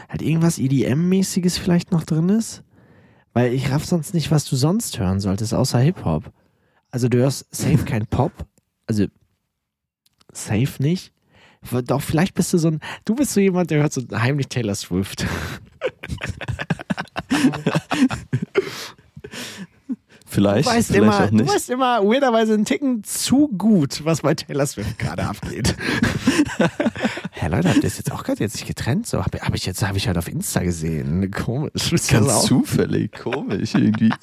halt 0.08 0.20
irgendwas 0.20 0.58
EDM-mäßiges 0.58 1.58
vielleicht 1.58 1.92
noch 1.92 2.02
drin 2.02 2.28
ist. 2.28 2.64
Weil 3.34 3.52
ich 3.52 3.70
raff 3.70 3.84
sonst 3.84 4.14
nicht, 4.14 4.32
was 4.32 4.44
du 4.44 4.56
sonst 4.56 4.98
hören 4.98 5.20
solltest, 5.20 5.54
außer 5.54 5.78
Hip-Hop. 5.78 6.32
Also 6.90 7.08
du 7.08 7.18
hörst 7.18 7.46
safe 7.54 7.84
kein 7.84 8.06
Pop. 8.08 8.32
Also 8.86 9.06
safe 10.32 10.82
nicht. 10.82 11.12
Doch, 11.84 12.02
vielleicht 12.02 12.34
bist 12.34 12.52
du 12.52 12.58
so 12.58 12.66
ein, 12.68 12.80
du 13.04 13.14
bist 13.14 13.32
so 13.32 13.38
jemand, 13.38 13.70
der 13.70 13.82
hört 13.82 13.92
so 13.92 14.02
heimlich 14.12 14.48
Taylor 14.48 14.74
Swift. 14.74 15.24
Vielleicht, 20.28 20.66
Du 20.68 20.72
weißt, 20.72 20.88
vielleicht 20.88 21.02
immer, 21.04 21.24
auch 21.24 21.30
du 21.30 21.36
nicht. 21.36 21.54
weißt 21.54 21.70
immer 21.70 22.02
weirderweise 22.02 22.54
einen 22.54 22.64
Ticken 22.64 23.04
zu 23.04 23.48
gut, 23.56 24.04
was 24.04 24.22
bei 24.22 24.34
Taylor 24.34 24.66
Swift 24.66 24.98
gerade 24.98 25.24
abgeht. 25.24 25.76
Hä, 27.30 27.48
Leute, 27.48 27.68
habt 27.68 27.76
ihr 27.76 27.82
das 27.82 27.98
jetzt 27.98 28.10
auch 28.12 28.24
gerade 28.24 28.40
jetzt 28.42 28.54
sich 28.56 28.66
getrennt? 28.66 29.06
So, 29.06 29.24
habe 29.24 29.38
hab 29.40 29.54
ich 29.54 29.64
jetzt, 29.66 29.86
habe 29.86 29.98
ich 29.98 30.08
halt 30.08 30.18
auf 30.18 30.28
Insta 30.28 30.60
gesehen. 30.62 31.30
Komisch. 31.30 31.90
Das 31.90 32.08
Ganz 32.08 32.44
zufällig, 32.44 33.12
komisch 33.12 33.74
irgendwie. 33.74 34.10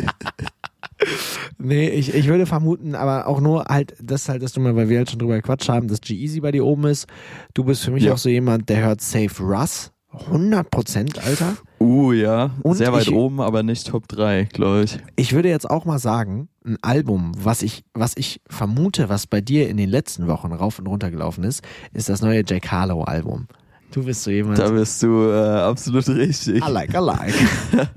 Nee, 1.57 1.89
ich, 1.89 2.13
ich 2.13 2.27
würde 2.27 2.45
vermuten, 2.45 2.95
aber 2.95 3.27
auch 3.27 3.41
nur 3.41 3.65
halt, 3.65 3.93
das 4.01 4.29
halt, 4.29 4.41
dass 4.41 4.53
du 4.53 4.61
mal, 4.61 4.75
weil 4.75 4.87
wir 4.89 4.99
halt 4.99 5.09
schon 5.09 5.19
drüber 5.19 5.35
gequatscht 5.35 5.67
haben, 5.69 5.87
dass 5.87 5.99
G-Easy 6.01 6.39
bei 6.39 6.51
dir 6.51 6.65
oben 6.65 6.85
ist. 6.85 7.07
Du 7.53 7.63
bist 7.65 7.83
für 7.83 7.91
mich 7.91 8.03
Ja. 8.03 8.13
auch 8.13 8.17
so 8.17 8.29
jemand, 8.29 8.69
der 8.69 8.85
hört 8.85 9.01
Safe 9.01 9.29
Russ. 9.43 9.91
100 10.27 10.69
Prozent, 10.69 11.19
Alter. 11.25 11.57
Uh, 11.83 12.13
ja. 12.13 12.51
Und 12.61 12.77
Sehr 12.77 12.93
weit 12.93 13.07
ich- 13.07 13.13
oben, 13.13 13.41
aber 13.41 13.61
nicht 13.63 13.87
Top 13.87 14.07
3, 14.07 14.45
glaube 14.51 14.83
ich. 14.83 14.97
Ich 15.15 15.33
würde 15.33 15.49
jetzt 15.49 15.69
auch 15.69 15.85
mal 15.85 15.99
sagen, 15.99 16.47
ein 16.65 16.77
Album, 16.81 17.33
was 17.37 17.61
ich, 17.61 17.83
was 17.93 18.15
ich 18.15 18.41
vermute, 18.49 19.09
was 19.09 19.27
bei 19.27 19.41
dir 19.41 19.69
in 19.69 19.75
den 19.77 19.89
letzten 19.89 20.27
Wochen 20.27 20.53
rauf 20.53 20.79
und 20.79 20.87
runter 20.87 21.11
gelaufen 21.11 21.43
ist, 21.43 21.61
ist 21.93 22.07
das 22.07 22.21
neue 22.21 22.43
Jack 22.47 22.71
Harlow 22.71 23.03
Album. 23.03 23.47
Du 23.91 24.03
bist 24.03 24.23
so 24.23 24.31
jemand. 24.31 24.57
Da 24.57 24.69
bist 24.69 25.03
du 25.03 25.29
äh, 25.29 25.59
absolut 25.59 26.07
richtig. 26.09 26.65
I 26.65 26.71
like, 26.71 26.93
I 26.93 26.97
like. 26.97 27.33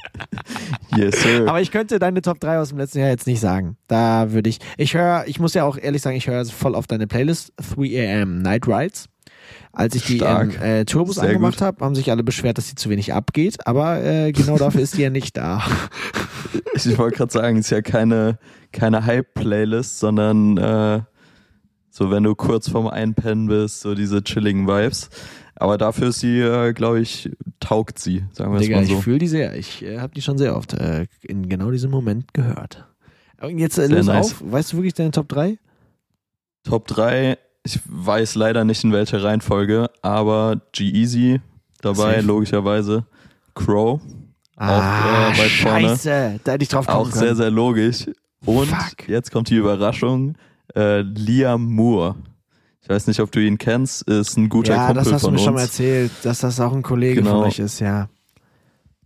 Yes, 0.96 1.22
sir. 1.22 1.49
Aber 1.49 1.61
ich 1.61 1.70
könnte 1.70 1.99
deine 1.99 2.22
Top 2.22 2.40
3 2.40 2.59
aus 2.59 2.68
dem 2.70 2.79
letzten 2.79 2.99
Jahr 2.99 3.09
jetzt 3.09 3.27
nicht 3.27 3.40
sagen. 3.40 3.77
Da 3.87 4.33
würde 4.33 4.49
ich, 4.49 4.59
ich 4.77 4.94
höre, 4.94 5.25
ich 5.27 5.40
muss 5.40 5.55
ja 5.55 5.64
auch 5.64 5.77
ehrlich 5.79 6.03
sagen, 6.03 6.16
ich 6.16 6.27
höre 6.27 6.44
voll 6.46 6.75
auf 6.75 6.87
deine 6.87 7.07
Playlist 7.07 7.53
3 7.77 8.20
AM 8.20 8.42
Night 8.42 8.66
Rides. 8.66 9.07
Als 9.73 9.95
ich 9.95 10.05
die 10.05 10.17
Stark. 10.17 10.55
im 10.55 10.63
äh, 10.63 10.85
Turbus 10.85 11.17
Sehr 11.17 11.29
angemacht 11.29 11.61
habe, 11.61 11.85
haben 11.85 11.95
sich 11.95 12.11
alle 12.11 12.23
beschwert, 12.23 12.59
dass 12.59 12.69
sie 12.69 12.75
zu 12.75 12.89
wenig 12.89 13.13
abgeht. 13.13 13.67
Aber 13.67 14.03
äh, 14.03 14.33
genau 14.33 14.57
dafür 14.57 14.81
ist 14.81 14.97
die 14.97 15.03
ja 15.03 15.11
nicht 15.11 15.37
da. 15.37 15.63
Ich 16.75 16.99
wollte 16.99 17.17
gerade 17.17 17.33
sagen, 17.33 17.57
es 17.57 17.67
ist 17.67 17.71
ja 17.71 17.81
keine, 17.81 18.39
keine 18.71 19.07
Hype-Playlist, 19.07 19.99
sondern 19.99 20.59
äh, 20.59 21.01
so, 21.89 22.11
wenn 22.11 22.23
du 22.23 22.35
kurz 22.35 22.69
vorm 22.69 22.87
Einpennen 22.87 23.47
bist, 23.47 23.81
so 23.81 23.95
diese 23.95 24.23
chilligen 24.23 24.69
Vibes. 24.69 25.09
Aber 25.55 25.79
dafür 25.79 26.09
ist 26.09 26.21
sie, 26.21 26.41
äh, 26.41 26.75
glaube 26.75 27.01
ich, 27.01 27.31
taugt 27.61 27.99
sie, 27.99 28.25
sagen 28.33 28.53
wir 28.53 28.61
es 28.61 28.67
Digga, 28.67 28.77
mal 28.77 28.85
ich 28.85 28.91
so. 28.91 29.01
fühle 29.01 29.19
die 29.19 29.29
sehr. 29.29 29.55
Ich 29.57 29.83
äh, 29.83 29.99
habe 29.99 30.13
die 30.13 30.21
schon 30.21 30.37
sehr 30.37 30.55
oft 30.55 30.75
äh, 30.75 31.07
in 31.23 31.49
genau 31.49 31.71
diesem 31.71 31.91
Moment 31.91 32.35
gehört. 32.35 32.87
Und 33.41 33.59
jetzt 33.59 33.79
äh, 33.79 33.87
löse 33.87 34.11
nice. 34.11 34.33
auf. 34.33 34.43
Weißt 34.45 34.73
du 34.73 34.77
wirklich 34.77 34.93
deine 34.95 35.11
Top 35.11 35.29
3? 35.29 35.59
Top 36.62 36.87
3, 36.89 37.39
ich 37.67 37.81
weiß 37.87 38.37
leider 38.37 38.64
nicht 38.64 38.83
in 38.85 38.93
welcher 38.93 39.23
Reihenfolge, 39.23 39.91
aber 40.03 40.61
G-Easy 40.73 41.41
dabei, 41.83 42.21
logischerweise. 42.21 43.05
Crow, 43.55 44.01
Ah, 44.59 45.31
äh, 45.35 45.39
weit 45.39 45.51
vorne. 45.51 45.89
scheiße. 45.91 46.41
Da 46.45 46.53
hätte 46.53 46.62
ich 46.62 46.69
drauf 46.71 46.87
kommen 46.87 46.99
auch 46.99 47.11
können. 47.11 47.25
sehr, 47.25 47.37
sehr 47.37 47.51
logisch. 47.51 48.07
Und 48.45 48.69
Fuck. 48.69 49.09
jetzt 49.09 49.31
kommt 49.31 49.51
die 49.51 49.57
Überraschung, 49.57 50.37
äh, 50.75 51.01
Liam 51.03 51.67
Moore. 51.75 52.14
Ich 52.81 52.89
weiß 52.89 53.07
nicht, 53.09 53.21
ob 53.21 53.33
du 53.33 53.41
ihn 53.41 53.59
kennst, 53.59 54.03
ist 54.09 54.37
ein 54.39 54.49
guter 54.49 54.75
ja, 54.75 54.87
Kumpel 54.87 55.03
das 55.05 55.12
hast 55.12 55.23
du 55.23 55.27
von 55.27 55.35
mir 55.35 55.41
schon 55.41 55.55
mal 55.55 55.61
uns. 55.62 55.71
erzählt, 55.71 56.12
dass 56.23 56.39
das 56.41 56.61
auch 56.61 56.73
ein 56.73 56.83
Kollege 56.83 57.17
Genau. 57.21 57.41
von 57.41 57.49
euch 57.49 57.59
ist, 57.59 57.81
ja. 57.81 58.09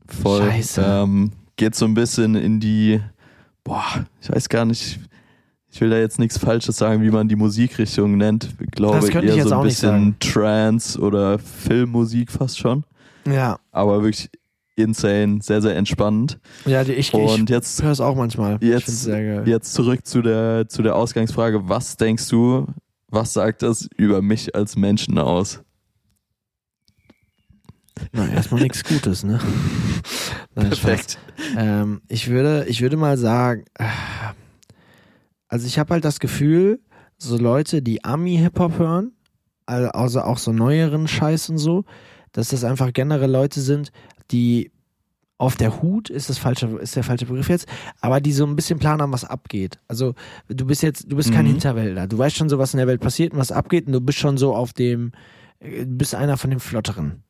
Voll. 0.07 0.43
Scheiße. 0.51 0.85
Ähm, 0.87 1.33
geht 1.57 1.75
so 1.75 1.85
ein 1.87 1.95
bisschen 1.95 2.35
in 2.35 2.61
die, 2.61 3.01
boah, 3.65 3.85
ich 4.21 4.31
weiß 4.31 4.49
gar 4.51 4.65
nicht, 4.67 5.01
ich 5.73 5.81
will 5.81 5.91
da 5.91 5.99
jetzt 5.99 6.19
nichts 6.19 6.37
Falsches 6.39 6.77
sagen, 6.77 7.03
wie 7.03 7.11
man 7.11 7.29
die 7.29 7.37
Musikrichtung 7.37 8.17
nennt. 8.17 8.55
Ich 8.61 8.71
glaube 8.73 8.97
Das 9.01 9.09
könnte 9.11 9.27
ich 9.27 9.33
eher 9.33 9.39
jetzt 9.39 9.49
so 9.49 9.55
ein 9.57 9.63
bisschen 9.63 10.17
Trance 10.19 10.99
oder 11.01 11.39
Filmmusik 11.39 12.31
fast 12.33 12.59
schon. 12.59 12.85
Ja, 13.27 13.59
Aber 13.71 14.03
wirklich 14.03 14.31
insane, 14.77 15.41
sehr, 15.43 15.61
sehr 15.61 15.77
entspannend. 15.77 16.39
ja 16.65 16.83
die, 16.85 16.93
ich, 16.93 17.13
Und 17.13 17.51
ich 17.51 17.57
höre 17.83 17.91
es 17.93 18.01
auch 18.01 18.17
manchmal. 18.17 18.59
Jetzt- 18.63 19.07
jetzt 19.07 19.75
zurück 19.75 20.07
zu 20.07 20.23
der, 20.23 20.69
zu 20.69 20.83
der 20.83 20.97
Ausgangsfrage. 20.97 21.69
Was 21.69 21.97
denkst 21.99 22.29
du, 22.29 22.67
was 23.09 23.33
sagt 23.35 23.63
das 23.63 23.89
über 23.97 24.23
mich 24.23 24.55
als 24.55 24.77
Menschen 24.77 25.19
aus? 25.19 25.61
Na, 28.13 28.27
erstmal 28.29 28.63
nichts 28.63 28.83
Gutes, 28.83 29.25
ne? 29.25 29.39
Nein, 30.55 30.75
Spaß. 30.75 31.19
Ähm, 31.57 32.01
ich, 32.09 32.29
würde, 32.31 32.65
ich 32.67 32.81
würde 32.81 32.97
mal 32.97 33.19
sagen, 33.19 33.65
äh, 33.75 33.85
also 35.51 35.67
ich 35.67 35.79
habe 35.79 35.93
halt 35.95 36.05
das 36.05 36.21
Gefühl, 36.21 36.81
so 37.19 37.37
Leute, 37.37 37.83
die 37.83 38.03
Ami-Hip-Hop 38.05 38.79
hören, 38.79 39.13
al- 39.67 39.91
also 39.91 40.23
auch 40.23 40.39
so 40.39 40.53
neueren 40.53 41.07
Scheiß 41.07 41.51
und 41.51 41.59
so, 41.59 41.85
dass 42.33 42.49
das 42.49 42.65
einfach 42.65 42.93
generell 42.93 43.31
Leute 43.31 43.61
sind, 43.61 43.93
die 44.31 44.71
auf 45.37 45.57
der 45.57 45.81
Hut 45.83 46.11
ist 46.11 46.29
das 46.29 46.37
falsche, 46.39 46.67
ist 46.79 46.97
der 46.97 47.03
falsche 47.03 47.25
Begriff 47.27 47.49
jetzt, 47.49 47.67
aber 48.03 48.21
die 48.21 48.33
so 48.33 48.45
ein 48.47 48.57
bisschen 48.57 48.79
Plan 48.79 49.01
haben, 49.01 49.13
was 49.13 49.25
abgeht. 49.25 49.79
Also 49.89 50.15
du 50.49 50.67
bist 50.67 50.83
jetzt, 50.83 51.11
du 51.11 51.17
bist 51.17 51.33
kein 51.33 51.45
Mhm. 51.47 51.51
Hinterwäldler. 51.53 52.07
Du 52.07 52.19
weißt 52.19 52.37
schon 52.37 52.49
so, 52.51 52.59
was 52.59 52.75
in 52.75 52.79
der 52.79 52.87
Welt 52.87 53.01
passiert 53.01 53.33
und 53.33 53.39
was 53.39 53.51
abgeht 53.51 53.87
und 53.87 53.93
du 53.95 54.01
bist 54.03 54.19
schon 54.19 54.37
so 54.39 54.55
auf 54.55 54.73
dem, 54.75 55.13
äh, 55.61 55.81
du 55.87 55.97
bist 55.97 56.15
einer 56.15 56.37
von 56.37 56.51
den 56.51 56.61
Flotteren. 56.61 57.23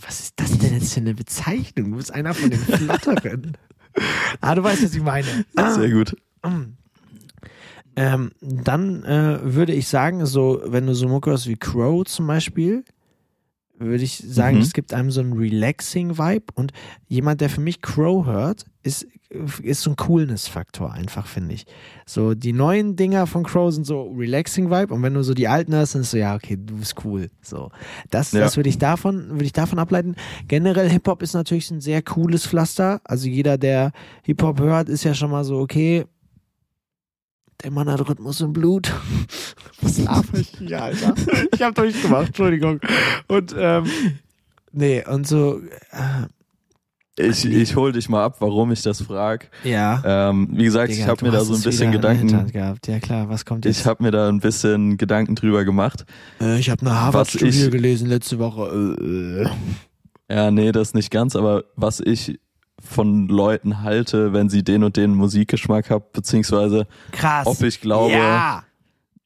Was 0.00 0.20
ist 0.20 0.34
das 0.36 0.58
denn 0.58 0.74
jetzt 0.74 0.94
für 0.94 1.00
eine 1.00 1.14
Bezeichnung? 1.14 1.92
Du 1.92 1.96
bist 1.96 2.12
einer 2.12 2.34
von 2.34 2.50
den 2.50 2.58
Flotteren. 2.60 3.56
ah, 4.40 4.54
du 4.56 4.62
weißt, 4.64 4.84
was 4.84 4.94
ich 4.94 5.02
meine. 5.02 5.26
Ah. 5.56 5.70
Sehr 5.70 5.90
gut. 5.90 6.16
Ähm, 7.98 8.30
dann 8.40 9.02
äh, 9.04 9.38
würde 9.42 9.72
ich 9.72 9.88
sagen, 9.88 10.24
so, 10.26 10.60
wenn 10.64 10.86
du 10.86 10.94
so 10.94 11.08
Mucke 11.08 11.30
hörst 11.30 11.48
wie 11.48 11.56
Crow 11.56 12.04
zum 12.04 12.26
Beispiel, 12.26 12.84
würde 13.80 14.02
ich 14.02 14.18
sagen, 14.18 14.56
Mhm. 14.56 14.62
es 14.62 14.72
gibt 14.72 14.92
einem 14.92 15.10
so 15.10 15.20
einen 15.20 15.32
relaxing 15.34 16.18
Vibe 16.18 16.46
und 16.54 16.72
jemand, 17.06 17.40
der 17.40 17.48
für 17.48 17.60
mich 17.60 17.80
Crow 17.80 18.26
hört, 18.26 18.66
ist, 18.82 19.06
ist 19.62 19.82
so 19.82 19.90
ein 19.90 19.96
Coolness-Faktor 19.96 20.92
einfach, 20.92 21.26
finde 21.26 21.54
ich. 21.54 21.64
So, 22.06 22.34
die 22.34 22.52
neuen 22.52 22.96
Dinger 22.96 23.26
von 23.26 23.44
Crow 23.44 23.72
sind 23.72 23.84
so 23.84 24.10
relaxing 24.16 24.70
Vibe 24.70 24.92
und 24.94 25.02
wenn 25.02 25.14
du 25.14 25.22
so 25.22 25.32
die 25.34 25.46
alten 25.48 25.74
hörst, 25.74 25.94
dann 25.94 26.02
ist 26.02 26.10
so, 26.10 26.16
ja, 26.16 26.34
okay, 26.34 26.56
du 26.56 26.76
bist 26.78 26.94
cool. 27.04 27.30
So, 27.42 27.70
das, 28.10 28.32
Ja. 28.32 28.40
das 28.40 28.56
würde 28.56 28.68
ich 28.68 28.78
davon, 28.78 29.30
würde 29.30 29.44
ich 29.44 29.52
davon 29.52 29.78
ableiten. 29.78 30.16
Generell 30.48 30.88
Hip-Hop 30.88 31.22
ist 31.22 31.34
natürlich 31.34 31.70
ein 31.70 31.80
sehr 31.80 32.02
cooles 32.02 32.46
Pflaster. 32.46 33.00
Also 33.04 33.28
jeder, 33.28 33.58
der 33.58 33.92
Hip-Hop 34.24 34.58
hört, 34.60 34.88
ist 34.88 35.04
ja 35.04 35.14
schon 35.14 35.30
mal 35.30 35.44
so, 35.44 35.58
okay, 35.58 36.04
der 37.62 37.70
Mann 37.70 37.90
hat 37.90 38.08
Rhythmus 38.08 38.40
im 38.40 38.52
Blut. 38.52 38.92
Was 39.82 39.98
laber 39.98 40.38
ich 40.38 40.52
hier, 40.58 40.82
Alter? 40.82 41.14
Ich 41.52 41.62
hab 41.62 41.74
durchgemacht, 41.74 42.28
Entschuldigung. 42.28 42.80
Und, 43.26 43.54
ähm, 43.58 43.84
nee, 44.72 45.04
und 45.06 45.26
so, 45.26 45.60
äh, 45.92 47.28
Ich, 47.28 47.44
ich 47.44 47.74
hol 47.74 47.90
dich 47.92 48.08
mal 48.08 48.24
ab, 48.24 48.36
warum 48.40 48.70
ich 48.70 48.82
das 48.82 49.02
frag. 49.02 49.50
ja. 49.64 50.02
Ähm, 50.04 50.48
wie 50.52 50.64
gesagt, 50.64 50.92
Digga, 50.92 51.02
ich 51.02 51.08
habe 51.08 51.24
mir 51.24 51.32
da 51.32 51.40
so 51.44 51.54
ein 51.54 51.62
bisschen 51.62 51.92
wieder 51.92 52.10
in 52.12 52.18
der 52.18 52.26
Gedanken, 52.26 52.52
gehabt. 52.52 52.86
Ja 52.86 53.00
klar, 53.00 53.28
was 53.28 53.44
kommt 53.44 53.64
jetzt? 53.64 53.80
ich 53.80 53.86
habe 53.86 54.02
mir 54.04 54.10
da 54.12 54.28
ein 54.28 54.38
bisschen 54.40 54.96
Gedanken 54.96 55.34
drüber 55.34 55.64
gemacht. 55.64 56.04
äh, 56.40 56.58
ich 56.60 56.70
habe 56.70 56.82
eine 56.82 56.94
Harvard-Studie 57.00 57.70
gelesen 57.70 58.08
letzte 58.08 58.38
Woche. 58.38 58.96
Äh, 59.00 59.42
äh. 59.42 59.48
Ja, 60.30 60.50
nee, 60.50 60.70
das 60.72 60.94
nicht 60.94 61.10
ganz, 61.10 61.34
aber 61.34 61.64
was 61.74 62.00
ich 62.00 62.38
von 62.80 63.28
Leuten 63.28 63.82
halte, 63.82 64.32
wenn 64.32 64.48
sie 64.48 64.62
den 64.62 64.84
und 64.84 64.96
den 64.96 65.14
Musikgeschmack 65.14 65.90
haben, 65.90 66.04
beziehungsweise 66.12 66.86
Krass. 67.12 67.46
ob 67.46 67.60
ich 67.62 67.80
glaube, 67.80 68.12
ja. 68.12 68.62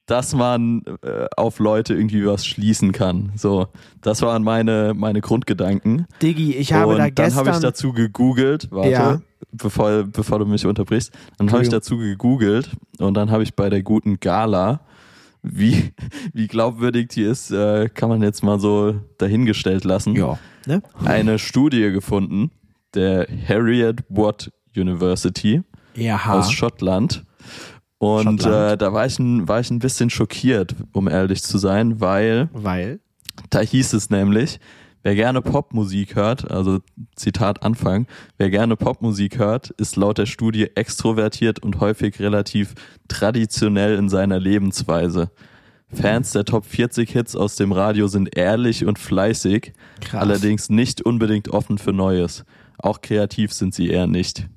dass 0.05 0.33
man 0.33 0.83
äh, 1.03 1.27
auf 1.37 1.59
Leute 1.59 1.93
irgendwie 1.93 2.25
was 2.25 2.45
schließen 2.45 2.91
kann. 2.91 3.31
So, 3.35 3.67
das 4.01 4.21
waren 4.21 4.43
meine, 4.43 4.93
meine 4.95 5.21
Grundgedanken. 5.21 6.07
Diggi, 6.21 6.55
ich 6.55 6.73
habe 6.73 6.87
und 6.93 6.97
da 6.97 7.03
dann 7.09 7.15
gestern. 7.15 7.45
habe 7.45 7.55
ich 7.55 7.61
dazu 7.61 7.93
gegoogelt, 7.93 8.69
warte, 8.71 8.89
Ja. 8.89 9.21
bevor, 9.51 10.03
bevor 10.03 10.39
du 10.39 10.45
mich 10.45 10.65
unterbrichst, 10.65 11.11
dann 11.37 11.51
habe 11.51 11.63
ich 11.63 11.69
dazu 11.69 11.97
gegoogelt 11.97 12.71
und 12.99 13.13
dann 13.13 13.29
habe 13.31 13.43
ich 13.43 13.55
bei 13.55 13.69
der 13.69 13.83
guten 13.83 14.19
Gala, 14.19 14.81
wie, 15.43 15.91
wie 16.33 16.47
glaubwürdig 16.47 17.09
die 17.09 17.23
ist, 17.23 17.51
äh, 17.51 17.89
kann 17.89 18.09
man 18.09 18.23
jetzt 18.23 18.43
mal 18.43 18.59
so 18.59 18.95
dahingestellt 19.17 19.83
lassen, 19.83 20.15
ja. 20.15 20.39
Ne? 20.65 20.81
eine 21.03 21.37
Studie 21.39 21.91
gefunden, 21.91 22.49
der 22.95 23.27
Harriet 23.47 24.03
Watt 24.09 24.51
University 24.75 25.61
Ja. 25.95 26.19
aus 26.33 26.51
Schottland. 26.51 27.23
Und 27.99 28.41
Schottland. 28.41 28.73
äh, 28.73 28.77
da 28.77 28.93
war 28.93 29.05
ich, 29.05 29.17
ein, 29.19 29.47
war 29.47 29.59
ich 29.59 29.69
ein 29.71 29.79
bisschen 29.79 30.09
schockiert, 30.09 30.75
um 30.91 31.07
ehrlich 31.07 31.41
zu 31.43 31.57
sein, 31.57 32.01
weil 32.01 32.49
Weil. 32.53 32.99
da 33.49 33.59
hieß 33.61 33.93
es 33.93 34.09
nämlich, 34.09 34.59
wer 35.03 35.15
gerne 35.15 35.41
Popmusik 35.41 36.15
hört, 36.15 36.49
also 36.51 36.79
Zitat 37.15 37.63
Anfang, 37.63 38.07
wer 38.37 38.49
gerne 38.49 38.75
Popmusik 38.75 39.37
hört, 39.39 39.69
ist 39.71 39.95
laut 39.95 40.17
der 40.17 40.25
Studie 40.25 40.67
extrovertiert 40.75 41.59
und 41.59 41.79
häufig 41.79 42.19
relativ 42.19 42.73
traditionell 43.07 43.95
in 43.97 44.09
seiner 44.09 44.39
Lebensweise. 44.39 45.31
Fans 45.93 46.31
der 46.31 46.43
Top 46.43 46.65
40 46.65 47.09
Hits 47.11 47.35
aus 47.35 47.55
dem 47.55 47.71
Radio 47.71 48.07
sind 48.07 48.35
ehrlich 48.35 48.83
und 48.85 48.97
fleißig, 48.97 49.73
Krass. 50.01 50.21
allerdings 50.21 50.69
nicht 50.69 51.01
unbedingt 51.03 51.49
offen 51.49 51.77
für 51.77 51.93
Neues. 51.93 52.43
Auch 52.77 53.01
kreativ 53.01 53.53
sind 53.53 53.73
sie 53.73 53.89
eher 53.89 54.07
nicht. 54.07 54.47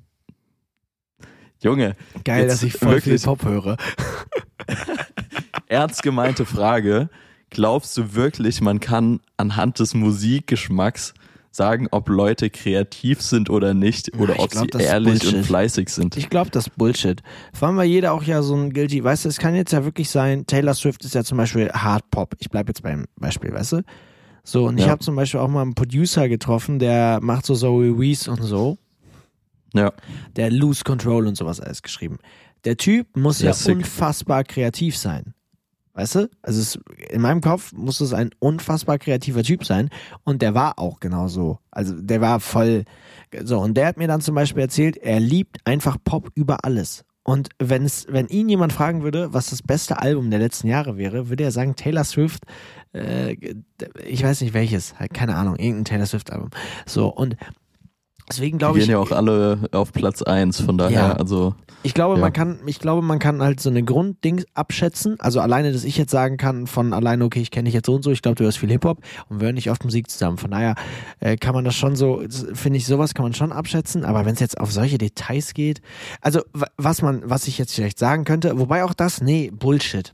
Junge, 1.59 1.95
Geil, 2.23 2.47
dass 2.47 2.63
ich 2.63 2.73
voll 2.73 2.95
wirklich- 2.95 3.21
viel 3.21 3.25
Pop 3.25 3.43
höre. 3.43 3.77
ernst 5.67 6.03
gemeinte 6.03 6.45
Frage. 6.45 7.09
Glaubst 7.49 7.95
du 7.97 8.13
wirklich, 8.13 8.61
man 8.61 8.79
kann 8.79 9.19
anhand 9.37 9.79
des 9.79 9.93
Musikgeschmacks 9.93 11.13
sagen, 11.51 11.87
ob 11.91 12.09
Leute 12.09 12.49
kreativ 12.49 13.21
sind 13.21 13.49
oder 13.49 13.73
nicht 13.73 14.13
oder 14.17 14.33
ich 14.35 14.39
ob 14.39 14.51
glaub, 14.51 14.73
sie 14.75 14.83
ehrlich 14.83 15.33
und 15.33 15.43
fleißig 15.45 15.89
sind? 15.89 16.17
Ich 16.17 16.29
glaube, 16.29 16.51
das 16.51 16.67
ist 16.67 16.75
Bullshit. 16.75 17.21
Vor 17.53 17.69
allem, 17.69 17.77
weil 17.77 17.87
jeder 17.87 18.13
auch 18.13 18.23
ja 18.23 18.41
so 18.43 18.55
ein 18.55 18.73
Guilty, 18.73 19.03
weißt 19.03 19.25
du, 19.25 19.29
es 19.29 19.37
kann 19.37 19.55
jetzt 19.55 19.71
ja 19.71 19.85
wirklich 19.85 20.09
sein, 20.09 20.45
Taylor 20.45 20.73
Swift 20.73 21.05
ist 21.05 21.15
ja 21.15 21.23
zum 21.23 21.37
Beispiel 21.37 21.69
Hard 21.71 22.09
Pop. 22.11 22.35
Ich 22.39 22.49
bleib 22.49 22.67
jetzt 22.67 22.83
beim 22.83 23.05
Beispiel, 23.15 23.53
weißt 23.53 23.71
du? 23.73 23.81
So, 24.47 24.65
und 24.65 24.77
ich 24.77 24.85
Ja. 24.85 24.91
habe 24.91 25.03
zum 25.03 25.17
Beispiel 25.17 25.41
auch 25.41 25.49
mal 25.49 25.61
einen 25.61 25.75
Producer 25.75 26.29
getroffen, 26.29 26.79
der 26.79 27.19
macht 27.21 27.45
so 27.45 27.53
Zoe 27.53 27.99
Wees 27.99 28.29
und 28.29 28.41
so. 28.41 28.77
Ja, 29.73 29.91
Der 30.37 30.49
Lose 30.49 30.85
Control 30.85 31.27
und 31.27 31.35
sowas 31.35 31.59
alles 31.59 31.81
geschrieben. 31.81 32.17
Der 32.63 32.77
Typ 32.77 33.17
muss 33.17 33.41
Ja, 33.41 33.51
ja 33.51 33.73
unfassbar 33.73 34.45
kreativ 34.45 34.95
sein. 34.97 35.33
Weißt 35.95 36.15
du? 36.15 36.29
Also 36.43 36.61
es, 36.61 36.79
in 37.09 37.19
meinem 37.21 37.41
Kopf 37.41 37.73
muss 37.73 37.99
es 37.99 38.13
ein 38.13 38.29
unfassbar 38.39 38.99
kreativer 38.99 39.43
Typ 39.43 39.65
sein. 39.65 39.89
Und 40.23 40.41
der 40.41 40.53
war 40.53 40.79
auch 40.79 41.01
genau 41.01 41.27
so. 41.27 41.59
Also 41.69 41.99
der 41.99 42.21
war 42.21 42.39
voll. 42.39 42.85
So, 43.43 43.59
und 43.59 43.73
der 43.75 43.87
hat 43.87 43.97
mir 43.97 44.07
dann 44.07 44.21
zum 44.21 44.33
Beispiel 44.33 44.61
erzählt, 44.61 44.95
er 44.95 45.19
liebt 45.19 45.57
einfach 45.65 45.97
Pop 46.05 46.31
über 46.35 46.63
alles. 46.63 47.03
Und 47.29 47.49
wenn 47.59 47.83
es, 47.83 48.05
wenn 48.09 48.27
ihn 48.27 48.47
jemand 48.47 48.71
fragen 48.71 49.03
würde, 49.03 49.33
was 49.33 49.49
das 49.49 49.61
beste 49.61 50.01
Album 50.01 50.29
der 50.29 50.39
letzten 50.39 50.69
Jahre 50.69 50.95
wäre, 50.95 51.27
würde 51.27 51.43
er 51.43 51.51
sagen 51.51 51.75
Taylor 51.75 52.05
Swift. 52.05 52.45
Äh, 52.93 53.35
ich 54.05 54.23
weiß 54.23 54.39
nicht 54.39 54.53
welches, 54.53 54.97
halt 54.97 55.13
keine 55.13 55.35
Ahnung, 55.35 55.57
irgendein 55.57 55.83
Taylor 55.83 56.05
Swift 56.05 56.31
Album. 56.31 56.51
So 56.85 57.09
und 57.09 57.35
deswegen 58.29 58.57
glaube 58.57 58.79
ich. 58.79 58.85
gehen 58.85 58.91
ja 58.91 58.99
auch 58.99 59.11
alle 59.11 59.59
auf 59.71 59.91
Platz 59.93 60.21
eins. 60.21 60.59
von 60.61 60.77
daher, 60.77 60.91
Ja. 60.99 61.11
also 61.13 61.55
Ich 61.83 61.93
glaube, 61.93 62.15
Ja. 62.15 62.21
man 62.21 62.33
kann, 62.33 62.59
ich 62.65 62.79
glaube, 62.79 63.01
man 63.03 63.19
kann 63.19 63.41
halt 63.41 63.59
so 63.61 63.69
eine 63.69 63.83
Grundding 63.83 64.43
abschätzen. 64.55 65.15
Also 65.19 65.39
alleine, 65.39 65.71
dass 65.71 65.83
ich 65.83 65.95
jetzt 65.97 66.11
sagen 66.11 66.35
kann, 66.37 66.65
von 66.67 66.91
alleine, 66.91 67.23
okay, 67.23 67.39
ich 67.39 67.51
kenne 67.51 67.65
dich 67.65 67.73
jetzt 67.75 67.85
so 67.85 67.95
und 67.95 68.03
so, 68.03 68.11
ich 68.11 68.21
glaube, 68.21 68.35
du 68.35 68.43
hörst 68.43 68.57
viel 68.57 68.69
Hip-Hop 68.71 68.99
und 69.29 69.39
wir 69.39 69.45
hören 69.45 69.55
nicht 69.55 69.69
oft 69.69 69.83
Musik 69.85 70.09
zusammen. 70.09 70.37
Von 70.37 70.51
daher 70.51 70.75
äh, 71.19 71.37
kann 71.37 71.53
man 71.53 71.63
das 71.63 71.75
schon 71.75 71.95
so, 71.95 72.23
finde 72.53 72.77
ich, 72.77 72.85
sowas 72.87 73.13
kann 73.13 73.23
man 73.23 73.33
schon 73.35 73.51
abschätzen. 73.53 74.03
Aber 74.03 74.25
wenn 74.25 74.33
es 74.33 74.39
jetzt 74.39 74.59
auf 74.59 74.71
solche 74.71 74.97
Details 74.97 75.53
geht, 75.53 75.81
also 76.21 76.41
wa- 76.53 76.67
was 76.77 77.01
man, 77.01 77.21
was 77.29 77.47
ich 77.47 77.57
jetzt 77.59 77.73
vielleicht 77.75 77.99
sagen 77.99 78.23
könnte, 78.25 78.57
wobei 78.59 78.83
auch 78.83 78.93
das, 78.95 79.21
nee, 79.21 79.51
Bullshit. 79.53 80.13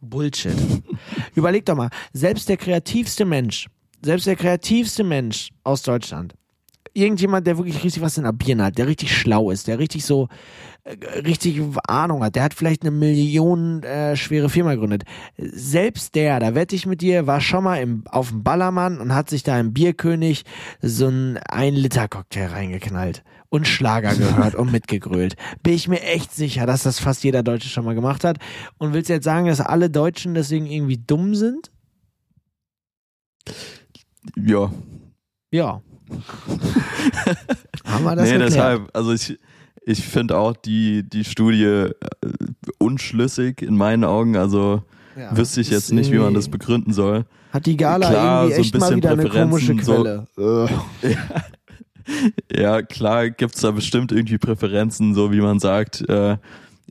Bullshit. 0.00 0.54
Überleg 1.34 1.66
doch 1.66 1.76
mal, 1.76 1.90
selbst 2.12 2.48
der 2.48 2.56
kreativste 2.56 3.24
Mensch, 3.24 3.66
selbst 4.02 4.26
der 4.26 4.36
kreativste 4.36 5.04
Mensch 5.04 5.50
aus 5.64 5.82
Deutschland, 5.82 6.34
irgendjemand, 6.94 7.46
der 7.46 7.58
wirklich 7.58 7.82
richtig 7.82 8.02
was 8.02 8.18
in 8.18 8.24
der 8.24 8.32
Birne 8.32 8.64
hat, 8.64 8.78
der 8.78 8.86
richtig 8.86 9.16
schlau 9.16 9.50
ist, 9.50 9.66
der 9.66 9.78
richtig 9.78 10.04
so 10.04 10.28
äh, 10.84 10.96
richtig 11.20 11.60
Ahnung 11.86 12.22
hat, 12.22 12.34
der 12.34 12.42
hat 12.44 12.54
vielleicht 12.54 12.82
eine 12.82 12.90
Million 12.90 13.82
äh, 13.82 14.16
schwere 14.16 14.48
Firma 14.48 14.74
gegründet. 14.74 15.04
Selbst 15.36 16.14
der, 16.14 16.40
da 16.40 16.54
wette 16.54 16.74
ich 16.74 16.86
mit 16.86 17.00
dir, 17.00 17.26
war 17.26 17.40
schon 17.40 17.64
mal 17.64 17.76
im, 17.76 18.04
auf 18.08 18.30
dem 18.30 18.42
Ballermann 18.42 19.00
und 19.00 19.14
hat 19.14 19.30
sich 19.30 19.42
da 19.42 19.58
im 19.58 19.72
Bierkönig 19.72 20.44
so 20.80 21.08
ein 21.08 21.38
1-Liter-Cocktail 21.38 22.46
reingeknallt 22.46 23.22
und 23.48 23.68
Schlager 23.68 24.14
gehört 24.14 24.54
und 24.54 24.72
mitgegrölt. 24.72 25.36
Bin 25.62 25.74
ich 25.74 25.86
mir 25.86 26.02
echt 26.02 26.32
sicher, 26.34 26.66
dass 26.66 26.84
das 26.84 26.98
fast 26.98 27.22
jeder 27.22 27.42
Deutsche 27.42 27.68
schon 27.68 27.84
mal 27.84 27.94
gemacht 27.94 28.24
hat. 28.24 28.38
Und 28.78 28.94
willst 28.94 29.10
du 29.10 29.14
jetzt 29.14 29.24
sagen, 29.24 29.46
dass 29.46 29.60
alle 29.60 29.90
Deutschen 29.90 30.34
deswegen 30.34 30.66
irgendwie 30.66 30.96
dumm 30.98 31.34
sind? 31.34 31.70
ja. 34.36 34.72
Ja. 35.50 35.82
Haben 37.84 38.04
wir 38.04 38.16
das 38.16 38.24
nee, 38.26 38.32
geklärt? 38.32 38.50
deshalb, 38.52 38.90
also 38.92 39.12
ich, 39.12 39.38
ich 39.84 40.02
finde 40.04 40.36
auch 40.36 40.54
die, 40.56 41.02
die 41.08 41.24
Studie 41.24 41.64
äh, 41.64 41.92
unschlüssig 42.78 43.62
in 43.62 43.76
meinen 43.76 44.04
Augen. 44.04 44.36
Also 44.36 44.82
Ja, 45.16 45.36
wüsste 45.36 45.60
ich 45.60 45.70
jetzt 45.70 45.92
nicht, 45.92 46.10
wie 46.12 46.18
man 46.18 46.34
das 46.34 46.48
begründen 46.48 46.92
soll. 46.92 47.24
Hat 47.52 47.66
die 47.66 47.76
Gala 47.76 48.08
Klar, 48.08 48.44
irgendwie 48.48 48.54
so 48.54 48.60
ein 48.60 48.62
echt 48.62 48.74
mal 48.74 48.78
bisschen 48.80 48.96
wieder 48.96 49.10
eine 49.12 49.28
komische 49.28 49.74
Präferenzen, 49.74 50.26
so- 50.36 50.66
Quelle. 50.66 50.68
Äh. 51.04 51.14
Ja, 52.52 52.82
klar 52.82 53.30
gibt's 53.30 53.60
da 53.60 53.70
bestimmt 53.70 54.10
irgendwie 54.10 54.36
Präferenzen, 54.36 55.14
so 55.14 55.30
wie 55.32 55.40
man 55.40 55.60
sagt, 55.60 56.00
äh, 56.08 56.36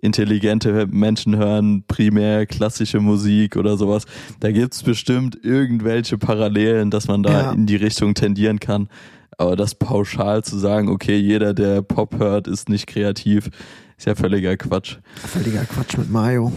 intelligente 0.01 0.87
Menschen 0.91 1.37
hören 1.37 1.83
primär 1.87 2.45
klassische 2.45 2.99
Musik 2.99 3.55
oder 3.55 3.77
sowas. 3.77 4.05
Da 4.39 4.51
gibt's 4.51 4.83
bestimmt 4.83 5.37
irgendwelche 5.43 6.17
Parallelen, 6.17 6.89
dass 6.91 7.07
man 7.07 7.23
da 7.23 7.31
Ja. 7.31 7.51
in 7.51 7.65
die 7.67 7.75
Richtung 7.75 8.13
tendieren 8.13 8.59
kann. 8.59 8.89
Aber 9.37 9.55
das 9.55 9.75
pauschal 9.75 10.43
zu 10.43 10.57
sagen, 10.59 10.89
okay, 10.89 11.17
jeder, 11.17 11.53
der 11.53 11.81
Pop 11.81 12.19
hört, 12.19 12.47
ist 12.47 12.67
nicht 12.69 12.85
kreativ, 12.87 13.49
ist 13.97 14.05
ja 14.05 14.15
völliger 14.15 14.57
Quatsch. 14.57 14.97
Völliger 15.15 15.63
Quatsch 15.65 15.97
mit 15.97 16.11
Mario. 16.11 16.51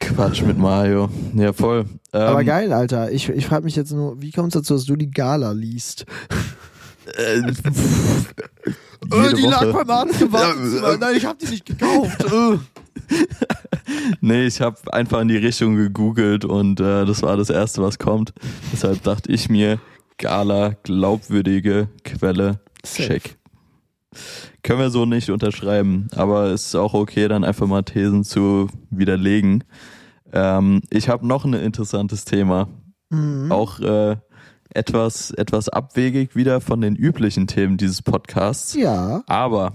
Quatsch 0.00 0.42
mit 0.42 0.58
Mario. 0.58 1.08
Ja, 1.34 1.52
voll. 1.52 1.84
Ähm, 2.12 2.20
Aber 2.20 2.44
geil, 2.44 2.72
Alter. 2.72 3.12
Ich, 3.12 3.28
ich 3.28 3.46
frage 3.46 3.64
mich 3.64 3.76
jetzt 3.76 3.92
nur, 3.92 4.20
wie 4.20 4.30
kommt 4.32 4.48
es 4.48 4.54
dazu, 4.54 4.74
dass 4.74 4.84
du 4.86 4.96
die 4.96 5.10
Gala 5.10 5.52
liest? 5.52 6.04
Äh, 7.16 7.42
Äh, 9.12 9.28
jede 9.36 9.42
Woche. 9.44 9.88
Arzt 9.88 10.20
im 10.20 10.32
Wartezimmer. 10.32 10.96
Nein, 10.98 11.16
ich 11.16 11.24
habe 11.24 11.38
die 11.40 11.46
nicht 11.50 11.64
gekauft. 11.66 12.24
Äh. 12.24 12.58
Nee, 14.20 14.46
ich 14.46 14.60
habe 14.60 14.76
einfach 14.92 15.20
in 15.20 15.28
die 15.28 15.36
Richtung 15.38 15.76
gegoogelt 15.76 16.44
und 16.44 16.78
äh, 16.80 17.06
das 17.06 17.22
war 17.22 17.36
das 17.38 17.48
Erste, 17.48 17.80
was 17.82 17.98
kommt. 17.98 18.34
Deshalb 18.72 19.02
dachte 19.02 19.32
ich 19.32 19.48
mir, 19.48 19.78
Gala, 20.18 20.74
glaubwürdige 20.82 21.88
Quelle, 22.04 22.60
Safe. 22.84 23.08
check. 23.08 23.38
Können 24.62 24.80
wir 24.80 24.90
so 24.90 25.06
nicht 25.06 25.30
unterschreiben, 25.30 26.08
aber 26.14 26.46
es 26.46 26.66
ist 26.66 26.74
auch 26.74 26.92
okay, 26.92 27.28
dann 27.28 27.44
einfach 27.44 27.66
mal 27.66 27.82
Thesen 27.82 28.24
zu 28.24 28.68
widerlegen. 28.90 29.64
Ähm, 30.32 30.82
ich 30.90 31.08
habe 31.08 31.26
noch 31.26 31.44
ein 31.46 31.54
interessantes 31.54 32.24
Thema, 32.26 32.68
Mhm. 33.10 33.50
auch 33.50 33.80
äh, 33.80 34.16
etwas, 34.74 35.30
etwas 35.30 35.68
abwegig 35.68 36.36
wieder 36.36 36.60
von 36.60 36.80
den 36.80 36.94
üblichen 36.96 37.46
Themen 37.46 37.76
dieses 37.76 38.02
Podcasts. 38.02 38.74
Ja. 38.74 39.22
Aber 39.26 39.72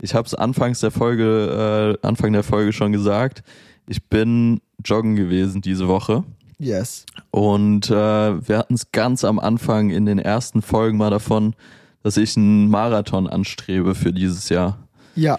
ich 0.00 0.14
habe 0.14 0.26
es 0.26 0.34
anfangs 0.34 0.80
der 0.80 0.90
Folge, 0.90 1.98
äh, 2.02 2.06
Anfang 2.06 2.32
der 2.32 2.42
Folge 2.44 2.72
schon 2.72 2.92
gesagt. 2.92 3.42
Ich 3.86 4.04
bin 4.06 4.60
joggen 4.84 5.16
gewesen 5.16 5.60
diese 5.60 5.88
Woche 5.88 6.24
Yes. 6.60 7.06
und 7.30 7.88
äh, 7.90 7.92
wir 8.48 8.58
hatten 8.58 8.74
es 8.74 8.90
ganz 8.92 9.24
am 9.24 9.38
Anfang 9.38 9.90
in 9.90 10.06
den 10.06 10.18
ersten 10.18 10.60
Folgen 10.62 10.98
mal 10.98 11.10
davon, 11.10 11.54
dass 12.02 12.16
ich 12.16 12.36
einen 12.36 12.68
Marathon 12.68 13.26
anstrebe 13.28 13.94
für 13.94 14.12
dieses 14.12 14.48
Jahr. 14.48 14.78
Ja. 15.14 15.38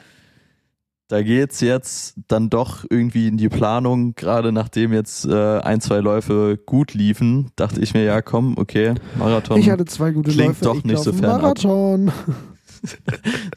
Da 1.10 1.24
geht's 1.24 1.60
jetzt 1.60 2.20
dann 2.28 2.52
doch 2.52 2.86
irgendwie 2.88 3.28
in 3.28 3.38
die 3.38 3.50
Planung. 3.50 4.14
Gerade 4.14 4.52
nachdem 4.52 4.94
jetzt 4.94 5.26
äh, 5.26 5.58
ein, 5.58 5.82
zwei 5.82 6.02
Läufe 6.02 6.60
gut 6.64 6.94
liefen, 6.94 7.52
dachte 7.56 7.82
ich 7.82 7.96
mir, 7.96 8.04
ja 8.04 8.22
komm, 8.22 8.56
okay, 8.60 8.94
Marathon. 9.18 9.58
Ich 9.60 9.72
hatte 9.72 9.86
zwei 9.86 10.12
gute 10.12 10.30
klingt 10.30 10.50
Läufe. 10.50 10.66
doch 10.66 10.76
ich 10.76 10.86
nicht 10.86 11.02
so 11.02 11.12
fernab. 11.12 11.42
Marathon. 11.42 12.12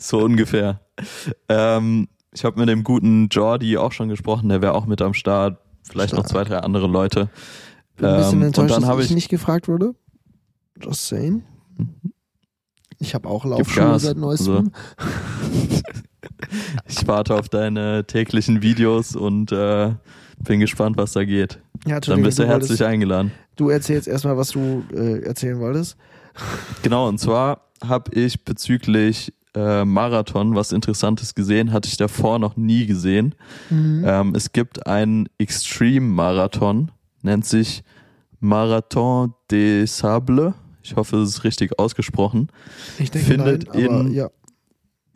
So 0.00 0.18
ungefähr. 0.18 0.80
Ähm, 1.48 2.08
ich 2.32 2.44
habe 2.44 2.58
mit 2.58 2.68
dem 2.68 2.82
guten 2.82 3.28
Jordi 3.28 3.76
auch 3.76 3.92
schon 3.92 4.08
gesprochen, 4.08 4.48
der 4.48 4.62
wäre 4.62 4.74
auch 4.74 4.86
mit 4.86 5.00
am 5.00 5.14
Start. 5.14 5.60
Vielleicht 5.84 6.14
noch 6.14 6.24
zwei, 6.26 6.42
drei 6.42 6.58
andere 6.58 6.88
Leute. 6.88 7.28
Bin 7.96 8.06
ein 8.06 8.16
bisschen 8.16 8.40
Ähm, 8.40 8.46
enttäuscht, 8.48 8.74
und 8.74 8.82
dann 8.82 8.96
dass 8.96 9.04
ich, 9.04 9.10
ich, 9.10 9.14
nicht 9.14 9.28
gefragt 9.28 9.68
wurde. 9.68 9.94
Just 10.82 11.06
saying. 11.06 11.44
Ich 13.02 13.14
habe 13.14 13.28
auch 13.28 13.44
Laufschuhe 13.44 13.98
seit 13.98 14.16
neuestem. 14.16 14.70
ich 16.86 17.06
warte 17.06 17.34
auf 17.34 17.48
deine 17.48 18.06
täglichen 18.06 18.62
Videos 18.62 19.16
und 19.16 19.50
äh, 19.50 19.90
bin 20.38 20.60
gespannt, 20.60 20.96
was 20.96 21.12
da 21.12 21.24
geht. 21.24 21.58
Ja, 21.84 21.98
Dann 21.98 22.22
bist 22.22 22.38
du 22.38 22.44
wolltest- 22.46 22.70
herzlich 22.70 22.84
eingeladen. 22.84 23.32
Du 23.56 23.70
erzählst 23.70 24.06
erstmal, 24.06 24.36
was 24.36 24.50
du 24.50 24.84
äh, 24.94 25.24
erzählen 25.24 25.58
wolltest. 25.58 25.96
Genau, 26.82 27.08
und 27.08 27.18
zwar 27.18 27.68
habe 27.84 28.14
ich 28.14 28.44
bezüglich 28.44 29.32
äh, 29.54 29.84
Marathon 29.84 30.54
was 30.54 30.70
Interessantes 30.70 31.34
gesehen, 31.34 31.72
hatte 31.72 31.88
ich 31.88 31.96
davor 31.96 32.38
noch 32.38 32.56
nie 32.56 32.86
gesehen. 32.86 33.34
Mhm. 33.68 34.04
Ähm, 34.06 34.32
es 34.36 34.52
gibt 34.52 34.86
einen 34.86 35.28
Extreme-Marathon, 35.38 36.92
nennt 37.22 37.44
sich 37.46 37.82
Marathon 38.38 39.34
des 39.50 39.98
Sables. 39.98 40.54
Ich 40.82 40.96
hoffe, 40.96 41.18
es 41.18 41.30
ist 41.30 41.44
richtig 41.44 41.78
ausgesprochen. 41.78 42.48
Ich 42.98 43.10
denke 43.10 43.28
findet 43.28 43.68
nein, 43.74 43.86
aber 43.86 44.00
in- 44.00 44.12
ja. 44.12 44.30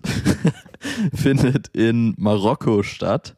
Findet 1.15 1.69
in 1.69 2.15
Marokko 2.17 2.83
statt. 2.83 3.35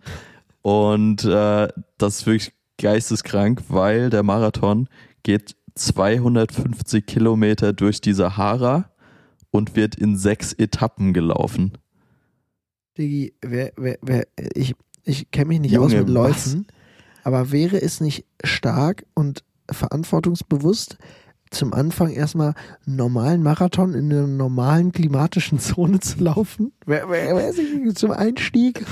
Und 0.62 1.24
äh, 1.24 1.68
das 1.96 2.16
ist 2.20 2.26
wirklich 2.26 2.52
geisteskrank, 2.78 3.62
weil 3.68 4.10
der 4.10 4.22
Marathon 4.22 4.88
geht 5.22 5.56
250 5.74 7.06
Kilometer 7.06 7.72
durch 7.72 8.00
die 8.00 8.12
Sahara 8.12 8.90
und 9.50 9.76
wird 9.76 9.94
in 9.94 10.16
sechs 10.16 10.52
Etappen 10.52 11.12
gelaufen. 11.14 11.72
Diggi, 12.98 13.32
wer, 13.40 13.72
wer, 13.76 13.98
wer, 14.02 14.26
ich, 14.54 14.74
ich 15.04 15.30
kenne 15.30 15.46
mich 15.48 15.60
nicht 15.60 15.72
Junge, 15.72 15.86
aus 15.86 15.92
mit 15.92 16.08
was? 16.08 16.12
Läufen, 16.12 16.66
aber 17.24 17.50
wäre 17.52 17.80
es 17.80 18.00
nicht 18.00 18.24
stark 18.44 19.06
und 19.14 19.44
verantwortungsbewusst, 19.70 20.98
zum 21.50 21.72
Anfang 21.72 22.10
erstmal 22.10 22.54
einen 22.86 22.96
normalen 22.96 23.42
Marathon 23.42 23.94
in 23.94 24.12
einer 24.12 24.26
normalen 24.26 24.92
klimatischen 24.92 25.58
Zone 25.60 26.00
zu 26.00 26.22
laufen? 26.22 26.72
Wer, 26.86 27.08
wer, 27.08 27.36
wer 27.36 27.48
ist 27.50 27.98
zum 27.98 28.10
Einstieg? 28.12 28.84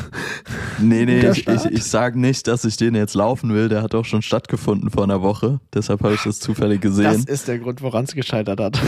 Nee, 0.79 1.05
nee, 1.07 1.21
ich, 1.31 1.47
ich, 1.47 1.65
ich 1.67 1.85
sage 1.85 2.19
nicht, 2.19 2.47
dass 2.47 2.65
ich 2.65 2.77
den 2.77 2.95
jetzt 2.95 3.15
laufen 3.15 3.55
will. 3.55 3.69
Der 3.69 3.83
hat 3.83 3.95
auch 3.95 4.05
schon 4.05 4.23
stattgefunden 4.23 4.91
vor 4.91 5.05
einer 5.05 5.23
Woche. 5.23 5.61
Deshalb 5.75 6.03
habe 6.03 6.15
ich 6.15 6.23
das 6.23 6.39
zufällig 6.39 6.81
Das 6.81 6.91
gesehen. 6.97 7.25
ist 7.27 7.49
der 7.49 7.59
Grund, 7.59 7.83
woran 7.83 8.05
es 8.05 8.15
gescheitert 8.15 8.61
hat. 8.61 8.79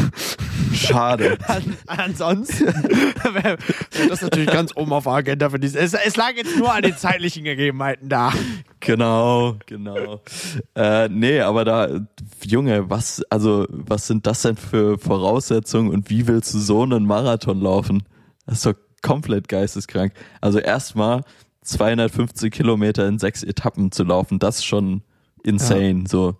Schade. 0.74 1.38
An, 1.46 1.76
ansonsten 1.86 2.66
wäre 2.66 3.56
das 4.08 4.22
natürlich 4.22 4.50
ganz 4.50 4.76
oben 4.76 4.92
auf 4.92 5.04
der 5.04 5.12
Agenda 5.14 5.50
für 5.50 5.58
dieses. 5.58 5.94
Es, 5.94 5.94
es 5.94 6.16
lag 6.16 6.32
jetzt 6.36 6.56
nur 6.56 6.72
an 6.72 6.82
den 6.82 6.96
zeitlichen 6.96 7.44
Gegebenheiten 7.44 8.08
da. 8.08 8.32
Genau, 8.80 9.56
genau. 9.66 10.20
Äh, 10.74 11.08
nee, 11.08 11.40
aber 11.40 11.64
da, 11.64 11.88
Junge, 12.44 12.88
was, 12.88 13.22
also, 13.30 13.66
was 13.68 14.06
sind 14.06 14.26
das 14.26 14.42
denn 14.42 14.56
für 14.56 14.98
Voraussetzungen 14.98 15.90
und 15.90 16.10
wie 16.10 16.26
willst 16.26 16.54
du 16.54 16.58
so 16.58 16.82
einen 16.82 17.04
Marathon 17.04 17.60
laufen? 17.60 18.04
Das 18.46 18.58
ist 18.58 18.66
doch 18.66 18.74
komplett 19.02 19.48
geisteskrank. 19.48 20.12
Also 20.40 20.58
erstmal 20.58 21.22
250 21.62 22.52
Kilometer 22.52 23.06
in 23.06 23.18
sechs 23.18 23.42
Etappen 23.42 23.92
zu 23.92 24.04
laufen, 24.04 24.38
das 24.38 24.58
ist 24.58 24.64
schon 24.64 25.02
insane. 25.42 26.04
So, 26.08 26.36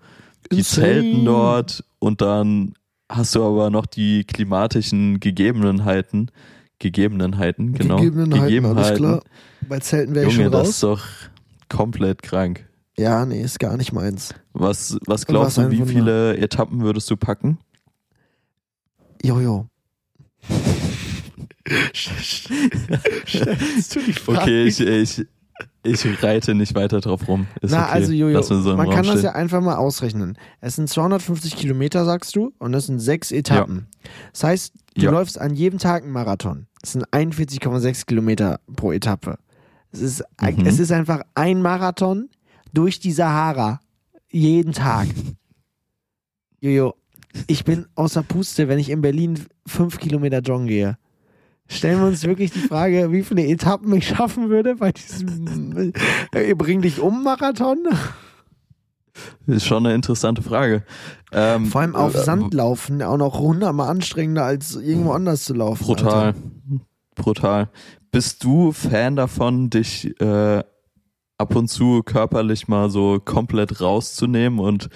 die 0.50 0.58
Insane. 0.58 0.86
zelten 0.86 1.24
dort 1.24 1.84
und 1.98 2.20
dann 2.20 2.74
hast 3.08 3.34
du 3.34 3.44
aber 3.44 3.70
noch 3.70 3.86
die 3.86 4.24
klimatischen 4.24 5.20
Gegebenheiten, 5.20 6.30
Gegebenheiten, 6.78 7.72
genau. 7.72 7.96
Gegebenheiten, 7.96 8.64
alles 8.66 8.94
klar. 8.96 9.22
Bei 9.68 9.80
Zelten 9.80 10.14
wäre 10.14 10.28
ich 10.28 10.34
schon 10.34 10.50
das 10.50 10.60
raus. 10.60 10.68
ist 10.68 10.82
doch 10.84 11.04
komplett 11.68 12.22
krank. 12.22 12.68
Ja, 12.96 13.24
nee, 13.26 13.40
ist 13.42 13.58
gar 13.60 13.76
nicht 13.76 13.92
meins. 13.92 14.34
Was, 14.52 14.98
was 15.06 15.26
glaubst 15.26 15.56
Was 15.58 15.64
du, 15.66 15.70
wie 15.70 15.78
Wunder. 15.80 15.92
viele 15.92 16.36
Etappen 16.38 16.80
würdest 16.82 17.08
du 17.10 17.16
packen? 17.16 17.58
Jojo. 19.22 19.68
Stellst 23.26 23.94
du 23.96 24.00
die 24.00 24.12
Frage? 24.12 24.38
Okay, 24.40 24.64
ich, 24.64 24.80
ich, 24.80 25.24
ich 25.82 26.22
reite 26.22 26.54
nicht 26.54 26.74
weiter 26.74 27.00
drauf 27.00 27.28
rum. 27.28 27.46
Ist 27.60 27.70
Na, 27.72 27.84
okay. 27.84 27.92
also 27.92 28.12
Jojo, 28.12 28.42
so 28.42 28.54
man 28.76 28.86
Raum 28.86 28.94
kann 28.94 29.04
das 29.04 29.14
stehen. 29.18 29.24
ja 29.24 29.32
einfach 29.32 29.60
mal 29.60 29.76
ausrechnen. 29.76 30.38
Es 30.60 30.76
sind 30.76 30.88
250 30.88 31.56
Kilometer, 31.56 32.04
sagst 32.04 32.34
du, 32.36 32.52
und 32.58 32.74
es 32.74 32.86
sind 32.86 32.98
sechs 33.00 33.30
Etappen. 33.32 33.86
Das 34.32 34.44
heißt, 34.44 34.72
du 34.96 35.02
Ja. 35.04 35.10
läufst 35.10 35.40
an 35.40 35.54
jedem 35.54 35.78
Tag 35.78 36.02
einen 36.04 36.12
Marathon. 36.12 36.66
Das 36.80 36.92
sind 36.92 37.06
41,6 37.12 38.06
Kilometer 38.06 38.60
pro 38.76 38.92
Etappe. 38.92 39.38
Es 39.92 40.00
ist, 40.00 40.24
Mhm. 40.40 40.66
es 40.66 40.78
ist 40.78 40.92
einfach 40.92 41.22
ein 41.34 41.62
Marathon 41.62 42.28
durch 42.72 43.00
die 43.00 43.12
Sahara. 43.12 43.80
Jeden 44.30 44.72
Tag. 44.72 45.08
Jojo, 46.60 46.94
ich 47.46 47.64
bin 47.64 47.86
außer 47.94 48.22
Puste, 48.22 48.68
wenn 48.68 48.78
ich 48.78 48.90
in 48.90 49.00
Berlin 49.00 49.46
fünf 49.66 49.98
Kilometer 49.98 50.40
joggen 50.40 50.66
gehe. 50.66 50.98
Stellen 51.70 52.00
wir 52.00 52.06
uns 52.08 52.24
wirklich 52.24 52.50
die 52.50 52.60
Frage, 52.60 53.12
wie 53.12 53.22
viele 53.22 53.46
Etappen 53.46 53.92
ich 53.94 54.08
schaffen 54.08 54.48
würde 54.48 54.76
bei 54.76 54.90
diesem 54.92 55.92
äh, 56.32 56.54
Bring 56.54 56.80
dich 56.82 56.98
um 57.00 57.22
Marathon? 57.22 57.78
Ist 59.46 59.66
schon 59.66 59.84
eine 59.84 59.94
interessante 59.94 60.42
Frage. 60.42 60.84
Ähm, 61.32 61.66
Vor 61.66 61.80
allem 61.82 61.94
auf 61.96 62.14
äh, 62.14 62.18
Sand 62.22 62.54
laufen, 62.54 63.02
auch 63.02 63.16
noch 63.18 63.38
hundertmal 63.38 63.88
anstrengender 63.90 64.44
als 64.44 64.76
irgendwo 64.76 65.12
anders 65.12 65.44
zu 65.44 65.54
laufen. 65.54 65.84
Brutal. 65.84 66.26
Alter. 66.26 66.38
Brutal. 67.14 67.68
Bist 68.10 68.42
du 68.44 68.72
Fan 68.72 69.16
davon, 69.16 69.70
dich 69.70 70.18
äh, 70.20 70.62
ab 71.38 71.54
und 71.54 71.68
zu 71.68 72.02
körperlich 72.02 72.68
mal 72.68 72.90
so 72.90 73.20
komplett 73.20 73.80
rauszunehmen 73.80 74.58
und 74.58 74.88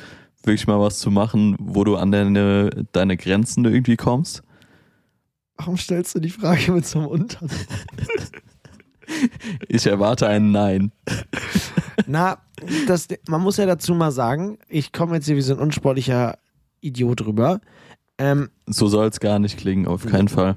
wirklich 0.42 0.66
mal 0.66 0.80
was 0.80 0.98
zu 0.98 1.10
machen, 1.10 1.56
wo 1.60 1.84
du 1.84 1.96
an 1.96 2.10
deine, 2.10 2.70
deine 2.92 3.16
Grenzen 3.16 3.64
irgendwie 3.64 3.96
kommst? 3.96 4.42
Warum 5.56 5.76
stellst 5.76 6.14
du 6.14 6.20
die 6.20 6.30
Frage 6.30 6.72
mit 6.72 6.86
so 6.86 6.98
einem 6.98 7.08
Unterton? 7.08 7.50
Ich 9.68 9.86
erwarte 9.86 10.26
ein 10.26 10.52
Nein. 10.52 10.90
Na, 12.06 12.38
das, 12.86 13.08
man 13.28 13.42
muss 13.42 13.58
ja 13.58 13.66
dazu 13.66 13.94
mal 13.94 14.10
sagen, 14.10 14.58
ich 14.68 14.92
komme 14.92 15.16
jetzt 15.16 15.26
hier 15.26 15.36
wie 15.36 15.42
so 15.42 15.52
ein 15.52 15.60
unsportlicher 15.60 16.38
Idiot 16.80 17.26
rüber. 17.26 17.60
Ähm, 18.16 18.50
So 18.66 18.88
soll 18.88 19.08
es 19.08 19.20
gar 19.20 19.38
nicht 19.38 19.58
klingen, 19.58 19.86
auf 19.86 20.06
keinen 20.06 20.28
Fall. 20.28 20.56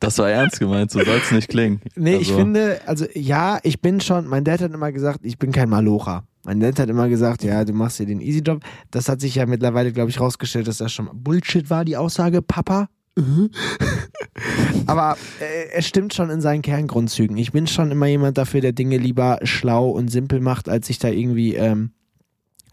Das 0.00 0.18
war 0.18 0.30
ernst 0.30 0.58
gemeint, 0.60 0.90
so 0.90 1.02
soll 1.02 1.16
es 1.22 1.30
nicht 1.32 1.48
klingen. 1.48 1.80
nee, 1.96 2.16
ich 2.16 2.28
Also, 2.28 2.38
finde, 2.38 2.80
also 2.86 3.06
ja, 3.14 3.58
ich 3.62 3.80
bin 3.80 4.00
schon, 4.00 4.26
mein 4.26 4.44
Dad 4.44 4.60
hat 4.60 4.72
immer 4.72 4.92
gesagt, 4.92 5.20
ich 5.22 5.38
bin 5.38 5.52
kein 5.52 5.68
Malocher. 5.68 6.24
Mein 6.44 6.60
Dad 6.60 6.78
hat 6.78 6.88
immer 6.90 7.08
gesagt, 7.08 7.42
ja, 7.42 7.64
du 7.64 7.72
machst 7.72 7.96
hier 7.96 8.06
den 8.06 8.20
Easy-Job. 8.20 8.60
Das 8.90 9.08
hat 9.08 9.20
sich 9.20 9.34
ja 9.36 9.46
mittlerweile, 9.46 9.92
glaube 9.92 10.10
ich, 10.10 10.20
rausgestellt, 10.20 10.68
dass 10.68 10.76
das 10.78 10.92
schon 10.92 11.08
Bullshit 11.12 11.70
war, 11.70 11.84
die 11.84 11.96
Aussage, 11.96 12.42
Papa. 12.42 12.88
Aber 14.86 15.16
äh, 15.40 15.70
es 15.72 15.86
stimmt 15.86 16.14
schon 16.14 16.30
in 16.30 16.40
seinen 16.40 16.62
Kerngrundzügen. 16.62 17.36
Ich 17.36 17.52
bin 17.52 17.66
schon 17.66 17.90
immer 17.90 18.06
jemand 18.06 18.36
dafür, 18.38 18.60
der 18.60 18.72
Dinge 18.72 18.98
lieber 18.98 19.38
schlau 19.44 19.88
und 19.90 20.08
simpel 20.10 20.40
macht, 20.40 20.68
als 20.68 20.86
sich 20.88 20.98
da 20.98 21.08
irgendwie 21.08 21.54
ähm, 21.54 21.92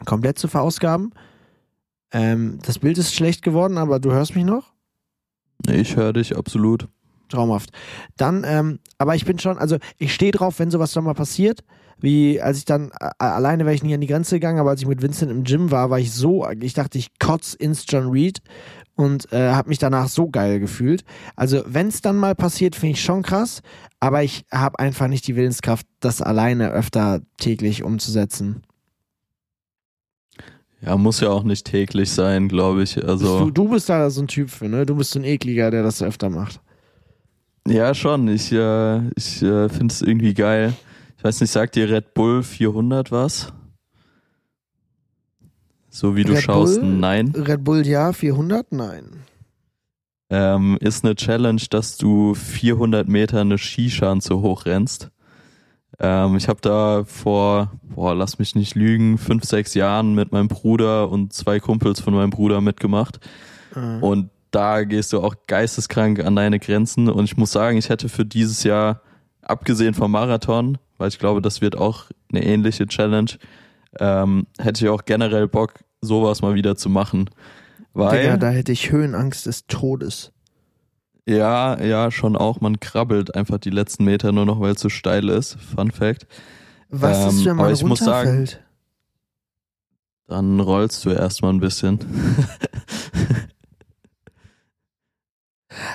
komplett 0.05 0.37
zu 0.39 0.47
verausgaben. 0.47 1.13
Ähm, 2.11 2.59
das 2.65 2.79
Bild 2.79 2.97
ist 2.97 3.13
schlecht 3.15 3.41
geworden, 3.43 3.77
aber 3.77 3.99
du 3.99 4.11
hörst 4.11 4.35
mich 4.35 4.45
noch? 4.45 4.73
Ich 5.69 5.95
höre 5.95 6.13
dich 6.13 6.35
absolut. 6.35 6.87
Traumhaft. 7.29 7.71
Dann, 8.17 8.43
ähm, 8.45 8.79
aber 8.97 9.15
ich 9.15 9.25
bin 9.25 9.39
schon, 9.39 9.57
also 9.57 9.77
ich 9.97 10.13
stehe 10.13 10.31
drauf, 10.31 10.59
wenn 10.59 10.69
sowas 10.69 10.91
dann 10.91 11.05
mal 11.05 11.13
passiert, 11.13 11.63
wie 11.99 12.41
als 12.41 12.57
ich 12.57 12.65
dann, 12.65 12.91
äh, 12.99 13.09
alleine 13.19 13.63
wäre 13.65 13.75
ich 13.75 13.83
nie 13.83 13.93
an 13.93 14.01
die 14.01 14.07
Grenze 14.07 14.35
gegangen, 14.35 14.59
aber 14.59 14.71
als 14.71 14.81
ich 14.81 14.87
mit 14.87 15.01
Vincent 15.01 15.31
im 15.31 15.43
Gym 15.43 15.71
war, 15.71 15.89
war 15.89 15.99
ich 15.99 16.11
so, 16.11 16.47
ich 16.49 16.73
dachte, 16.73 16.97
ich 16.97 17.07
kotz 17.19 17.53
ins 17.53 17.85
John 17.87 18.09
Reed 18.09 18.41
und 18.95 19.31
äh, 19.31 19.51
habe 19.51 19.69
mich 19.69 19.77
danach 19.77 20.09
so 20.09 20.29
geil 20.29 20.59
gefühlt. 20.59 21.03
Also 21.35 21.63
wenn 21.65 21.87
es 21.87 22.01
dann 22.01 22.17
mal 22.17 22.35
passiert, 22.35 22.75
finde 22.75 22.93
ich 22.93 23.03
schon 23.03 23.21
krass, 23.21 23.61
aber 23.99 24.23
ich 24.23 24.45
habe 24.51 24.79
einfach 24.79 25.07
nicht 25.07 25.27
die 25.27 25.35
Willenskraft, 25.35 25.85
das 25.99 26.21
alleine 26.21 26.71
öfter 26.71 27.21
täglich 27.37 27.83
umzusetzen. 27.83 28.63
Ja, 30.83 30.97
muss 30.97 31.19
ja 31.19 31.29
auch 31.29 31.43
nicht 31.43 31.65
täglich 31.67 32.09
sein, 32.11 32.47
glaube 32.47 32.83
ich. 32.83 33.03
Also 33.07 33.45
Du, 33.45 33.51
du 33.51 33.69
bist 33.69 33.87
da 33.89 34.09
so 34.09 34.21
ein 34.21 34.27
Typ 34.27 34.49
für, 34.49 34.67
ne? 34.67 34.85
Du 34.85 34.95
bist 34.95 35.11
so 35.11 35.19
ein 35.19 35.25
ekliger, 35.25 35.69
der 35.71 35.83
das 35.83 36.01
öfter 36.01 36.29
macht. 36.29 36.59
ja, 37.67 37.93
schon. 37.93 38.27
Ich, 38.27 38.51
äh, 38.51 39.07
ich 39.15 39.41
äh, 39.43 39.69
finde 39.69 39.93
es 39.93 40.01
irgendwie 40.01 40.33
geil. 40.33 40.73
Ich 41.17 41.23
weiß 41.23 41.39
nicht, 41.41 41.51
sagt 41.51 41.75
dir 41.75 41.87
Red 41.89 42.15
Bull 42.15 42.41
400 42.41 43.11
was? 43.11 43.53
So 45.89 46.15
wie 46.15 46.23
du 46.23 46.33
Red 46.33 46.41
schaust, 46.43 46.79
Bull? 46.81 46.89
nein. 46.89 47.33
Red 47.35 47.63
Bull 47.63 47.85
ja, 47.85 48.13
400? 48.13 48.71
Nein. 48.71 49.03
Ähm, 50.29 50.77
ist 50.79 51.03
eine 51.03 51.15
Challenge, 51.15 51.61
dass 51.69 51.97
du 51.97 52.33
400 52.33 53.07
Meter 53.07 53.41
eine 53.41 53.57
Skischan 53.57 54.21
zu 54.21 54.41
hoch 54.41 54.65
rennst. 54.65 55.11
Ähm, 55.99 56.35
ich 56.37 56.47
habe 56.47 56.61
da 56.61 57.03
vor, 57.05 57.71
boah, 57.83 58.15
lass 58.15 58.39
mich 58.39 58.55
nicht 58.55 58.75
lügen, 58.75 59.17
fünf, 59.17 59.43
sechs 59.43 59.73
Jahren 59.73 60.15
mit 60.15 60.31
meinem 60.31 60.47
Bruder 60.47 61.09
und 61.09 61.33
zwei 61.33 61.59
Kumpels 61.59 61.99
von 61.99 62.13
meinem 62.13 62.29
Bruder 62.29 62.61
mitgemacht. 62.61 63.19
Äh. 63.75 63.99
Und 63.99 64.29
da 64.51 64.83
gehst 64.83 65.13
du 65.13 65.21
auch 65.21 65.35
geisteskrank 65.47 66.23
an 66.23 66.35
deine 66.35 66.59
Grenzen. 66.59 67.09
Und 67.09 67.25
ich 67.25 67.37
muss 67.37 67.51
sagen, 67.51 67.77
ich 67.77 67.89
hätte 67.89 68.09
für 68.09 68.25
dieses 68.25 68.63
Jahr, 68.63 69.01
abgesehen 69.41 69.93
vom 69.93 70.11
Marathon, 70.11 70.77
weil 70.97 71.07
ich 71.07 71.19
glaube, 71.19 71.41
das 71.41 71.61
wird 71.61 71.77
auch 71.77 72.05
eine 72.31 72.43
ähnliche 72.43 72.87
Challenge, 72.87 73.31
ähm, 73.99 74.47
hätte 74.59 74.85
ich 74.85 74.89
auch 74.89 75.05
generell 75.05 75.47
Bock, 75.47 75.79
sowas 76.01 76.41
mal 76.41 76.53
wieder 76.53 76.75
zu 76.75 76.89
machen. 76.89 77.29
Weil, 77.93 78.21
Digga, 78.21 78.37
da 78.37 78.49
hätte 78.49 78.71
ich 78.71 78.91
Höhenangst 78.91 79.45
des 79.45 79.67
Todes. 79.67 80.31
Ja, 81.27 81.81
ja, 81.81 82.11
schon 82.11 82.35
auch, 82.35 82.61
man 82.61 82.79
krabbelt 82.79 83.35
einfach 83.35 83.57
die 83.59 83.69
letzten 83.69 84.05
Meter 84.05 84.31
nur 84.31 84.45
noch, 84.45 84.59
weil 84.59 84.73
es 84.73 84.81
so 84.81 84.89
steil 84.89 85.29
ist. 85.29 85.55
Fun 85.75 85.91
Fact. 85.91 86.27
Was 86.89 87.17
Ähm, 87.17 87.27
ist, 87.29 87.45
wenn 87.45 87.55
man 87.55 87.65
aber 87.65 87.73
ich 87.73 87.83
muss 87.83 87.99
sagen- 87.99 88.29
runterfällt? 88.29 88.63
Dann 90.27 90.59
rollst 90.61 91.03
du 91.05 91.09
erstmal 91.09 91.53
ein 91.53 91.59
bisschen. 91.59 91.99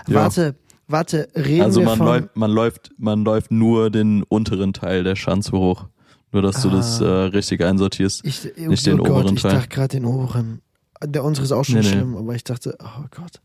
Ja. 0.08 0.14
Warte, 0.22 0.54
warte, 0.88 1.28
reden 1.34 1.62
Also 1.62 1.80
wir 1.80 1.86
man 1.86 1.98
von... 1.98 2.06
läuft, 2.06 2.36
man 2.36 2.50
läuft, 2.50 2.90
man 2.98 3.24
läuft 3.24 3.50
nur 3.50 3.90
den 3.90 4.22
unteren 4.22 4.72
Teil 4.72 5.04
der 5.04 5.16
Schanze 5.16 5.52
hoch. 5.52 5.86
Nur 6.32 6.42
dass 6.42 6.62
du 6.62 6.70
das 6.70 7.00
äh, 7.00 7.04
Ah. 7.04 7.24
richtig 7.26 7.62
einsortierst. 7.62 8.24
ich, 8.24 8.50
oh 8.58 8.68
nicht 8.70 8.86
den 8.86 8.98
Gott, 8.98 9.10
oberen 9.10 9.36
ich 9.36 9.42
Teil. 9.42 9.52
dachte 9.52 9.68
gerade 9.68 9.88
den 9.88 10.04
oberen. 10.04 10.60
Der 11.04 11.24
unsere 11.24 11.44
ist 11.44 11.52
auch 11.52 11.64
schon 11.64 11.76
Nee, 11.76 11.80
nee. 11.82 11.88
schlimm, 11.88 12.16
aber 12.16 12.34
ich 12.34 12.44
dachte, 12.44 12.76
oh 12.80 13.04
Gott. 13.10 13.40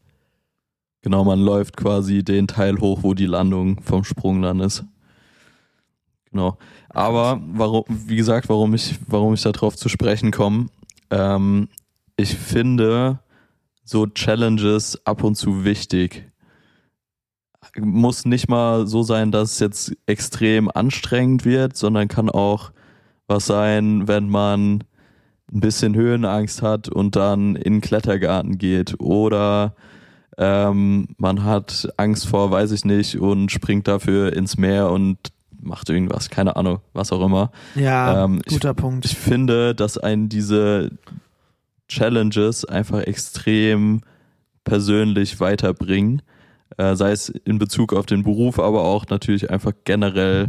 Genau, 1.01 1.23
man 1.23 1.39
läuft 1.39 1.77
quasi 1.77 2.23
den 2.23 2.47
Teil 2.47 2.79
hoch, 2.79 2.99
wo 3.01 3.13
die 3.13 3.25
Landung 3.25 3.81
vom 3.81 4.03
Sprung 4.03 4.41
dann 4.41 4.59
ist. 4.59 4.85
Genau. 6.31 6.57
Aber 6.89 7.41
warum, 7.53 7.83
wie 7.87 8.15
gesagt, 8.15 8.49
warum 8.49 8.73
ich, 8.73 8.99
warum 9.07 9.33
ich 9.33 9.41
darauf 9.41 9.75
zu 9.75 9.89
sprechen 9.89 10.31
komme, 10.31 10.67
ähm, 11.09 11.69
ich 12.17 12.35
finde 12.35 13.19
so 13.83 14.07
Challenges 14.07 15.05
ab 15.05 15.23
und 15.23 15.35
zu 15.35 15.65
wichtig. 15.65 16.29
Muss 17.77 18.25
nicht 18.25 18.47
mal 18.47 18.85
so 18.85 19.01
sein, 19.01 19.31
dass 19.31 19.53
es 19.53 19.59
jetzt 19.59 19.97
extrem 20.05 20.69
anstrengend 20.69 21.45
wird, 21.45 21.75
sondern 21.75 22.07
kann 22.07 22.29
auch 22.29 22.71
was 23.27 23.45
sein, 23.45 24.07
wenn 24.07 24.29
man 24.29 24.83
ein 25.51 25.59
bisschen 25.59 25.95
Höhenangst 25.95 26.61
hat 26.61 26.89
und 26.89 27.15
dann 27.15 27.55
in 27.55 27.75
den 27.75 27.81
Klettergarten 27.81 28.57
geht 28.57 28.99
oder 28.99 29.75
ähm, 30.37 31.09
man 31.17 31.43
hat 31.43 31.89
Angst 31.97 32.27
vor, 32.27 32.51
weiß 32.51 32.71
ich 32.71 32.85
nicht, 32.85 33.15
und 33.19 33.51
springt 33.51 33.87
dafür 33.87 34.33
ins 34.33 34.57
Meer 34.57 34.89
und 34.89 35.17
macht 35.61 35.89
irgendwas, 35.89 36.29
keine 36.29 36.55
Ahnung, 36.55 36.79
was 36.93 37.11
auch 37.11 37.23
immer. 37.23 37.51
Ja, 37.75 38.23
Ähm, 38.25 38.41
ich- 38.45 38.53
guter 38.53 38.73
Punkt. 38.73 39.05
Ich 39.05 39.15
finde, 39.17 39.75
dass 39.75 39.97
einen 39.97 40.27
diese 40.29 40.91
Challenges 41.87 42.65
einfach 42.65 43.01
extrem 43.01 44.01
persönlich 44.63 45.39
weiterbringen, 45.39 46.21
äh, 46.77 46.95
sei 46.95 47.11
es 47.11 47.29
in 47.29 47.59
Bezug 47.59 47.93
auf 47.93 48.05
den 48.05 48.23
Beruf, 48.23 48.59
aber 48.59 48.83
auch 48.83 49.07
natürlich 49.09 49.49
einfach 49.49 49.73
generell 49.83 50.47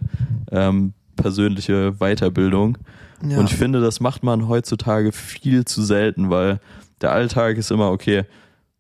ähm, 0.51 0.93
persönliche 1.17 1.93
Weiterbildung. 1.99 2.79
ja. 3.27 3.39
Und 3.39 3.51
ich 3.51 3.57
finde, 3.57 3.81
das 3.81 4.01
macht 4.01 4.23
man 4.23 4.49
heutzutage 4.49 5.13
viel 5.13 5.65
zu 5.65 5.83
selten, 5.83 6.31
weil 6.31 6.61
der 7.01 7.13
Alltag 7.13 7.57
ist 7.57 7.71
immer 7.71 7.91
okay. 7.91 8.25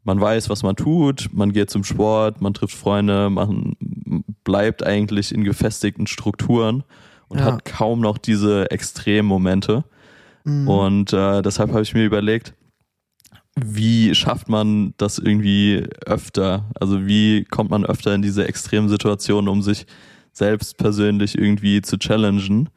Man 0.04 0.20
weiß, 0.20 0.50
was 0.50 0.62
man 0.62 0.74
tut, 0.76 1.30
man 1.32 1.52
geht 1.52 1.70
zum 1.70 1.84
Sport, 1.84 2.40
man 2.40 2.54
trifft 2.54 2.74
Freunde, 2.76 3.30
man 3.30 3.76
bleibt 4.44 4.84
eigentlich 4.84 5.32
in 5.32 5.44
gefestigten 5.44 6.06
Strukturen 6.06 6.82
und 7.28 7.38
Ja. 7.38 7.44
hat 7.46 7.64
kaum 7.64 8.00
noch 8.00 8.18
diese 8.18 8.70
Extremmomente. 8.70 9.84
Mhm. 10.44 10.68
Und 10.68 11.12
äh, 11.12 11.40
deshalb 11.42 11.70
habe 11.70 11.82
ich 11.82 11.94
mir 11.94 12.04
überlegt, 12.04 12.54
wie 13.54 14.14
schafft 14.14 14.48
man 14.48 14.94
das 14.96 15.18
irgendwie 15.18 15.86
öfter? 16.06 16.64
Also 16.74 17.06
wie 17.06 17.44
kommt 17.44 17.70
man 17.70 17.84
öfter 17.84 18.14
in 18.14 18.22
diese 18.22 18.46
Extremsituationen, 18.48 19.48
um 19.48 19.62
sich 19.62 19.86
selbst 20.32 20.78
persönlich 20.78 21.38
irgendwie 21.38 21.82
zu 21.82 21.98
challengen? 21.98 22.70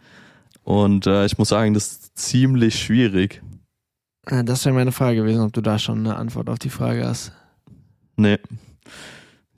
Und 0.64 1.08
äh, 1.08 1.26
ich 1.26 1.38
muss 1.38 1.50
sagen, 1.50 1.74
das 1.74 1.88
ist 1.88 2.18
ziemlich 2.18 2.78
schwierig. 2.78 3.42
Äh, 4.28 4.44
Das 4.44 4.66
wäre 4.66 4.76
meine 4.76 4.92
Frage 4.92 5.18
gewesen, 5.18 5.42
ob 5.44 5.54
du 5.54 5.62
da 5.62 5.80
schon 5.80 6.00
eine 6.00 6.16
Antwort 6.16 6.50
auf 6.50 6.60
die 6.60 6.70
Frage 6.70 7.06
hast. 7.06 7.32
Nee. 8.18 8.38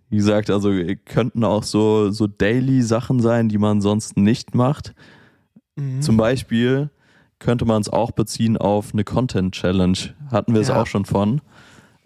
Wie 0.10 0.18
gesagt, 0.18 0.50
also 0.50 0.72
könnten 1.06 1.44
auch 1.44 1.64
so, 1.64 2.12
so 2.12 2.28
Daily-Sachen 2.28 3.20
sein, 3.20 3.50
die 3.50 3.58
man 3.58 3.82
sonst 3.82 4.16
nicht 4.18 4.56
macht. 4.56 4.94
Mhm. 5.76 6.02
Zum 6.02 6.18
Beispiel 6.18 6.90
könnte 7.40 7.66
man 7.66 7.82
es 7.82 7.90
auch 7.90 8.12
beziehen 8.12 8.58
auf 8.58 8.94
eine 8.94 9.04
Content-Challenge. 9.04 9.98
Hatten 10.32 10.54
wir 10.54 10.62
es 10.62 10.70
Ja. 10.70 10.82
auch 10.82 10.88
schon 10.88 11.06
von. 11.06 11.42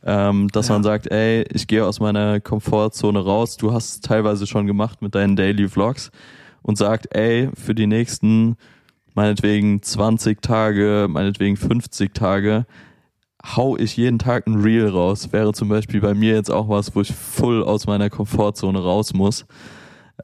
Ähm, 0.03 0.47
dass 0.47 0.68
Ja. 0.70 0.74
man 0.74 0.84
sagt, 0.84 1.07
ey, 1.12 1.43
ich 1.53 1.68
gehe 1.68 1.86
aus 1.86 1.99
meiner 1.99 2.39
Komfortzone 2.39 3.20
raus. 3.24 3.55
Du 3.57 3.72
hast 3.72 3.89
es 3.91 4.01
teilweise 4.01 4.47
schon 4.47 4.66
gemacht 4.66 5.01
mit 5.03 5.14
deinen 5.14 5.36
Daily 5.36 5.70
Vlogs 5.70 6.09
und 6.64 6.78
sagt, 6.78 7.16
ey, 7.16 7.49
für 7.53 7.76
die 7.76 7.86
nächsten 7.88 8.57
meinetwegen 9.14 9.82
20 9.82 10.41
Tage, 10.41 11.07
meinetwegen 11.09 11.57
50 11.57 12.14
Tage, 12.14 12.66
hau 13.43 13.78
ich 13.78 13.97
jeden 13.97 14.20
Tag 14.20 14.47
ein 14.47 14.62
Reel 14.62 14.88
raus. 14.88 15.32
Wäre 15.32 15.53
zum 15.53 15.70
Beispiel 15.70 16.01
bei 16.01 16.14
mir 16.14 16.34
jetzt 16.36 16.51
auch 16.51 16.70
was, 16.70 16.95
wo 16.95 17.01
ich 17.01 17.14
voll 17.14 17.64
aus 17.64 17.88
meiner 17.88 18.09
Komfortzone 18.09 18.80
raus 18.80 19.14
muss. 19.14 19.45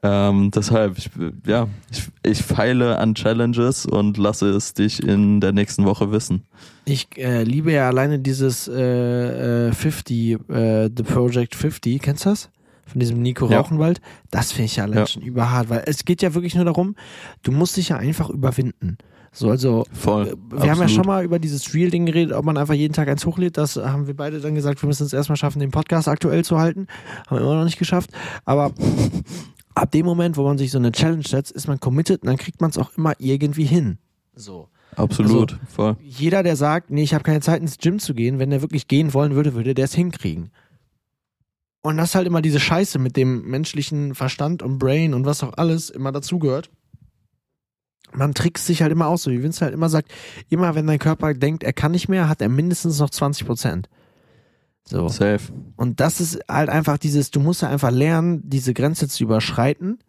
Ähm, 0.03 0.51
deshalb, 0.51 0.97
ich, 0.97 1.09
ja, 1.45 1.67
ich, 1.91 2.03
ich 2.23 2.43
feile 2.43 2.99
an 2.99 3.15
Challenges 3.15 3.85
und 3.85 4.17
lasse 4.17 4.49
es 4.49 4.73
dich 4.73 5.01
in 5.01 5.41
der 5.41 5.53
nächsten 5.53 5.85
Woche 5.85 6.11
wissen. 6.11 6.43
Ich 6.85 7.07
äh, 7.17 7.43
liebe 7.43 7.71
ja 7.71 7.87
alleine 7.87 8.19
dieses 8.19 8.67
äh, 8.67 9.69
äh, 9.69 9.71
50, 9.71 10.49
äh, 10.49 10.89
The 10.95 11.03
Project 11.03 11.55
50, 11.55 12.01
kennst 12.01 12.25
du 12.25 12.29
das? 12.29 12.49
Von 12.87 12.99
diesem 12.99 13.21
Nico 13.21 13.47
Ja. 13.49 13.59
Rauchenwald. 13.59 13.99
Das 14.31 14.51
finde 14.51 14.65
ich 14.65 14.77
ja 14.77 14.85
allein 14.85 14.99
Ja. 14.99 15.07
schon 15.07 15.21
überhart, 15.21 15.69
weil 15.69 15.83
es 15.85 16.05
geht 16.05 16.21
ja 16.21 16.33
wirklich 16.33 16.55
nur 16.55 16.65
darum, 16.65 16.95
du 17.43 17.51
musst 17.51 17.77
dich 17.77 17.89
ja 17.89 17.97
einfach 17.97 18.29
überwinden. 18.29 18.97
So, 19.33 19.49
also, 19.51 19.85
Voll. 19.91 20.29
äh, 20.29 20.35
wir 20.49 20.59
haben 20.61 20.65
ja 20.65 20.71
absolut. 20.71 20.91
schon 20.91 21.05
mal 21.05 21.23
über 21.23 21.37
dieses 21.37 21.73
Real-Ding 21.73 22.05
geredet, 22.07 22.33
ob 22.33 22.43
man 22.45 22.57
einfach 22.57 22.73
jeden 22.73 22.93
Tag 22.93 23.07
eins 23.07 23.25
hochlädt. 23.25 23.57
Das 23.57 23.75
haben 23.75 24.07
wir 24.07 24.15
beide 24.15 24.39
dann 24.39 24.55
gesagt, 24.55 24.81
wir 24.81 24.87
müssen 24.87 25.05
es 25.05 25.13
erstmal 25.13 25.35
schaffen, 25.35 25.59
den 25.59 25.69
Podcast 25.69 26.07
aktuell 26.07 26.43
zu 26.43 26.57
halten. 26.57 26.87
Haben 27.27 27.37
wir 27.37 27.41
immer 27.41 27.55
noch 27.55 27.65
nicht 27.65 27.77
geschafft. 27.77 28.09
Aber 28.45 28.71
ab 29.75 29.91
dem 29.91 30.05
Moment, 30.05 30.37
wo 30.37 30.43
man 30.43 30.57
sich 30.57 30.71
so 30.71 30.79
eine 30.79 30.91
Challenge 30.91 31.23
setzt, 31.27 31.51
ist 31.51 31.67
man 31.67 31.79
committed 31.79 32.21
und 32.23 32.27
dann 32.27 32.37
kriegt 32.37 32.61
man 32.61 32.71
es 32.71 32.77
auch 32.77 32.91
immer 32.97 33.13
irgendwie 33.19 33.65
hin. 33.65 33.97
So. 34.33 34.69
Absolut. 34.95 35.53
Also 35.53 35.63
Voll. 35.75 35.97
Jeder, 36.01 36.41
der 36.41 36.55
sagt, 36.55 36.89
nee, 36.89 37.03
ich 37.03 37.13
habe 37.13 37.23
keine 37.23 37.41
Zeit 37.41 37.61
ins 37.61 37.77
Gym 37.77 37.99
zu 37.99 38.15
gehen, 38.15 38.39
wenn 38.39 38.49
der 38.49 38.61
wirklich 38.63 38.87
gehen 38.87 39.13
wollen 39.13 39.35
würde, 39.35 39.53
würde 39.53 39.75
der 39.75 39.85
es 39.85 39.93
hinkriegen. 39.93 40.49
Und 41.87 41.95
das 41.95 42.09
ist 42.09 42.15
halt 42.15 42.27
immer 42.27 42.41
diese 42.41 42.59
Scheiße 42.59 42.99
mit 42.99 43.15
dem 43.15 43.43
menschlichen 43.49 44.13
Verstand 44.13 44.61
und 44.61 44.77
Brain 44.77 45.13
und 45.13 45.25
was 45.25 45.41
auch 45.41 45.53
alles 45.53 45.89
immer 45.89 46.11
dazugehört. 46.11 46.69
Man 48.11 48.33
trickst 48.33 48.65
sich 48.65 48.81
halt 48.81 48.91
immer 48.91 49.07
aus, 49.07 49.23
so 49.23 49.31
wie 49.31 49.41
Vince 49.41 49.63
halt 49.63 49.73
immer 49.73 49.87
sagt, 49.87 50.11
immer 50.49 50.75
wenn 50.75 50.85
dein 50.85 50.99
Körper 50.99 51.33
denkt, 51.33 51.63
er 51.63 51.71
kann 51.71 51.93
nicht 51.93 52.09
mehr, 52.09 52.27
hat 52.27 52.41
er 52.41 52.49
mindestens 52.49 52.99
noch 52.99 53.09
20 53.09 53.47
Prozent. 53.47 53.89
So. 54.83 55.07
Safe. 55.07 55.53
Und 55.77 56.01
das 56.01 56.19
ist 56.19 56.41
halt 56.49 56.67
einfach 56.67 56.97
dieses, 56.97 57.31
du 57.31 57.39
musst 57.39 57.61
ja 57.61 57.69
einfach 57.69 57.91
lernen, 57.91 58.41
diese 58.43 58.73
Grenze 58.73 59.07
zu 59.07 59.23
überschreiten 59.23 59.99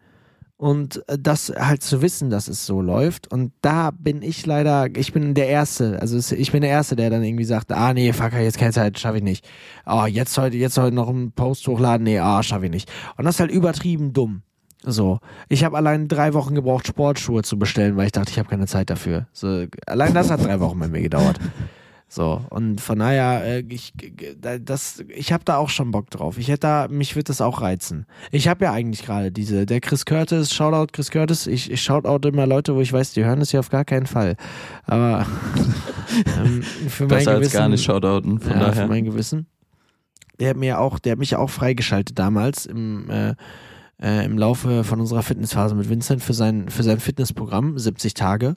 und 0.59 1.07
äh, 1.07 1.17
das 1.17 1.51
halt 1.57 1.81
zu 1.81 2.01
wissen, 2.01 2.29
dass 2.29 2.49
es 2.49 2.65
so 2.65 2.81
läuft. 2.81 3.31
Und 3.31 3.53
da 3.61 3.91
bin 3.91 4.21
ich 4.21 4.45
leider, 4.45 4.87
ich 4.95 5.13
bin 5.13 5.33
der 5.33 5.47
Erste, 5.47 5.99
also 6.01 6.35
ich 6.35 6.51
bin 6.51 6.61
der 6.61 6.69
Erste, 6.69 6.97
der 6.97 7.09
dann 7.09 7.23
irgendwie 7.23 7.45
sagt, 7.45 7.71
ah 7.71 7.93
nee, 7.93 8.11
fuck, 8.11 8.33
jetzt 8.33 8.59
keine 8.59 8.73
Zeit, 8.73 8.99
schaffe 8.99 9.17
ich 9.17 9.23
nicht. 9.23 9.47
Oh, 9.85 10.05
jetzt 10.05 10.37
heute, 10.37 10.57
jetzt 10.57 10.77
heute 10.77 10.93
noch 10.93 11.07
einen 11.07 11.31
Post 11.31 11.65
hochladen, 11.67 12.03
nee, 12.03 12.19
ah, 12.19 12.43
schaffe 12.43 12.65
ich 12.65 12.71
nicht. 12.71 12.91
Und 13.15 13.23
das 13.23 13.35
ist 13.35 13.39
halt 13.39 13.51
übertrieben 13.51 14.11
dumm. 14.11 14.41
So, 14.83 15.19
ich 15.47 15.63
habe 15.63 15.77
allein 15.77 16.09
drei 16.09 16.33
Wochen 16.33 16.55
gebraucht, 16.55 16.87
Sportschuhe 16.87 17.41
zu 17.41 17.57
bestellen, 17.57 17.95
weil 17.95 18.07
ich 18.07 18.11
dachte, 18.11 18.31
ich 18.31 18.39
habe 18.39 18.49
keine 18.49 18.67
Zeit 18.67 18.89
dafür. 18.89 19.27
So, 19.31 19.65
allein 19.87 20.13
das 20.13 20.29
hat 20.29 20.43
drei 20.43 20.59
Wochen 20.59 20.79
bei 20.79 20.89
mir 20.89 21.01
gedauert. 21.01 21.39
So, 22.11 22.41
und 22.49 22.81
von 22.81 22.97
daher, 22.97 23.43
äh, 23.45 23.63
ich, 23.69 23.93
das, 24.61 25.03
ich 25.09 25.31
habe 25.31 25.45
da 25.45 25.57
auch 25.57 25.69
schon 25.69 25.91
Bock 25.91 26.09
drauf. 26.09 26.39
Ich 26.39 26.47
hätte 26.47 26.61
da, 26.61 26.87
mich 26.89 27.15
wird 27.15 27.29
das 27.29 27.39
auch 27.39 27.61
reizen. 27.61 28.07
Ich 28.31 28.47
habe 28.47 28.65
ja 28.65 28.73
eigentlich 28.73 29.03
gerade 29.05 29.31
diese, 29.31 29.67
der 29.67 29.79
Chris 29.79 30.05
Curtis, 30.05 30.51
Shoutout 30.51 30.91
Chris 30.91 31.11
Curtis, 31.11 31.45
ich, 31.45 31.69
ich 31.71 31.83
shoutout 31.83 32.27
immer 32.27 32.47
Leute, 32.47 32.75
wo 32.75 32.81
ich 32.81 32.91
weiß, 32.91 33.13
die 33.13 33.23
hören 33.23 33.39
das 33.39 33.51
ja 33.51 33.59
auf 33.59 33.69
gar 33.69 33.85
keinen 33.85 34.07
Fall. 34.07 34.37
Aber 34.85 35.27
ähm, 36.43 36.63
für 36.63 37.03
mein 37.03 37.09
Besser 37.09 37.31
als 37.31 37.39
Gewissen, 37.41 37.57
gar 37.57 37.69
nicht 37.69 37.83
Shoutouten. 37.83 38.39
Von 38.39 38.51
ja, 38.53 38.59
daher. 38.59 38.73
für 38.73 38.87
mein 38.87 39.05
Gewissen. 39.05 39.45
Der 40.39 40.49
hat 40.49 40.57
mir 40.57 40.79
auch, 40.79 40.97
der 40.97 41.11
hat 41.11 41.19
mich 41.19 41.31
ja 41.31 41.37
auch 41.37 41.51
freigeschaltet 41.51 42.17
damals 42.17 42.65
im, 42.65 43.07
äh, 43.11 43.35
äh, 44.01 44.25
im 44.25 44.35
Laufe 44.35 44.83
von 44.83 44.99
unserer 44.99 45.21
Fitnessphase 45.21 45.75
mit 45.75 45.89
Vincent 45.89 46.23
für 46.23 46.33
sein, 46.33 46.69
für 46.69 46.81
sein 46.81 46.99
Fitnessprogramm, 46.99 47.77
70 47.77 48.15
Tage. 48.15 48.55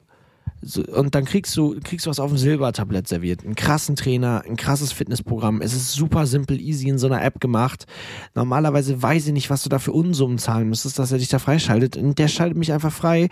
So, 0.65 0.81
und 0.81 1.13
dann 1.13 1.25
kriegst 1.25 1.55
du, 1.57 1.77
kriegst 1.83 2.05
du 2.05 2.09
was 2.09 2.19
auf 2.19 2.29
dem 2.29 2.37
Silbertablett 2.37 3.07
serviert. 3.07 3.43
Einen 3.43 3.55
krassen 3.55 3.95
Trainer, 3.97 4.43
ein 4.47 4.55
krasses 4.55 4.93
Fitnessprogramm. 4.93 5.61
Es 5.61 5.73
ist 5.73 5.91
super 5.91 6.25
simpel, 6.25 6.59
easy 6.61 6.87
in 6.87 6.97
so 6.97 7.07
einer 7.07 7.21
App 7.21 7.41
gemacht. 7.41 7.85
Normalerweise 8.33 9.01
weiß 9.01 9.27
ich 9.27 9.33
nicht, 9.33 9.49
was 9.49 9.63
du 9.63 9.69
da 9.69 9.79
für 9.79 9.91
Unsummen 9.91 10.37
zahlen 10.37 10.69
müsstest, 10.69 10.99
dass 10.99 11.11
er 11.11 11.17
dich 11.17 11.27
da 11.27 11.39
freischaltet. 11.39 11.97
Und 11.97 12.17
der 12.17 12.29
schaltet 12.29 12.57
mich 12.57 12.71
einfach 12.71 12.93
frei, 12.93 13.27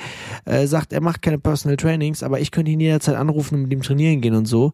äh, 0.46 0.68
sagt, 0.68 0.92
er 0.92 1.02
macht 1.02 1.22
keine 1.22 1.40
Personal 1.40 1.78
Trainings, 1.78 2.22
aber 2.22 2.42
ich 2.42 2.52
könnte 2.52 2.72
ihn 2.72 2.82
jederzeit 2.82 3.16
anrufen 3.16 3.56
und 3.56 3.62
mit 3.64 3.74
ihm 3.74 3.82
trainieren 3.82 4.20
gehen 4.20 4.36
und 4.36 4.46
so. 4.46 4.74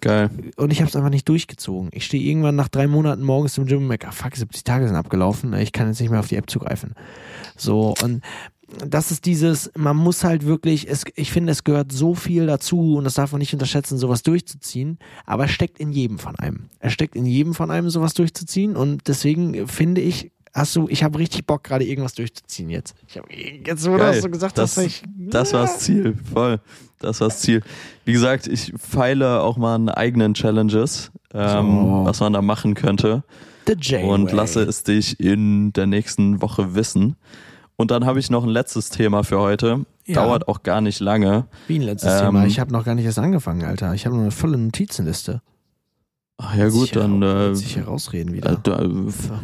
Geil. 0.00 0.30
und 0.56 0.72
ich 0.72 0.80
habe 0.80 0.88
es 0.88 0.94
einfach 0.94 1.10
nicht 1.10 1.28
durchgezogen. 1.28 1.90
Ich 1.92 2.04
stehe 2.04 2.22
irgendwann 2.22 2.54
nach 2.54 2.68
drei 2.68 2.86
Monaten 2.86 3.24
morgens 3.24 3.58
im 3.58 3.66
Gym 3.66 3.78
und 3.78 3.88
merke, 3.88 4.06
ah, 4.06 4.12
fuck, 4.12 4.36
70 4.36 4.62
Tage 4.62 4.86
sind 4.86 4.94
abgelaufen, 4.94 5.52
ich 5.54 5.72
kann 5.72 5.88
jetzt 5.88 6.00
nicht 6.00 6.10
mehr 6.10 6.20
auf 6.20 6.28
die 6.28 6.36
App 6.36 6.48
zugreifen. 6.48 6.94
So, 7.56 7.92
und 8.04 8.22
das 8.86 9.10
ist 9.10 9.24
dieses, 9.26 9.70
man 9.76 9.96
muss 9.96 10.24
halt 10.24 10.44
wirklich, 10.44 10.88
es, 10.88 11.04
ich 11.16 11.32
finde, 11.32 11.52
es 11.52 11.64
gehört 11.64 11.90
so 11.92 12.14
viel 12.14 12.46
dazu 12.46 12.96
und 12.96 13.04
das 13.04 13.14
darf 13.14 13.32
man 13.32 13.38
nicht 13.38 13.52
unterschätzen, 13.54 13.96
sowas 13.98 14.22
durchzuziehen, 14.22 14.98
aber 15.24 15.44
es 15.46 15.50
steckt 15.52 15.78
in 15.78 15.90
jedem 15.90 16.18
von 16.18 16.36
einem. 16.36 16.68
Es 16.78 16.92
steckt 16.92 17.16
in 17.16 17.24
jedem 17.26 17.54
von 17.54 17.70
einem, 17.70 17.88
sowas 17.90 18.14
durchzuziehen 18.14 18.76
und 18.76 19.08
deswegen 19.08 19.66
finde 19.66 20.00
ich, 20.02 20.32
hast 20.54 20.76
du, 20.76 20.86
ich 20.88 21.02
habe 21.02 21.18
richtig 21.18 21.46
Bock, 21.46 21.64
gerade 21.64 21.84
irgendwas 21.86 22.14
durchzuziehen 22.14 22.68
jetzt. 22.68 22.94
Ich 23.06 23.16
habe 23.16 23.28
jetzt, 23.32 23.86
wo 23.86 23.92
du 23.92 23.98
Geil. 23.98 24.12
das 24.14 24.22
so 24.22 24.28
gesagt 24.30 24.58
Das- 24.58 24.76
hast, 24.76 24.84
ich, 24.84 25.02
Das 25.16 25.52
war 25.54 25.62
das 25.62 25.78
Ziel, 25.80 26.16
voll. 26.32 26.60
Das 27.00 27.20
war 27.20 27.28
das 27.28 27.40
Ziel. 27.40 27.62
Wie 28.04 28.12
gesagt, 28.12 28.46
ich 28.48 28.72
feile 28.76 29.40
auch 29.40 29.56
mal 29.56 29.76
an 29.76 29.88
eigenen 29.88 30.34
Challenges, 30.34 31.10
ähm, 31.32 31.66
So. 31.66 32.00
was 32.04 32.20
man 32.20 32.32
da 32.32 32.42
machen 32.42 32.74
könnte 32.74 33.22
the 33.66 33.74
J 33.74 34.02
und 34.02 34.32
lasse 34.32 34.62
es 34.62 34.82
dich 34.82 35.20
in 35.20 35.72
der 35.74 35.86
nächsten 35.86 36.40
Woche 36.42 36.74
wissen. 36.74 37.16
Und 37.80 37.92
dann 37.92 38.04
habe 38.06 38.18
ich 38.18 38.28
noch 38.28 38.42
ein 38.42 38.48
letztes 38.48 38.90
Thema 38.90 39.22
für 39.22 39.38
heute. 39.38 39.86
Ja. 40.04 40.16
Dauert 40.16 40.48
auch 40.48 40.64
gar 40.64 40.80
nicht 40.80 40.98
lange. 40.98 41.46
Wie 41.68 41.78
ein 41.78 41.82
letztes 41.82 42.12
Ähm, 42.20 42.26
Thema. 42.26 42.46
Ich 42.46 42.58
habe 42.58 42.72
noch 42.72 42.84
gar 42.84 42.96
nicht 42.96 43.04
erst 43.04 43.20
angefangen, 43.20 43.64
Alter. 43.64 43.94
Ich 43.94 44.04
habe 44.04 44.16
noch 44.16 44.22
eine 44.22 44.32
volle 44.32 44.58
Notizenliste. 44.58 45.42
Ach 46.38 46.54
ja 46.56 46.68
gut, 46.70 46.94
dann 46.96 47.22
äh, 47.22 47.54
sich 47.54 47.76
herausreden 47.76 48.32
äh, 48.34 48.36
wieder. 48.38 48.56
da, 48.62 48.84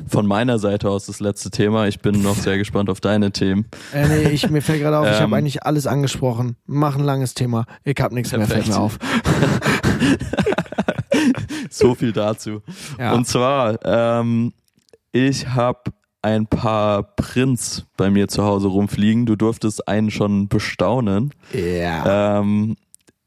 von 0.08 0.26
meiner 0.26 0.58
Seite 0.58 0.90
aus 0.90 1.06
das 1.06 1.20
letzte 1.20 1.50
Thema. 1.50 1.86
Ich 1.86 2.00
bin 2.00 2.22
noch 2.22 2.34
sehr 2.36 2.58
gespannt 2.58 2.90
auf 2.90 3.00
deine 3.00 3.30
Themen. 3.30 3.66
Äh, 3.92 4.08
nee, 4.08 4.28
ich, 4.30 4.50
mir 4.50 4.62
fällt 4.62 4.80
gerade 4.80 4.98
auf, 4.98 5.06
ich 5.06 5.16
Ähm, 5.16 5.22
habe 5.22 5.36
eigentlich 5.36 5.62
alles 5.62 5.86
angesprochen. 5.86 6.56
Mach 6.66 6.96
ein 6.96 7.04
langes 7.04 7.34
Thema. 7.34 7.66
Ich 7.84 8.00
habe 8.00 8.14
nichts 8.14 8.32
mehr, 8.32 8.46
fällt 8.46 8.66
mir 8.66 8.78
auf. 8.80 8.98
So 11.70 11.94
viel 11.94 12.12
dazu. 12.12 12.62
Ja. 12.98 13.14
Und 13.14 13.26
zwar, 13.26 13.78
ähm, 13.84 14.52
ich 15.12 15.48
habe 15.48 15.80
ein 16.24 16.46
paar 16.46 17.02
Prints 17.02 17.84
bei 17.98 18.10
mir 18.10 18.28
zu 18.28 18.44
Hause 18.44 18.68
rumfliegen. 18.68 19.26
Du 19.26 19.36
durftest 19.36 19.86
einen 19.86 20.10
schon 20.10 20.48
bestaunen. 20.48 21.32
ja. 21.52 22.40
Ähm, 22.40 22.76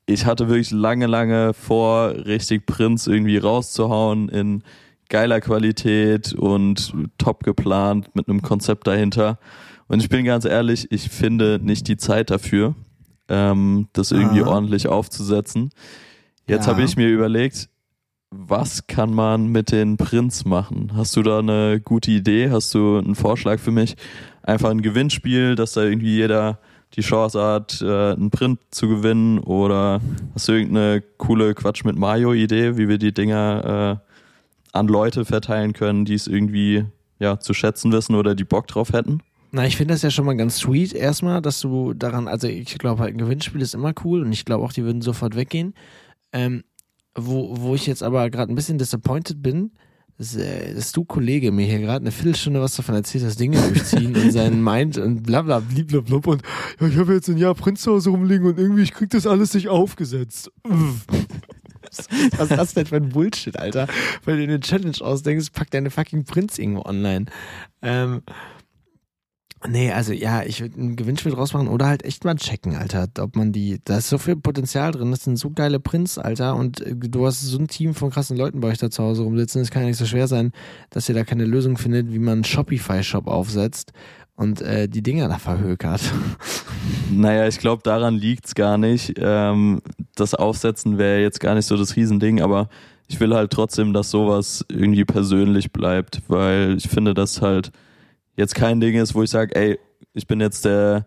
ich 0.10 0.26
hatte 0.26 0.48
wirklich 0.48 0.72
lange, 0.72 1.06
lange 1.06 1.54
vor, 1.54 2.10
richtig 2.12 2.66
Prints 2.66 3.08
irgendwie 3.08 3.38
rauszuhauen 3.38 4.30
in 4.30 4.64
geiler 5.10 5.42
Qualität 5.42 6.34
und 6.34 6.94
top 7.18 7.44
geplant 7.44 8.16
mit 8.16 8.30
einem 8.30 8.42
Konzept 8.42 8.88
dahinter. 8.88 9.38
Und 9.90 10.02
ich 10.02 10.08
bin 10.10 10.24
ganz 10.26 10.46
ehrlich, 10.46 10.92
ich 10.92 11.10
finde 11.10 11.60
nicht 11.62 11.88
die 11.90 11.98
Zeit 11.98 12.30
dafür, 12.30 12.74
ähm, 13.30 13.90
das 13.94 14.12
irgendwie 14.12 14.42
Aha. 14.44 14.50
ordentlich 14.50 14.88
aufzusetzen. 14.88 15.72
Jetzt 16.48 16.66
Ja. 16.68 16.72
habe 16.72 16.84
ich 16.84 16.96
mir 16.96 17.10
überlegt, 17.10 17.68
was 18.30 18.88
kann 18.88 19.14
man 19.14 19.48
mit 19.48 19.72
den 19.72 19.98
Prints 19.98 20.46
machen? 20.46 20.92
Hast 20.96 21.16
du 21.16 21.24
da 21.24 21.40
eine 21.40 21.80
gute 21.80 22.12
Idee? 22.12 22.50
Hast 22.52 22.74
du 22.74 22.98
einen 22.98 23.16
Vorschlag 23.16 23.60
für 23.60 23.72
mich? 23.72 23.96
Einfach 24.44 24.70
ein 24.70 24.82
Gewinnspiel, 24.82 25.56
dass 25.56 25.74
da 25.74 25.84
irgendwie 25.84 26.16
jeder 26.16 26.60
die 26.96 27.02
Chance 27.02 27.42
hat, 27.42 27.82
äh, 27.82 28.14
einen 28.14 28.30
Print 28.30 28.60
zu 28.72 28.88
gewinnen? 28.88 29.40
Oder 29.40 30.02
hast 30.34 30.48
du 30.48 30.54
irgendeine 30.54 31.04
coole 31.18 31.54
Quatsch 31.54 31.86
mit 31.86 31.98
Mario-Idee, 31.98 32.78
wie 32.78 32.90
wir 32.90 32.98
die 32.98 33.14
Dinger 33.14 34.02
äh, 34.04 34.78
an 34.78 34.88
Leute 34.88 35.26
verteilen 35.26 35.74
können, 35.74 36.06
die 36.06 36.14
es 36.14 36.28
irgendwie 36.28 36.86
ja, 37.20 37.40
zu 37.40 37.54
schätzen 37.54 37.92
wissen 37.92 38.16
oder 38.16 38.36
die 38.36 38.44
Bock 38.44 38.68
drauf 38.68 38.92
hätten? 38.92 39.22
Na, 39.52 39.66
ich 39.66 39.78
finde 39.78 39.94
das 39.94 40.02
ja 40.02 40.12
schon 40.12 40.26
mal 40.26 40.36
ganz 40.36 40.58
sweet 40.58 40.94
erstmal, 40.94 41.42
dass 41.42 41.62
du 41.62 41.94
daran, 41.94 42.28
also 42.28 42.48
ich 42.48 42.78
glaube 42.78 43.02
halt 43.02 43.16
ein 43.16 43.18
Gewinnspiel 43.18 43.62
ist 43.62 43.74
immer 43.74 43.94
cool 44.04 44.22
und 44.22 44.34
ich 44.34 44.44
glaube 44.44 44.66
auch, 44.66 44.74
die 44.74 44.84
würden 44.84 45.02
sofort 45.02 45.38
weggehen. 45.38 45.74
Ähm, 46.34 46.64
wo, 47.18 47.56
wo 47.60 47.76
ich 47.76 47.88
jetzt 47.88 48.04
aber 48.04 48.30
gerade 48.30 48.52
ein 48.52 48.56
bisschen 48.56 48.78
disappointed 48.78 49.42
bin, 49.42 49.72
dass, 50.18 50.36
äh, 50.36 50.74
dass 50.74 50.92
du, 50.92 51.04
Kollege, 51.04 51.52
mir 51.52 51.66
hier 51.66 51.80
gerade 51.80 52.04
eine 52.04 52.12
Viertelstunde 52.12 52.62
was 52.62 52.76
davon 52.76 52.96
erzählt 52.96 53.24
hast, 53.24 53.40
Dinge 53.40 53.60
durchziehen 53.60 54.16
in 54.16 54.32
seinen 54.32 54.64
Mind 54.64 54.98
und 54.98 55.24
bla 55.24 55.42
bla 55.42 55.60
bliblablub 55.60 56.28
und 56.28 56.42
ja, 56.80 56.88
ich 56.88 56.98
habe 56.98 57.14
jetzt 57.14 57.30
ein 57.30 57.38
Jahr 57.38 57.56
Prinz 57.56 57.82
zu 57.82 57.92
Hause 57.94 58.12
rumliegen 58.12 58.48
und 58.48 58.58
irgendwie, 58.58 58.84
ich 58.84 58.94
krieg 58.94 59.10
das 59.10 59.28
alles 59.28 59.54
nicht 59.54 59.68
aufgesetzt. 59.68 60.52
Was 62.38 62.52
ist 62.52 62.58
das 62.58 62.74
denn 62.74 62.86
für 62.86 62.98
ein 62.98 63.10
Bullshit, 63.10 63.58
Alter? 63.58 63.88
Weil 64.26 64.38
du 64.38 64.46
dir 64.46 64.54
eine 64.54 64.60
Challenge 64.60 64.98
ausdenkst, 65.00 65.52
pack 65.54 65.72
deine 65.72 65.90
fucking 65.90 66.26
Prinz 66.26 66.58
irgendwo 66.58 66.84
online. 66.84 67.26
Ähm, 67.82 68.22
Nee, 69.66 69.92
also 69.92 70.14
ja, 70.14 70.44
ich 70.44 70.62
würde 70.62 70.80
ein 70.80 70.96
Gewinnspiel 70.96 71.32
draus 71.32 71.54
machen 71.54 71.68
oder 71.68 71.88
halt 71.88 72.06
echt 72.06 72.26
mal 72.26 72.36
checken, 72.36 72.76
Alter, 72.76 73.08
ob 73.20 73.36
man 73.36 73.52
die, 73.52 73.80
da 73.86 73.98
ist 73.98 74.10
so 74.10 74.20
viel 74.20 74.36
Potenzial 74.36 74.92
drin, 74.92 75.10
das 75.10 75.24
sind 75.24 75.38
so 75.38 75.50
geile 75.50 75.80
Prints, 75.80 76.20
Alter, 76.20 76.56
und 76.56 76.82
äh, 76.82 76.96
du 76.96 77.26
hast 77.26 77.42
so 77.42 77.58
ein 77.58 77.68
Team 77.68 77.96
von 77.96 78.12
krassen 78.12 78.38
Leuten 78.38 78.60
bei 78.60 78.68
euch 78.68 78.78
da 78.78 78.92
zu 78.92 79.04
Hause 79.04 79.24
rumsitzen, 79.24 79.62
es 79.62 79.72
kann 79.72 79.82
ja 79.82 79.88
nicht 79.88 79.98
so 79.98 80.06
schwer 80.06 80.28
sein, 80.28 80.52
dass 80.92 81.10
ihr 81.10 81.16
da 81.16 81.24
keine 81.24 81.46
Lösung 81.46 81.78
findet, 81.78 82.14
wie 82.14 82.20
man 82.20 82.34
einen 82.34 82.44
Shopify-Shop 82.44 83.26
aufsetzt 83.26 83.94
und 84.36 84.62
äh, 84.62 84.88
die 84.88 85.02
Dinger 85.02 85.28
da 85.28 85.38
verhökert. 85.38 86.02
Naja, 87.10 87.48
ich 87.48 87.60
glaube, 87.60 87.84
daran 87.84 88.16
liegt's 88.16 88.54
gar 88.54 88.78
nicht. 88.78 89.14
Ähm, 89.18 89.82
das 90.16 90.36
Aufsetzen 90.36 90.98
wäre 90.98 91.22
jetzt 91.22 91.40
gar 91.40 91.56
nicht 91.56 91.66
so 91.66 91.78
das 91.78 91.96
Riesending, 91.96 92.42
aber 92.42 92.68
ich 93.08 93.20
will 93.20 93.34
halt 93.34 93.52
trotzdem, 93.52 93.94
dass 93.94 94.12
sowas 94.12 94.66
irgendwie 94.70 95.06
persönlich 95.06 95.72
bleibt, 95.72 96.22
weil 96.28 96.76
ich 96.78 96.90
finde, 96.90 97.14
dass 97.14 97.42
halt 97.42 97.72
jetzt 98.38 98.56
kein 98.56 98.80
Ding 98.80 98.96
ist, 98.96 99.14
wo 99.14 99.24
ich 99.24 99.30
sage, 99.30 99.54
ey, 99.56 99.80
ich 100.14 100.26
bin 100.28 100.40
jetzt 100.40 100.64
der 100.66 101.06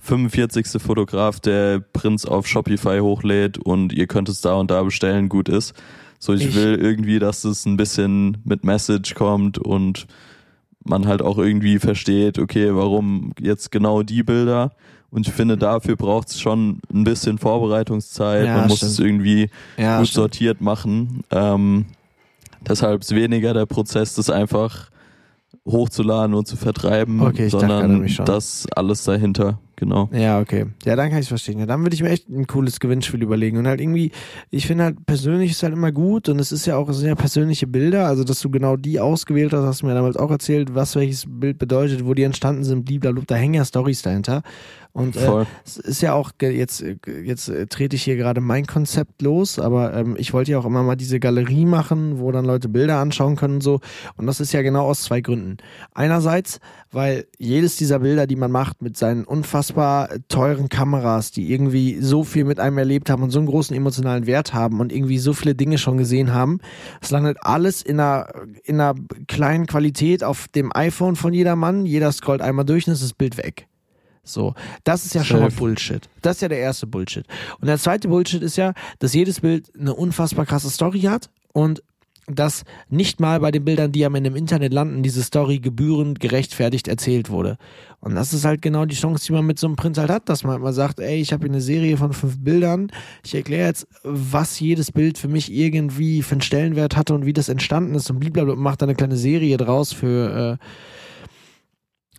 45. 0.00 0.80
Fotograf, 0.82 1.40
der 1.40 1.80
Prints 1.80 2.26
auf 2.26 2.46
Shopify 2.46 2.98
hochlädt 3.00 3.58
und 3.58 3.92
ihr 3.92 4.06
könnt 4.06 4.28
es 4.28 4.40
da 4.40 4.54
und 4.54 4.70
da 4.70 4.82
bestellen, 4.82 5.28
gut 5.28 5.48
ist. 5.48 5.74
So, 6.18 6.32
ich, 6.32 6.46
Ich- 6.48 6.54
will 6.54 6.76
irgendwie, 6.80 7.18
dass 7.18 7.44
es 7.44 7.66
ein 7.66 7.76
bisschen 7.76 8.38
mit 8.44 8.64
Message 8.64 9.14
kommt 9.14 9.58
und 9.58 10.06
man 10.84 11.06
halt 11.06 11.20
auch 11.22 11.38
irgendwie 11.38 11.78
versteht, 11.78 12.38
okay, 12.38 12.74
warum 12.74 13.32
jetzt 13.40 13.70
genau 13.72 14.02
die 14.02 14.22
Bilder 14.22 14.72
Und 15.10 15.26
ich 15.28 15.32
finde, 15.32 15.56
dafür 15.56 15.96
braucht 15.96 16.28
es 16.28 16.40
schon 16.40 16.80
ein 16.92 17.04
bisschen 17.04 17.38
Vorbereitungszeit. 17.38 18.44
Ja, 18.46 18.56
Man 18.58 18.66
muss 18.68 18.78
stimmt. 18.78 18.92
es 18.92 18.98
irgendwie 18.98 19.50
Ja, 19.78 19.98
gut 19.98 20.08
stimmt. 20.08 20.14
sortiert 20.22 20.60
machen. 20.60 21.22
Ähm, 21.30 21.86
deshalb 22.68 23.00
ist 23.02 23.14
weniger 23.14 23.54
der 23.54 23.66
Prozess, 23.66 24.14
das 24.14 24.30
einfach 24.30 24.90
hochzuladen 25.66 26.34
und 26.34 26.46
zu 26.46 26.56
vertreiben, 26.56 27.20
Okay, 27.20 27.48
dachte 27.48 27.66
sondern 27.66 28.08
schon. 28.08 28.24
das 28.24 28.66
alles 28.74 29.04
dahinter, 29.04 29.58
genau. 29.76 30.08
Ja, 30.12 30.40
okay. 30.40 30.66
Ja, 30.84 30.96
dann 30.96 31.10
kann 31.10 31.20
ich 31.20 31.28
verstehen. 31.28 31.58
Ja, 31.58 31.66
dann 31.66 31.82
würde 31.82 31.94
ich 31.94 32.02
mir 32.02 32.10
echt 32.10 32.28
ein 32.28 32.46
cooles 32.46 32.80
Gewinnspiel 32.80 33.22
überlegen. 33.22 33.58
Und 33.58 33.66
halt 33.66 33.80
irgendwie, 33.80 34.10
ich 34.50 34.66
finde 34.66 34.84
halt 34.84 35.06
persönlich 35.06 35.52
ist 35.52 35.62
halt 35.62 35.72
immer 35.72 35.92
gut 35.92 36.28
und 36.28 36.40
es 36.40 36.52
ist 36.52 36.66
ja 36.66 36.76
auch, 36.76 36.88
es 36.88 36.98
sind 36.98 37.08
ja 37.08 37.14
persönliche 37.14 37.66
Bilder, 37.66 38.06
also 38.06 38.24
dass 38.24 38.40
du 38.40 38.50
genau 38.50 38.76
die 38.76 39.00
ausgewählt 39.00 39.52
hast, 39.52 39.64
hast 39.64 39.82
du 39.82 39.86
mir 39.86 39.94
damals 39.94 40.16
auch 40.16 40.30
erzählt, 40.30 40.74
was 40.74 40.96
welches 40.96 41.24
Bild 41.28 41.58
bedeutet, 41.58 42.04
wo 42.04 42.14
die 42.14 42.22
entstanden 42.22 42.64
sind, 42.64 42.84
blablabla, 42.84 43.24
da 43.26 43.34
hängen 43.36 43.54
ja 43.54 43.64
Stories 43.64 44.02
dahinter. 44.02 44.42
Und 44.96 45.14
äh, 45.14 45.44
es 45.62 45.76
ist 45.76 46.00
ja 46.00 46.14
auch, 46.14 46.30
jetzt, 46.40 46.80
äh, 46.80 46.96
jetzt 47.22 47.50
äh, 47.50 47.66
trete 47.66 47.96
ich 47.96 48.02
hier 48.02 48.16
gerade 48.16 48.40
mein 48.40 48.64
Konzept 48.64 49.20
los, 49.20 49.58
aber 49.58 49.92
ähm, 49.92 50.16
ich 50.18 50.32
wollte 50.32 50.52
ja 50.52 50.58
auch 50.58 50.64
immer 50.64 50.82
mal 50.82 50.96
diese 50.96 51.20
Galerie 51.20 51.66
machen, 51.66 52.18
wo 52.18 52.32
dann 52.32 52.46
Leute 52.46 52.70
Bilder 52.70 52.96
anschauen 52.96 53.36
können 53.36 53.56
und 53.56 53.60
so. 53.60 53.80
Und 54.16 54.26
das 54.26 54.40
ist 54.40 54.52
ja 54.52 54.62
genau 54.62 54.86
aus 54.86 55.02
zwei 55.02 55.20
Gründen. 55.20 55.58
Einerseits, 55.92 56.60
weil 56.96 57.26
jedes 57.36 57.76
dieser 57.76 57.98
Bilder, 57.98 58.26
die 58.26 58.36
man 58.36 58.50
macht 58.50 58.80
mit 58.80 58.96
seinen 58.96 59.24
unfassbar 59.24 60.08
teuren 60.28 60.70
Kameras, 60.70 61.30
die 61.30 61.52
irgendwie 61.52 62.00
so 62.00 62.24
viel 62.24 62.44
mit 62.44 62.58
einem 62.58 62.78
erlebt 62.78 63.10
haben 63.10 63.22
und 63.22 63.28
so 63.28 63.38
einen 63.38 63.48
großen 63.48 63.76
emotionalen 63.76 64.24
Wert 64.24 64.54
haben 64.54 64.80
und 64.80 64.94
irgendwie 64.94 65.18
so 65.18 65.34
viele 65.34 65.54
Dinge 65.54 65.76
schon 65.76 65.98
gesehen 65.98 66.32
haben, 66.32 66.58
es 67.02 67.10
landet 67.10 67.36
alles 67.42 67.82
in 67.82 68.00
einer, 68.00 68.28
in 68.64 68.80
einer 68.80 68.94
kleinen 69.28 69.66
Qualität 69.66 70.24
auf 70.24 70.48
dem 70.48 70.74
iPhone 70.74 71.16
von 71.16 71.34
jedermann. 71.34 71.84
Jeder 71.84 72.10
scrollt 72.12 72.40
einmal 72.40 72.64
durch 72.64 72.86
und 72.86 72.94
ist 72.94 73.02
das 73.02 73.12
Bild 73.12 73.36
weg. 73.36 73.68
So, 74.24 74.54
das 74.82 75.04
ist 75.04 75.14
ja 75.14 75.22
schon 75.22 75.40
mal. 75.40 75.50
Bullshit. 75.50 76.08
Das 76.22 76.36
ist 76.36 76.40
ja 76.40 76.48
der 76.48 76.60
erste 76.60 76.86
Bullshit. 76.86 77.26
Und 77.60 77.66
der 77.66 77.76
zweite 77.76 78.08
Bullshit 78.08 78.42
ist 78.42 78.56
ja, 78.56 78.72
dass 79.00 79.12
jedes 79.12 79.40
Bild 79.40 79.70
eine 79.78 79.92
unfassbar 79.92 80.46
krasse 80.46 80.70
Story 80.70 81.02
hat 81.02 81.28
und 81.52 81.82
dass 82.26 82.64
nicht 82.88 83.20
mal 83.20 83.40
bei 83.40 83.50
den 83.50 83.64
Bildern, 83.64 83.92
die 83.92 84.04
am 84.04 84.14
Ende 84.14 84.30
im 84.30 84.36
Internet 84.36 84.72
landen, 84.72 85.02
diese 85.02 85.22
Story 85.22 85.58
gebührend 85.58 86.20
gerechtfertigt 86.20 86.88
erzählt 86.88 87.30
wurde. 87.30 87.56
Und 88.00 88.14
das 88.14 88.32
ist 88.32 88.44
halt 88.44 88.62
genau 88.62 88.84
die 88.84 88.96
Chance, 88.96 89.26
die 89.26 89.32
man 89.32 89.46
mit 89.46 89.58
so 89.58 89.66
einem 89.66 89.76
Print 89.76 89.98
halt 89.98 90.10
hat, 90.10 90.28
dass 90.28 90.42
man 90.42 90.52
halt 90.52 90.62
mal 90.62 90.72
sagt, 90.72 91.00
ey, 91.00 91.20
ich 91.20 91.32
habe 91.32 91.44
hier 91.44 91.52
eine 91.52 91.60
Serie 91.60 91.96
von 91.96 92.12
fünf 92.12 92.38
Bildern, 92.38 92.90
ich 93.24 93.34
erkläre 93.34 93.68
jetzt, 93.68 93.86
was 94.02 94.58
jedes 94.58 94.92
Bild 94.92 95.18
für 95.18 95.28
mich 95.28 95.52
irgendwie 95.52 96.22
für 96.22 96.32
einen 96.32 96.40
Stellenwert 96.40 96.96
hatte 96.96 97.14
und 97.14 97.26
wie 97.26 97.32
das 97.32 97.48
entstanden 97.48 97.94
ist 97.94 98.10
und 98.10 98.18
blablabla 98.18 98.54
und 98.54 98.60
mache 98.60 98.78
da 98.78 98.86
eine 98.86 98.94
kleine 98.94 99.16
Serie 99.16 99.56
draus 99.56 99.92
für 99.92 100.58
äh, 100.60 100.64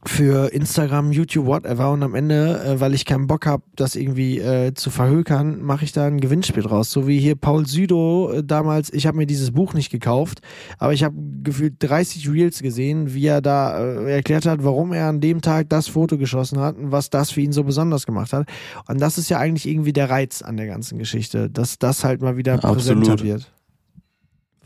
für 0.08 0.51
Instagram, 0.53 1.12
YouTube, 1.12 1.45
whatever 1.45 1.91
und 1.91 2.03
am 2.03 2.16
Ende, 2.16 2.62
äh, 2.64 2.80
weil 2.80 2.93
ich 2.93 3.05
keinen 3.05 3.28
Bock 3.28 3.45
habe, 3.45 3.64
das 3.76 3.95
irgendwie 3.95 4.39
äh, 4.39 4.74
zu 4.74 4.89
verhökern, 4.89 5.62
mache 5.62 5.86
ich 5.86 5.91
da 5.91 6.05
ein 6.05 6.20
Gewinnspiel 6.20 6.64
draus. 6.64 6.91
So 6.91 7.08
wie 7.08 7.20
hier 7.20 7.36
Paul 7.36 7.66
Südo 7.66 8.32
äh, 8.32 8.43
damals, 8.43 8.91
ich 8.93 9.08
habe 9.08 9.18
mir 9.18 9.28
dieses 9.28 9.51
Buch 9.51 9.74
nicht 9.74 9.91
gekauft, 9.91 10.41
aber 10.78 10.93
ich 10.93 11.03
habe 11.03 11.16
gefühlt 11.43 11.76
30 11.80 12.30
Reels 12.30 12.62
gesehen, 12.62 13.14
wie 13.14 13.26
er 13.26 13.41
da 13.41 13.80
äh, 13.80 14.12
erklärt 14.16 14.45
hat, 14.45 14.64
warum 14.64 14.93
er 14.93 15.08
an 15.08 15.22
dem 15.22 15.41
Tag 15.41 15.70
das 15.70 15.88
Foto 15.88 16.18
geschossen 16.18 16.60
hat 16.60 16.78
und 16.78 16.91
was 16.91 17.10
das 17.10 17.32
für 17.32 17.41
ihn 17.41 17.51
so 17.51 17.64
besonders 17.64 18.05
gemacht 18.05 18.34
hat. 18.34 18.47
Und 18.88 18.99
das 19.01 19.18
ist 19.18 19.30
ja 19.30 19.39
eigentlich 19.39 19.68
irgendwie 19.68 19.93
der 19.93 20.10
Reiz 20.10 20.41
an 20.41 20.58
der 20.58 20.68
ganzen 20.68 20.97
Geschichte, 20.97 21.49
dass 21.49 21.80
das 21.80 22.03
halt 22.03 22.22
mal 22.22 22.38
wieder 22.38 22.58
präsenter 22.58 23.14
Absolut. 23.14 23.24
wird. 23.24 23.51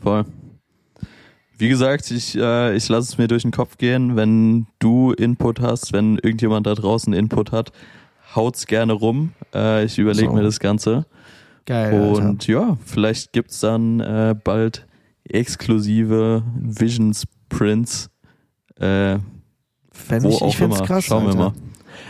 Voll. 0.00 0.24
Wie 1.58 1.68
gesagt, 1.68 2.10
ich, 2.10 2.36
äh, 2.36 2.74
ich 2.76 2.88
lasse 2.88 3.12
es 3.12 3.18
mir 3.18 3.28
durch 3.28 3.42
den 3.42 3.50
Kopf 3.52 3.78
gehen. 3.78 4.16
Wenn 4.16 4.66
du 4.78 5.12
Input 5.12 5.60
hast, 5.60 5.92
wenn 5.92 6.18
irgendjemand 6.18 6.66
da 6.66 6.74
draußen 6.74 7.12
Input 7.12 7.52
hat, 7.52 7.72
haut's 8.34 8.66
gerne 8.66 8.92
rum. 8.94 9.32
Äh, 9.54 9.84
ich 9.84 9.98
überlege 9.98 10.28
So. 10.28 10.34
mir 10.34 10.42
das 10.42 10.58
Ganze. 10.60 11.06
Geil. 11.66 11.94
Alter. 11.94 12.28
Und 12.28 12.46
ja, 12.48 12.76
vielleicht 12.84 13.32
gibt's 13.32 13.60
dann 13.60 14.00
äh, 14.00 14.34
bald 14.42 14.86
exklusive 15.24 16.42
Visions 16.56 17.24
Prints. 17.48 18.10
Äh, 18.80 19.18
Fänd 19.92 20.24
wo 20.24 20.28
ich, 20.30 20.42
auch 20.42 20.54
ich 20.54 20.60
immer. 20.60 20.80
krass. 20.82 21.04
Schauen 21.04 21.24
wir 21.24 21.28
Alter. 21.28 21.38
mal. 21.38 21.52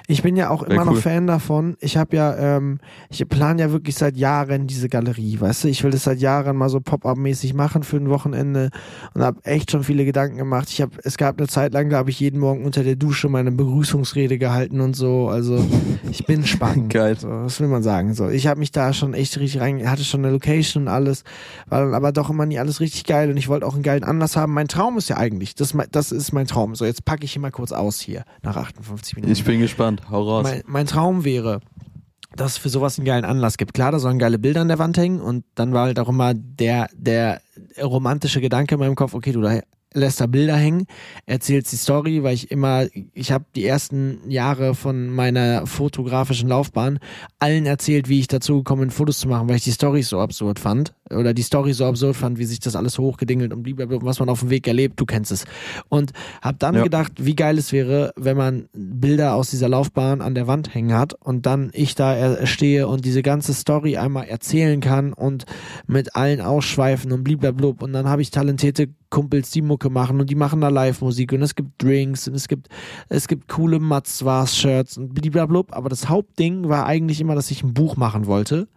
Ich 0.07 0.23
bin 0.23 0.37
ja 0.37 0.51
auch 0.51 0.63
immer 0.63 0.85
noch 0.85 0.93
cool. 0.93 1.01
Fan 1.01 1.27
davon. 1.27 1.77
Ich 1.81 1.97
habe 1.97 2.17
ja, 2.17 2.57
ähm, 2.57 2.79
ich 3.11 3.27
plane 3.29 3.63
ja 3.63 3.73
wirklich 3.73 3.95
seit 3.95 4.17
Jahren 4.17 4.67
diese 4.67 4.89
Galerie, 4.89 5.41
weißt 5.41 5.65
du? 5.65 5.69
Ich 5.69 5.83
will 5.85 5.91
das 5.91 6.05
seit 6.05 6.21
Jahren 6.21 6.57
mal 6.57 6.69
so 6.69 6.81
Pop-up-mäßig 6.81 7.55
machen 7.55 7.83
für 7.83 7.97
ein 7.97 8.09
Wochenende 8.09 8.71
und 9.15 9.23
habe 9.23 9.45
echt 9.45 9.71
schon 9.71 9.85
viele 9.85 10.05
Gedanken 10.05 10.37
gemacht. 10.39 10.69
Ich 10.71 10.81
habe, 10.81 10.93
es 11.05 11.17
gab 11.17 11.39
eine 11.39 11.49
Zeit 11.49 11.73
lang, 11.73 11.91
da 11.91 11.99
habe 11.99 12.11
ich 12.11 12.21
jeden 12.21 12.41
Morgen 12.41 12.65
unter 12.65 12.83
der 12.83 12.97
Dusche 12.97 13.29
meine 13.29 13.53
Begrüßungsrede 13.53 14.39
gehalten 14.39 14.81
und 14.81 14.95
so. 14.95 15.29
Also 15.29 15.65
ich 16.11 16.27
bin 16.27 16.45
spannend. 16.47 16.93
Geil. 16.93 17.17
So, 17.19 17.29
was 17.29 17.61
will 17.61 17.69
man 17.69 17.83
sagen? 17.83 18.15
So, 18.15 18.29
ich 18.29 18.47
habe 18.47 18.61
mich 18.61 18.73
da 18.73 18.93
schon 18.93 19.15
echt 19.15 19.39
richtig 19.39 19.61
rein, 19.61 19.89
hatte 19.89 20.05
schon 20.05 20.25
eine 20.25 20.33
Location 20.33 20.85
und 20.85 20.89
alles, 20.89 21.25
war 21.69 21.81
dann 21.81 21.95
aber 21.95 22.13
doch 22.13 22.31
immer 22.31 22.47
nie 22.47 22.59
alles 22.59 22.81
richtig 22.81 23.05
geil 23.05 23.31
und 23.31 23.37
ich 23.37 23.49
wollte 23.49 23.67
auch 23.67 23.75
einen 23.75 23.83
geilen 23.83 24.05
Anlass 24.05 24.37
haben. 24.37 24.53
Mein 24.53 24.69
Traum 24.69 24.99
ist 24.99 25.09
ja 25.09 25.17
eigentlich, 25.17 25.55
das, 25.55 25.77
das 25.91 26.13
ist 26.13 26.33
mein 26.33 26.47
Traum. 26.47 26.75
So, 26.75 26.85
jetzt 26.85 27.05
packe 27.05 27.25
ich 27.25 27.37
ihn 27.37 27.43
mal 27.43 27.51
kurz 27.51 27.73
aus 27.73 28.01
hier 28.01 28.25
nach 28.43 28.57
58 28.57 29.17
Minuten. 29.17 29.33
Ich 29.33 29.45
bin 29.45 29.61
gespannt. 29.61 29.82
Hau 30.11 30.23
raus. 30.23 30.45
Mein, 30.45 30.63
mein 30.67 30.87
Traum 30.87 31.25
wäre, 31.25 31.61
dass 32.37 32.53
es 32.53 32.59
für 32.59 32.69
sowas 32.69 32.99
einen 32.99 33.07
geilen 33.07 33.25
Anlass 33.25 33.57
gibt. 33.57 33.75
Klar, 33.75 33.93
da 33.93 33.99
sollen 33.99 34.19
geile 34.19 34.39
Bilder 34.39 34.63
an 34.63 34.69
der 34.69 34.79
Wand 34.79 34.97
hängen 34.97 35.21
und 35.21 35.45
dann 35.55 35.73
war 35.73 35.87
halt 35.87 35.99
auch 35.99 36.09
immer 36.09 36.35
der, 36.35 36.89
der 36.95 37.41
romantische 37.83 38.41
Gedanke 38.41 38.75
in 38.75 38.81
meinem 38.81 38.95
Kopf, 38.95 39.15
okay, 39.15 39.33
du 39.33 39.41
da 39.41 39.61
lässt 39.95 40.21
da 40.21 40.27
Bilder 40.27 40.57
hängen, 40.57 40.87
erzählst 41.27 41.73
die 41.73 41.77
Story, 41.77 42.23
weil 42.23 42.35
ich 42.35 42.51
immer, 42.51 42.87
ich 43.13 43.33
habe 43.33 43.45
die 43.55 43.67
ersten 43.67 44.31
Jahre 44.31 44.75
von 44.75 45.09
meiner 45.11 45.67
fotografischen 45.67 46.49
Laufbahn 46.49 46.99
allen 47.39 47.67
erzählt, 47.67 48.09
wie 48.09 48.21
ich 48.21 48.29
dazu 48.29 48.59
gekommen 48.59 48.81
bin, 48.81 48.91
Fotos 48.91 49.19
zu 49.19 49.29
machen, 49.29 49.49
weil 49.49 49.57
ich 49.57 49.65
die 49.65 49.71
Story 49.71 50.03
so 50.03 50.21
absurd 50.21 50.59
fand 50.59 50.95
oder 51.13 51.35
die 51.35 51.43
Story 51.43 51.73
so 51.73 51.85
absurd 51.87 52.17
fand, 52.17 52.39
wie 52.39 52.45
sich 52.45 52.61
das 52.61 52.77
alles 52.77 52.99
hochgedingelt 52.99 53.53
und 53.53 53.63
blablabla, 53.63 53.99
was 54.03 54.19
man 54.19 54.29
auf 54.29 54.41
dem 54.41 54.51
Weg 54.51 54.67
erlebt, 54.67 54.99
du 55.01 55.07
kennst 55.07 55.33
es. 55.33 55.45
Und 55.89 56.13
habe 56.41 56.59
dann 56.59 56.75
Ja. 56.77 56.83
gedacht, 56.85 57.13
wie 57.19 57.37
geil 57.37 57.59
es 57.59 57.73
wäre, 57.73 58.13
wenn 58.17 58.37
man 58.37 58.69
Bilder 58.73 59.35
aus 59.35 59.51
dieser 59.51 59.69
Laufbahn 59.69 60.21
an 60.21 60.35
der 60.35 60.47
Wand 60.47 60.75
hängen 60.75 60.97
hat 60.97 61.15
und 61.15 61.47
dann 61.47 61.71
ich 61.73 61.95
da 61.95 62.47
stehe 62.47 62.89
und 62.89 63.05
diese 63.05 63.23
ganze 63.23 63.55
Story 63.55 63.97
einmal 63.97 64.27
erzählen 64.27 64.81
kann 64.81 65.13
und 65.13 65.45
mit 65.87 66.15
allen 66.17 66.41
ausschweifen 66.41 67.13
und 67.13 67.25
bliblablub 67.25 67.83
und 67.83 67.93
dann 67.93 68.09
habe 68.09 68.23
ich 68.23 68.31
talentierte 68.31 68.89
Kumpels, 69.11 69.51
die 69.51 69.61
Mucke 69.61 69.91
machen 69.91 70.21
und 70.21 70.31
die 70.31 70.35
machen 70.35 70.63
da 70.63 70.69
Live-Musik 70.69 71.33
und 71.33 71.43
es 71.43 71.55
gibt 71.55 71.83
Drinks 71.83 72.29
und 72.29 72.35
es 72.35 72.49
gibt 72.49 72.69
es 73.11 73.29
gibt 73.29 73.47
coole 73.49 73.79
Matzwas-Shirts 73.79 74.97
und 74.97 75.15
bliblablub, 75.15 75.77
aber 75.77 75.89
das 75.89 76.09
Hauptding 76.09 76.69
war 76.69 76.87
eigentlich 76.87 77.21
immer, 77.21 77.35
dass 77.35 77.51
ich 77.51 77.63
ein 77.63 77.75
Buch 77.75 77.97
machen 77.97 78.27
wollte. 78.27 78.69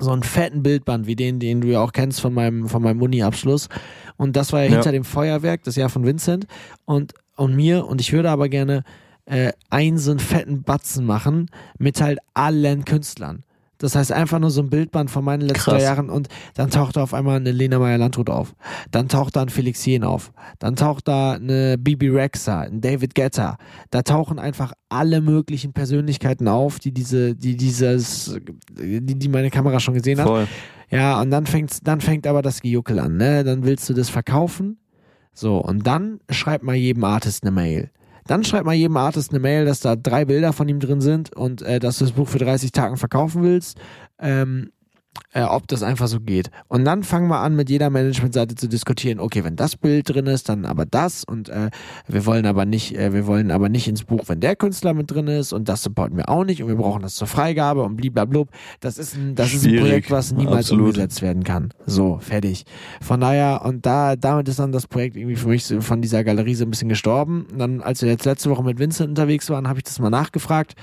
So 0.00 0.10
einen 0.10 0.22
fetten 0.22 0.62
Bildband 0.62 1.06
wie 1.06 1.16
den, 1.16 1.38
den 1.38 1.60
du 1.60 1.68
ja 1.68 1.80
auch 1.80 1.92
kennst 1.92 2.20
von 2.20 2.32
meinem, 2.34 2.68
von 2.68 2.82
meinem 2.82 3.00
Uni-Abschluss. 3.02 3.68
Und 4.16 4.36
das 4.36 4.52
war 4.52 4.60
ja, 4.60 4.66
Ja. 4.66 4.72
hinter 4.74 4.92
dem 4.92 5.04
Feuerwerk, 5.04 5.62
das 5.64 5.76
Jahr 5.76 5.88
von 5.90 6.04
Vincent 6.04 6.46
und, 6.86 7.14
und 7.36 7.54
mir. 7.54 7.86
Und 7.86 8.00
ich 8.00 8.12
würde 8.12 8.30
aber 8.30 8.48
gerne 8.48 8.82
äh, 9.26 9.52
einen 9.68 9.98
so 9.98 10.10
einen 10.10 10.20
fetten 10.20 10.62
Batzen 10.62 11.04
machen 11.06 11.50
mit 11.78 12.00
halt 12.00 12.18
allen 12.34 12.84
Künstlern. 12.84 13.44
Das 13.80 13.96
heißt 13.96 14.12
einfach 14.12 14.38
nur 14.38 14.50
so 14.50 14.60
ein 14.60 14.68
Bildband 14.68 15.10
von 15.10 15.24
meinen 15.24 15.40
letzten 15.40 15.64
Krass. 15.64 15.74
drei 15.74 15.82
Jahren 15.82 16.10
und 16.10 16.28
dann 16.54 16.70
taucht 16.70 16.96
da 16.96 17.02
auf 17.02 17.14
einmal 17.14 17.36
eine 17.36 17.50
Lena 17.50 17.78
Meyer-Landrut 17.78 18.28
auf. 18.28 18.54
Dann 18.90 19.08
taucht 19.08 19.36
da 19.36 19.42
ein 19.42 19.48
Felix 19.48 19.84
Jen 19.86 20.04
auf. 20.04 20.32
Dann 20.58 20.76
taucht 20.76 21.08
da 21.08 21.32
eine 21.32 21.78
Bibi 21.78 22.10
Rexa, 22.10 22.60
ein 22.60 22.82
David 22.82 23.14
Guetta. 23.14 23.56
Da 23.90 24.02
tauchen 24.02 24.38
einfach 24.38 24.74
alle 24.90 25.22
möglichen 25.22 25.72
Persönlichkeiten 25.72 26.46
auf, 26.46 26.78
die 26.78 26.92
diese, 26.92 27.34
die 27.34 27.56
dieses, 27.56 28.38
die, 28.78 29.00
die 29.00 29.28
meine 29.28 29.50
Kamera 29.50 29.80
schon 29.80 29.94
gesehen 29.94 30.20
hat. 30.20 30.26
Voll. 30.26 30.46
Ja, 30.90 31.18
und 31.20 31.30
dann 31.30 31.46
fängt's, 31.46 31.80
dann 31.80 32.02
fängt 32.02 32.26
aber 32.26 32.42
das 32.42 32.60
Gejuckel 32.60 32.98
an, 32.98 33.16
ne? 33.16 33.44
Dann 33.44 33.64
willst 33.64 33.88
du 33.88 33.94
das 33.94 34.10
verkaufen. 34.10 34.78
So, 35.32 35.58
und 35.58 35.86
dann 35.86 36.20
schreib 36.28 36.62
mal 36.62 36.74
jedem 36.74 37.04
Artist 37.04 37.44
eine 37.44 37.52
Mail. 37.52 37.90
Dann 38.26 38.44
schreib 38.44 38.64
mal 38.64 38.74
jedem 38.74 38.96
Artist 38.96 39.30
eine 39.30 39.40
Mail, 39.40 39.64
dass 39.64 39.80
da 39.80 39.96
drei 39.96 40.24
Bilder 40.24 40.52
von 40.52 40.68
ihm 40.68 40.80
drin 40.80 41.00
sind 41.00 41.34
und 41.34 41.62
äh, 41.62 41.78
dass 41.78 41.98
du 41.98 42.04
das 42.04 42.12
Buch 42.12 42.28
für 42.28 42.38
30 42.38 42.72
Tagen 42.72 42.96
verkaufen 42.96 43.42
willst. 43.42 43.78
Ähm, 44.18 44.70
äh, 45.32 45.42
ob 45.42 45.68
das 45.68 45.82
einfach 45.82 46.08
so 46.08 46.20
geht. 46.20 46.50
Und 46.68 46.84
dann 46.84 47.02
fangen 47.02 47.28
wir 47.28 47.38
an, 47.38 47.54
mit 47.54 47.70
jeder 47.70 47.90
Managementseite 47.90 48.54
zu 48.54 48.68
diskutieren, 48.68 49.20
okay, 49.20 49.44
wenn 49.44 49.56
das 49.56 49.76
Bild 49.76 50.08
drin 50.08 50.26
ist, 50.26 50.48
dann 50.48 50.64
aber 50.64 50.86
das 50.86 51.24
und 51.24 51.48
äh, 51.48 51.70
wir 52.08 52.26
wollen 52.26 52.46
aber 52.46 52.64
nicht, 52.64 52.96
äh, 52.96 53.12
wir 53.12 53.26
wollen 53.26 53.50
aber 53.50 53.68
nicht 53.68 53.88
ins 53.88 54.04
Buch, 54.04 54.24
wenn 54.26 54.40
der 54.40 54.56
Künstler 54.56 54.94
mit 54.94 55.10
drin 55.10 55.28
ist 55.28 55.52
und 55.52 55.68
das 55.68 55.82
supporten 55.82 56.16
wir 56.16 56.28
auch 56.28 56.44
nicht 56.44 56.62
und 56.62 56.68
wir 56.68 56.76
brauchen 56.76 57.02
das 57.02 57.14
zur 57.14 57.26
Freigabe 57.26 57.82
und 57.82 57.96
bliblablub. 57.96 58.48
Das 58.80 58.98
ist 58.98 59.14
ein, 59.14 59.34
das 59.34 59.52
ist 59.52 59.66
ein. 59.66 59.80
Projekt, 59.80 60.10
was 60.10 60.32
niemals 60.32 60.66
Absolut. 60.66 60.88
umgesetzt 60.88 61.22
werden 61.22 61.44
kann. 61.44 61.72
So, 61.86 62.18
fertig. 62.18 62.64
Von 63.00 63.20
daher, 63.20 63.62
und 63.64 63.86
da, 63.86 64.16
damit 64.16 64.48
ist 64.48 64.58
dann 64.58 64.72
das 64.72 64.86
Projekt 64.86 65.16
irgendwie 65.16 65.36
für 65.36 65.48
mich 65.48 65.64
so 65.64 65.80
von 65.80 66.02
dieser 66.02 66.24
Galerie 66.24 66.54
so 66.54 66.64
ein 66.64 66.70
bisschen 66.70 66.88
gestorben. 66.88 67.46
Und 67.52 67.58
dann, 67.58 67.80
als 67.80 68.02
wir 68.02 68.08
jetzt 68.08 68.24
letzte 68.24 68.50
Woche 68.50 68.62
mit 68.62 68.78
Vincent 68.78 69.08
unterwegs 69.08 69.48
waren, 69.48 69.68
habe 69.68 69.78
ich 69.78 69.84
das 69.84 69.98
mal 69.98 70.10
nachgefragt 70.10 70.74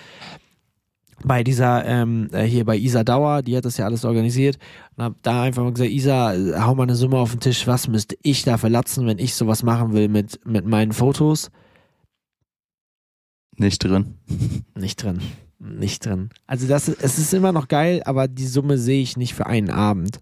bei 1.27 1.43
dieser, 1.43 1.85
ähm, 1.85 2.29
äh, 2.31 2.43
hier 2.43 2.65
bei 2.65 2.77
Isa 2.77 3.03
Dauer, 3.03 3.41
die 3.41 3.55
hat 3.55 3.65
das 3.65 3.77
ja 3.77 3.85
alles 3.85 4.05
organisiert 4.05 4.57
und 4.95 5.03
hab 5.03 5.23
da 5.23 5.43
einfach 5.43 5.63
mal 5.63 5.73
gesagt, 5.73 5.91
Isa, 5.91 6.33
äh, 6.33 6.59
hau 6.59 6.75
mal 6.75 6.83
eine 6.83 6.95
Summe 6.95 7.17
auf 7.17 7.31
den 7.31 7.39
Tisch, 7.39 7.67
was 7.67 7.87
müsste 7.87 8.17
ich 8.23 8.43
da 8.43 8.57
verlatzen, 8.57 9.05
wenn 9.05 9.19
ich 9.19 9.35
sowas 9.35 9.63
machen 9.63 9.93
will 9.93 10.07
mit, 10.07 10.45
mit 10.45 10.65
meinen 10.65 10.93
Fotos? 10.93 11.51
Nicht 13.57 13.83
drin. 13.83 14.15
Nicht 14.75 15.03
drin. 15.03 15.19
Nicht 15.59 16.05
drin. 16.05 16.29
Also 16.45 16.67
das, 16.67 16.87
es 16.87 17.17
ist 17.17 17.33
immer 17.33 17.51
noch 17.51 17.67
geil, 17.67 18.03
aber 18.05 18.27
die 18.27 18.45
Summe 18.45 18.77
sehe 18.77 19.01
ich 19.01 19.17
nicht 19.17 19.33
für 19.33 19.47
einen 19.47 19.71
Abend. 19.71 20.19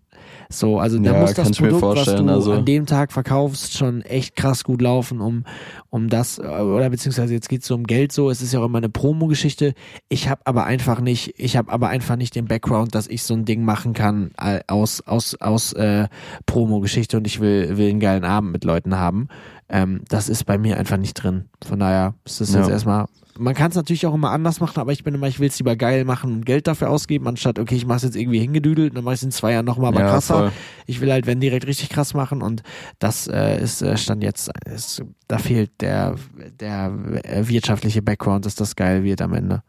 So, 0.49 0.79
also 0.79 0.99
da 0.99 1.13
Ja, 1.13 1.19
muss 1.21 1.33
das 1.33 1.51
Produkt, 1.51 1.81
was 1.81 2.05
du 2.05 2.25
also- 2.27 2.53
an 2.53 2.65
dem 2.65 2.85
Tag 2.85 3.11
verkaufst, 3.11 3.77
schon 3.77 4.01
echt 4.03 4.35
krass 4.35 4.63
gut 4.63 4.81
laufen, 4.81 5.19
um, 5.21 5.43
um 5.89 6.09
das, 6.09 6.39
oder 6.39 6.89
beziehungsweise 6.89 7.33
jetzt 7.33 7.49
geht's 7.49 7.67
so 7.67 7.75
um 7.75 7.83
Geld 7.85 8.11
so, 8.11 8.29
es 8.29 8.41
ist 8.41 8.53
ja 8.53 8.59
auch 8.59 8.65
immer 8.65 8.77
eine 8.77 8.89
Promo-Geschichte. 8.89 9.73
Ich 10.09 10.29
habe 10.29 10.41
aber 10.45 10.65
einfach 10.65 11.01
nicht, 11.01 11.33
ich 11.37 11.57
habe 11.57 11.71
aber 11.71 11.87
einfach 11.89 12.15
nicht 12.15 12.35
den 12.35 12.45
Background, 12.45 12.93
dass 12.95 13.07
ich 13.07 13.23
so 13.23 13.33
ein 13.33 13.45
Ding 13.45 13.63
machen 13.63 13.93
kann 13.93 14.31
äh, 14.39 14.59
aus, 14.67 15.01
aus, 15.01 15.35
aus 15.41 15.73
äh, 15.73 16.07
Promo-Geschichte 16.45 17.17
und 17.17 17.25
ich 17.27 17.39
will, 17.39 17.77
will 17.77 17.89
einen 17.89 17.99
geilen 17.99 18.23
Abend 18.23 18.51
mit 18.51 18.63
Leuten 18.63 18.95
haben. 18.97 19.27
Ähm, 19.67 20.01
das 20.09 20.29
ist 20.29 20.45
bei 20.45 20.57
mir 20.57 20.77
einfach 20.77 20.97
nicht 20.97 21.15
drin. 21.15 21.45
Von 21.65 21.79
daher 21.79 22.13
ist 22.23 22.39
das 22.41 22.53
jetzt 22.53 22.67
Ja. 22.67 22.73
erstmal 22.73 23.05
man 23.37 23.53
kann 23.53 23.69
es 23.69 23.75
natürlich 23.75 24.05
auch 24.05 24.13
immer 24.13 24.31
anders 24.31 24.59
machen, 24.59 24.79
aber 24.79 24.91
ich 24.91 25.03
bin 25.03 25.13
immer, 25.13 25.27
ich 25.27 25.39
will 25.39 25.49
es 25.49 25.57
lieber 25.57 25.75
geil 25.75 26.05
machen 26.05 26.31
und 26.31 26.45
Geld 26.45 26.67
dafür 26.67 26.89
ausgeben, 26.89 27.27
anstatt, 27.27 27.59
okay, 27.59 27.75
ich 27.75 27.85
mache 27.85 27.97
es 27.97 28.03
jetzt 28.03 28.15
irgendwie 28.15 28.39
hingedüdelt 28.39 28.91
und 28.91 28.95
dann 28.95 29.03
mache 29.03 29.15
ich 29.15 29.19
es 29.19 29.23
in 29.23 29.31
zwei 29.31 29.53
Jahren 29.53 29.65
nochmal 29.65 29.89
aber 29.89 30.01
ja, 30.01 30.09
krasser. 30.09 30.33
voll. 30.35 30.51
Ich 30.85 31.01
will 31.01 31.11
halt, 31.11 31.27
wenn 31.27 31.39
direkt 31.39 31.67
richtig 31.67 31.89
krass 31.89 32.13
machen 32.13 32.41
und 32.41 32.63
das 32.99 33.27
äh, 33.27 33.61
ist 33.61 33.81
äh, 33.81 33.97
Stand 33.97 34.23
jetzt, 34.23 34.51
ist, 34.65 35.03
da 35.27 35.37
fehlt 35.37 35.81
der, 35.81 36.15
der 36.59 36.93
äh, 37.23 37.47
wirtschaftliche 37.47 38.01
Background, 38.01 38.45
dass 38.45 38.55
das 38.55 38.75
geil 38.75 39.03
wird 39.03 39.21
am 39.21 39.33
Ende. 39.33 39.63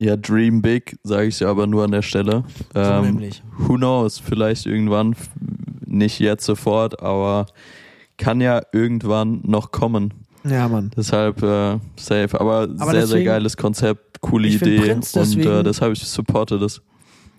Ja, 0.00 0.16
Dream 0.16 0.62
Big, 0.62 0.96
sage 1.02 1.26
ich 1.26 1.44
aber 1.44 1.66
nur 1.66 1.84
an 1.84 1.90
der 1.90 2.02
Stelle. 2.02 2.44
so 2.72 2.80
Ähm, 2.80 3.04
nämlich. 3.04 3.42
who 3.56 3.74
knows, 3.74 4.18
vielleicht 4.18 4.66
irgendwann, 4.66 5.16
nicht 5.84 6.20
jetzt 6.20 6.44
sofort, 6.44 7.02
aber 7.02 7.46
kann 8.16 8.40
ja 8.40 8.62
irgendwann 8.72 9.40
noch 9.44 9.72
kommen. 9.72 10.12
Ja, 10.44 10.68
Mann. 10.68 10.90
Deshalb 10.96 11.42
äh, 11.42 11.78
safe, 11.96 12.40
aber, 12.40 12.62
Aber 12.62 12.68
sehr, 12.68 12.84
sehr 12.92 13.00
deswegen- 13.02 13.24
geiles 13.26 13.56
Konzept, 13.56 14.20
coole 14.20 14.48
Idee 14.48 14.92
und 14.92 15.36
äh, 15.36 15.62
deshalb 15.62 15.92
ich 15.92 16.04
supporte 16.04 16.58
das. 16.58 16.80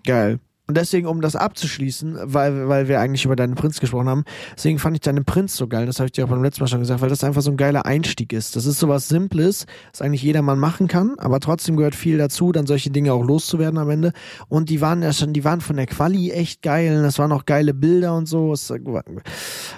Geil. 0.06 0.39
Und 0.70 0.78
deswegen, 0.78 1.07
um 1.07 1.20
das 1.20 1.36
abzuschließen, 1.36 2.15
weil, 2.26 2.70
weil 2.70 2.88
wir 2.88 2.99
eigentlich 2.99 3.26
über 3.26 3.36
deinen 3.36 3.55
Prinz 3.55 3.80
gesprochen 3.80 4.07
haben, 4.07 4.24
deswegen 4.55 4.78
fand 4.78 4.95
ich 4.95 5.01
deinen 5.01 5.26
Prinz 5.26 5.57
so 5.57 5.67
geil, 5.67 5.88
das 5.88 5.97
habe 5.97 6.05
ich 6.05 6.11
dir 6.11 6.24
auch 6.24 6.30
beim 6.30 6.43
letzten 6.43 6.61
Mal 6.61 6.67
schon 6.67 6.82
gesagt, 6.82 7.01
weil 7.01 7.09
das 7.09 7.24
einfach 7.24 7.41
so 7.41 7.49
ein 7.49 7.57
geiler 7.57 7.88
Einstieg 7.88 8.32
ist. 8.34 8.55
Das 8.55 8.67
ist 8.67 8.78
sowas 8.78 9.07
Simples, 9.07 9.65
das 9.91 10.03
eigentlich 10.03 10.22
jedermann 10.22 10.59
machen 10.59 10.88
kann, 10.88 11.15
aber 11.17 11.39
trotzdem 11.39 11.76
gehört 11.76 11.95
viel 11.95 12.20
dazu, 12.20 12.51
dann 12.51 12.67
solche 12.67 12.91
Dinge 12.91 13.13
auch 13.13 13.24
loszuwerden 13.24 13.80
am 13.80 13.89
Ende. 13.89 14.13
Und 14.47 14.70
die 14.70 14.80
waren 14.80 15.01
ja 15.01 15.11
schon, 15.11 15.34
die 15.34 15.43
waren 15.43 15.59
von 15.59 15.76
der 15.76 15.88
Quali 15.88 16.30
echt 16.30 16.61
geil, 16.61 17.01
das 17.01 17.17
waren 17.17 17.32
auch 17.32 17.45
geile 17.45 17.74
Bilder 17.74 18.15
und 18.15 18.28
so. 18.28 18.53
Es, 18.53 18.72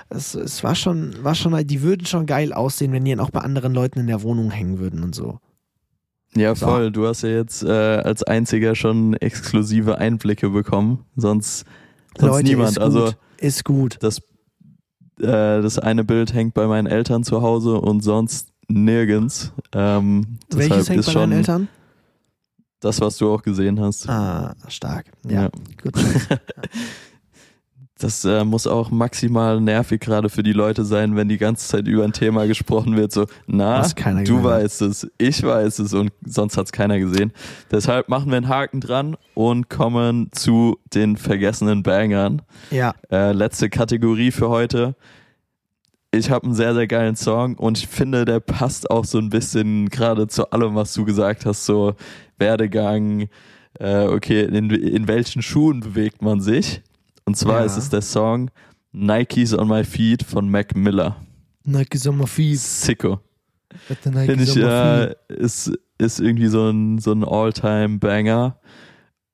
es, 0.10 0.36
es 0.36 0.62
war 0.62 0.76
schon, 0.76 1.16
war 1.24 1.36
schon, 1.36 1.56
die 1.68 1.84
würden 1.84 2.06
schon 2.06 2.26
geil 2.26 2.52
aussehen, 2.52 2.92
wenn 2.92 3.06
die 3.06 3.12
dann 3.12 3.22
auch 3.22 3.32
bei 3.32 3.40
anderen 3.40 3.74
Leuten 3.74 4.02
in 4.02 4.08
der 4.08 4.24
Wohnung 4.24 4.52
hängen 4.52 4.80
würden 4.80 5.04
und 5.04 5.16
so. 5.16 5.40
Ja, 6.36 6.56
So. 6.56 6.66
voll. 6.68 6.92
Du 6.92 7.06
hast 7.08 7.24
ja 7.24 7.30
jetzt 7.30 7.64
äh, 7.64 7.70
als 7.70 8.24
einziger 8.24 8.74
schon 8.76 9.14
exklusive 9.16 9.98
Einblicke 9.98 10.50
bekommen. 10.50 11.06
Sonst, 11.16 11.66
sonst 12.18 12.32
Leute, 12.32 12.48
niemand. 12.50 12.70
ist 12.70 12.76
gut, 12.78 12.84
Also 12.84 13.14
ist 13.38 13.66
gut. 13.66 13.98
das, 14.02 14.20
äh, 15.20 15.62
das 15.62 15.78
eine 15.80 16.04
Bild 16.04 16.34
hängt 16.34 16.54
bei 16.54 16.68
meinen 16.68 16.88
Eltern 16.88 17.24
zu 17.24 17.42
Hause 17.42 17.82
und 17.82 18.02
sonst 18.02 18.50
nirgends. 18.70 19.52
Ähm, 19.74 20.38
Welches 20.50 20.90
hängt 20.90 21.00
ist 21.02 21.06
bei 21.08 21.12
schon 21.12 21.22
deinen 21.32 21.40
Eltern? 21.40 21.68
das, 22.80 23.02
was 23.02 23.18
du 23.18 23.32
auch 23.34 23.44
gesehen 23.44 23.80
hast. 23.82 24.08
Ah, 24.10 24.56
stark. 24.70 25.08
Ja, 25.28 25.44
Ja. 25.44 25.50
gut. 25.84 25.94
Das 28.04 28.26
äh, 28.26 28.44
muss 28.44 28.66
auch 28.66 28.90
maximal 28.90 29.62
nervig 29.62 30.02
gerade 30.02 30.30
für 30.30 30.42
die 30.42 30.54
Leute 30.54 30.84
sein, 30.86 31.16
wenn 31.16 31.30
die 31.30 31.38
ganze 31.38 31.68
Zeit 31.68 31.88
über 31.88 32.04
ein 32.04 32.14
Thema 32.14 32.48
gesprochen 32.48 32.98
wird. 32.98 33.12
So, 33.12 33.28
na, 33.46 33.82
du 34.26 34.38
hat. 34.38 34.44
weißt 34.44 34.82
es, 34.82 35.08
ich 35.20 35.44
weiß 35.44 35.80
es 35.80 35.94
und 35.94 36.12
sonst 36.26 36.58
hat's 36.58 36.72
keiner 36.72 36.98
gesehen. 36.98 37.32
Deshalb 37.70 38.10
machen 38.10 38.32
wir 38.32 38.38
einen 38.38 38.48
Haken 38.48 38.82
dran 38.82 39.18
und 39.36 39.70
kommen 39.70 40.30
zu 40.32 40.80
den 40.96 41.16
vergessenen 41.16 41.84
Bangern. 41.84 42.42
Ja, 42.72 42.96
Äh, 43.12 43.34
letzte 43.34 43.70
Kategorie 43.70 44.32
für 44.32 44.50
heute. 44.50 44.96
Ich 46.10 46.32
habe 46.32 46.46
einen 46.46 46.56
sehr, 46.56 46.74
sehr 46.74 46.88
geilen 46.88 47.16
Song 47.16 47.56
und 47.56 47.78
ich 47.78 47.88
finde, 47.88 48.26
der 48.26 48.40
passt 48.40 48.90
auch 48.90 49.06
so 49.06 49.20
ein 49.20 49.30
bisschen 49.30 49.90
gerade 49.90 50.28
zu 50.28 50.50
allem, 50.52 50.74
was 50.74 50.94
du 50.94 51.06
gesagt 51.06 51.46
hast. 51.46 51.66
So 51.66 51.94
Werdegang, 52.40 53.30
äh, 53.80 54.06
okay, 54.08 54.42
in, 54.46 54.72
in 54.72 55.08
welchen 55.08 55.42
Schuhen 55.44 55.82
bewegt 55.82 56.22
man 56.24 56.42
sich? 56.42 56.82
Und 57.26 57.38
zwar 57.38 57.60
Ja. 57.60 57.66
ist 57.66 57.78
es 57.78 57.90
der 57.90 58.02
Song 58.02 58.50
Nikes 58.92 59.58
on 59.58 59.68
My 59.68 59.84
Feet 59.84 60.24
von 60.24 60.50
Mac 60.50 60.76
Miller. 60.76 61.16
Nike 61.64 61.98
Sommer 61.98 62.28
Fies. 62.28 62.82
Sicko. 62.86 63.20
Finde 64.04 64.44
ich, 64.44 64.58
äh, 64.58 65.16
ist, 65.34 65.72
ist 65.98 66.20
irgendwie 66.20 66.48
so 66.48 66.70
ein, 66.70 66.98
so 67.00 67.14
ein 67.14 67.24
All-Time-Banger. 67.24 68.60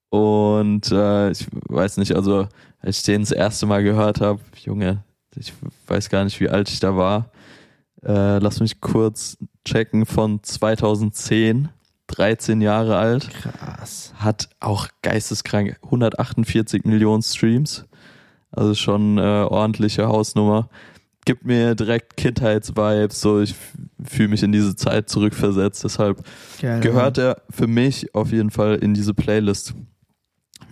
Und 0.10 0.92
äh, 0.92 1.32
ich 1.32 1.48
weiß 1.70 1.98
nicht, 1.98 2.16
also 2.16 2.48
als 2.80 2.98
ich 3.00 3.04
den 3.04 3.22
das 3.22 3.32
erste 3.32 3.66
Mal 3.66 3.84
gehört 3.84 4.22
habe, 4.22 4.40
Junge, 4.64 5.04
ich 5.36 5.54
weiß 5.88 6.10
gar 6.10 6.24
nicht, 6.24 6.40
wie 6.40 6.50
alt 6.50 6.70
ich 6.70 6.80
da 6.80 6.96
war. 6.96 7.32
Äh, 8.04 8.38
lass 8.40 8.60
mich 8.60 8.80
kurz 8.80 9.38
checken, 9.66 10.06
von 10.06 10.42
2010, 10.44 11.70
13 12.08 12.62
Jahre 12.62 12.98
alt. 12.98 13.30
Krass. 13.30 14.14
Hat 14.18 14.50
auch 14.60 14.88
geisteskrank 15.02 15.78
148 15.84 16.86
Millionen 16.86 17.22
Streams. 17.22 17.86
Also 18.52 18.74
schon 18.76 19.18
äh, 19.18 19.22
ordentliche 19.22 20.08
Hausnummer. 20.08 20.70
Gibt 21.26 21.46
mir 21.46 21.76
direkt 21.76 22.16
Kindheitsvibes, 22.16 23.20
so 23.20 23.42
ich 23.42 23.54
fühle 24.04 24.30
mich 24.30 24.44
in 24.44 24.54
diese 24.54 24.76
Zeit 24.78 25.10
zurückversetzt. 25.10 25.84
Deshalb 25.84 26.24
Geil. 26.62 26.80
gehört 26.80 27.18
er 27.18 27.42
für 27.50 27.68
mich 27.68 28.16
auf 28.16 28.32
jeden 28.32 28.50
Fall 28.50 28.76
in 28.76 28.94
diese 28.94 29.14
Playlist. 29.14 29.74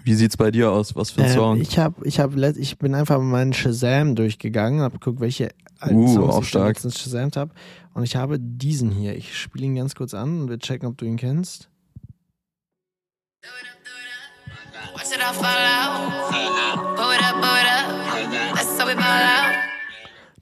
Wie 0.05 0.13
sieht's 0.13 0.38
bei 0.38 0.51
dir 0.51 0.71
aus? 0.71 0.95
Was 0.95 1.11
für 1.11 1.21
ein 1.21 1.31
ähm, 1.31 1.33
Song? 1.33 1.61
Ich 1.61 1.77
hab, 1.77 2.05
ich 2.05 2.19
hab, 2.19 2.36
ich 2.38 2.77
bin 2.77 2.95
einfach 2.95 3.17
mal 3.17 3.23
meinen 3.23 3.53
Shazam 3.53 4.15
durchgegangen, 4.15 4.81
hab 4.81 4.93
geguckt, 4.93 5.19
welche 5.19 5.49
alten 5.80 5.95
Uh, 5.97 6.07
Songs 6.13 6.17
auch 6.17 6.30
ich 6.30 6.34
schon 6.36 6.43
stark. 6.59 6.67
letztens 6.69 6.99
Shazamt 6.99 7.38
hab. 7.38 7.49
Und 7.93 8.03
ich 8.03 8.15
habe 8.15 8.38
diesen 8.39 8.91
hier. 8.91 9.15
Ich 9.15 9.38
spiele 9.38 9.65
ihn 9.65 9.76
ganz 9.76 9.95
kurz 9.95 10.13
an 10.13 10.41
und 10.41 10.49
wir 10.49 10.59
checken, 10.59 10.88
ob 10.88 10.97
du 10.97 11.05
ihn 11.05 11.17
kennst. 11.17 11.69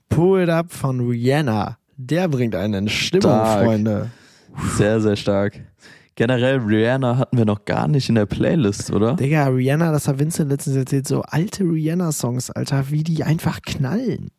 Pull 0.09 0.43
It 0.43 0.49
Up 0.49 0.71
von 0.71 0.99
Rihanna. 0.99 1.77
Der 1.97 2.27
bringt 2.27 2.55
einen 2.55 2.73
in 2.85 2.89
Stimmung, 2.89 3.21
Stark. 3.31 3.65
Freunde. 3.65 4.11
Sehr, 4.77 5.01
sehr 5.01 5.15
stark. 5.15 5.59
Generell, 6.15 6.57
Rihanna 6.57 7.17
hatten 7.17 7.37
wir 7.37 7.45
noch 7.45 7.65
gar 7.65 7.87
nicht 7.87 8.07
in 8.09 8.15
der 8.15 8.27
Playlist, 8.27 8.91
oder? 8.91 9.15
Digga, 9.15 9.47
Rihanna, 9.47 9.91
das 9.91 10.07
hat 10.07 10.19
Vincent 10.19 10.51
letztens 10.51 10.75
erzählt, 10.75 11.07
so 11.07 11.23
alte 11.23 11.63
Rihanna-Songs, 11.63 12.51
Alter, 12.51 12.91
wie 12.91 13.03
die 13.03 13.23
einfach 13.23 13.61
knallen. 13.63 14.29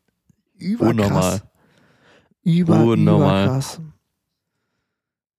Überkrass. 0.58 0.90
Unnormal. 0.90 1.42
Über, 2.42 2.84
Unnormal. 2.84 3.44
überkrass. 3.44 3.80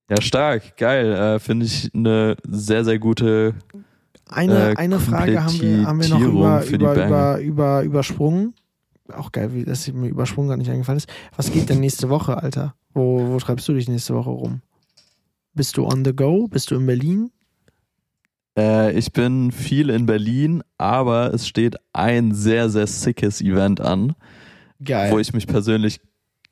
Ja, 0.10 0.22
stark, 0.22 0.78
geil. 0.78 1.14
Äh, 1.14 1.40
Finde 1.40 1.66
ich 1.66 1.90
eine 1.94 2.38
sehr, 2.48 2.84
sehr 2.86 3.00
gute. 3.00 3.56
Eine, 4.30 4.72
Äh, 4.72 4.76
eine 4.78 5.00
Frage 5.00 5.44
haben 5.44 5.60
wir, 5.62 5.86
haben 5.86 6.02
wir 6.02 6.10
noch 6.10 6.20
über, 6.20 6.66
über, 6.66 7.06
über, 7.06 7.40
über, 7.40 7.84
übersprungen. 7.84 8.54
Auch 9.14 9.32
geil, 9.32 9.54
wie 9.54 9.64
das 9.66 9.88
mir 9.92 10.08
übersprungen 10.08 10.50
gar 10.50 10.58
nicht 10.58 10.70
eingefallen 10.70 10.98
ist. 10.98 11.10
Was 11.36 11.52
geht 11.52 11.70
denn 11.70 11.80
nächste 11.80 12.10
Woche, 12.10 12.42
Alter? 12.42 12.76
Wo, 12.94 13.34
wo 13.34 13.38
treibst 13.38 13.68
du 13.68 13.74
dich 13.74 13.88
nächste 13.88 14.16
Woche 14.16 14.32
rum? 14.32 14.62
Bist 15.54 15.78
du 15.78 15.86
on 15.86 16.04
the 16.04 16.16
go? 16.16 16.48
Bist 16.48 16.72
du 16.72 16.76
in 16.76 16.86
Berlin? 16.86 17.32
Äh, 18.58 18.98
ich 18.98 19.12
bin 19.12 19.52
viel 19.52 19.90
in 19.90 20.06
Berlin, 20.06 20.64
aber 20.78 21.34
es 21.34 21.48
steht 21.48 21.76
ein 21.94 22.34
sehr, 22.34 22.70
sehr 22.70 22.88
sickes 22.88 23.42
Event 23.42 23.80
an, 23.80 24.16
Geil. 24.84 25.12
wo 25.12 25.20
ich 25.20 25.34
mich 25.34 25.48
persönlich 25.48 26.00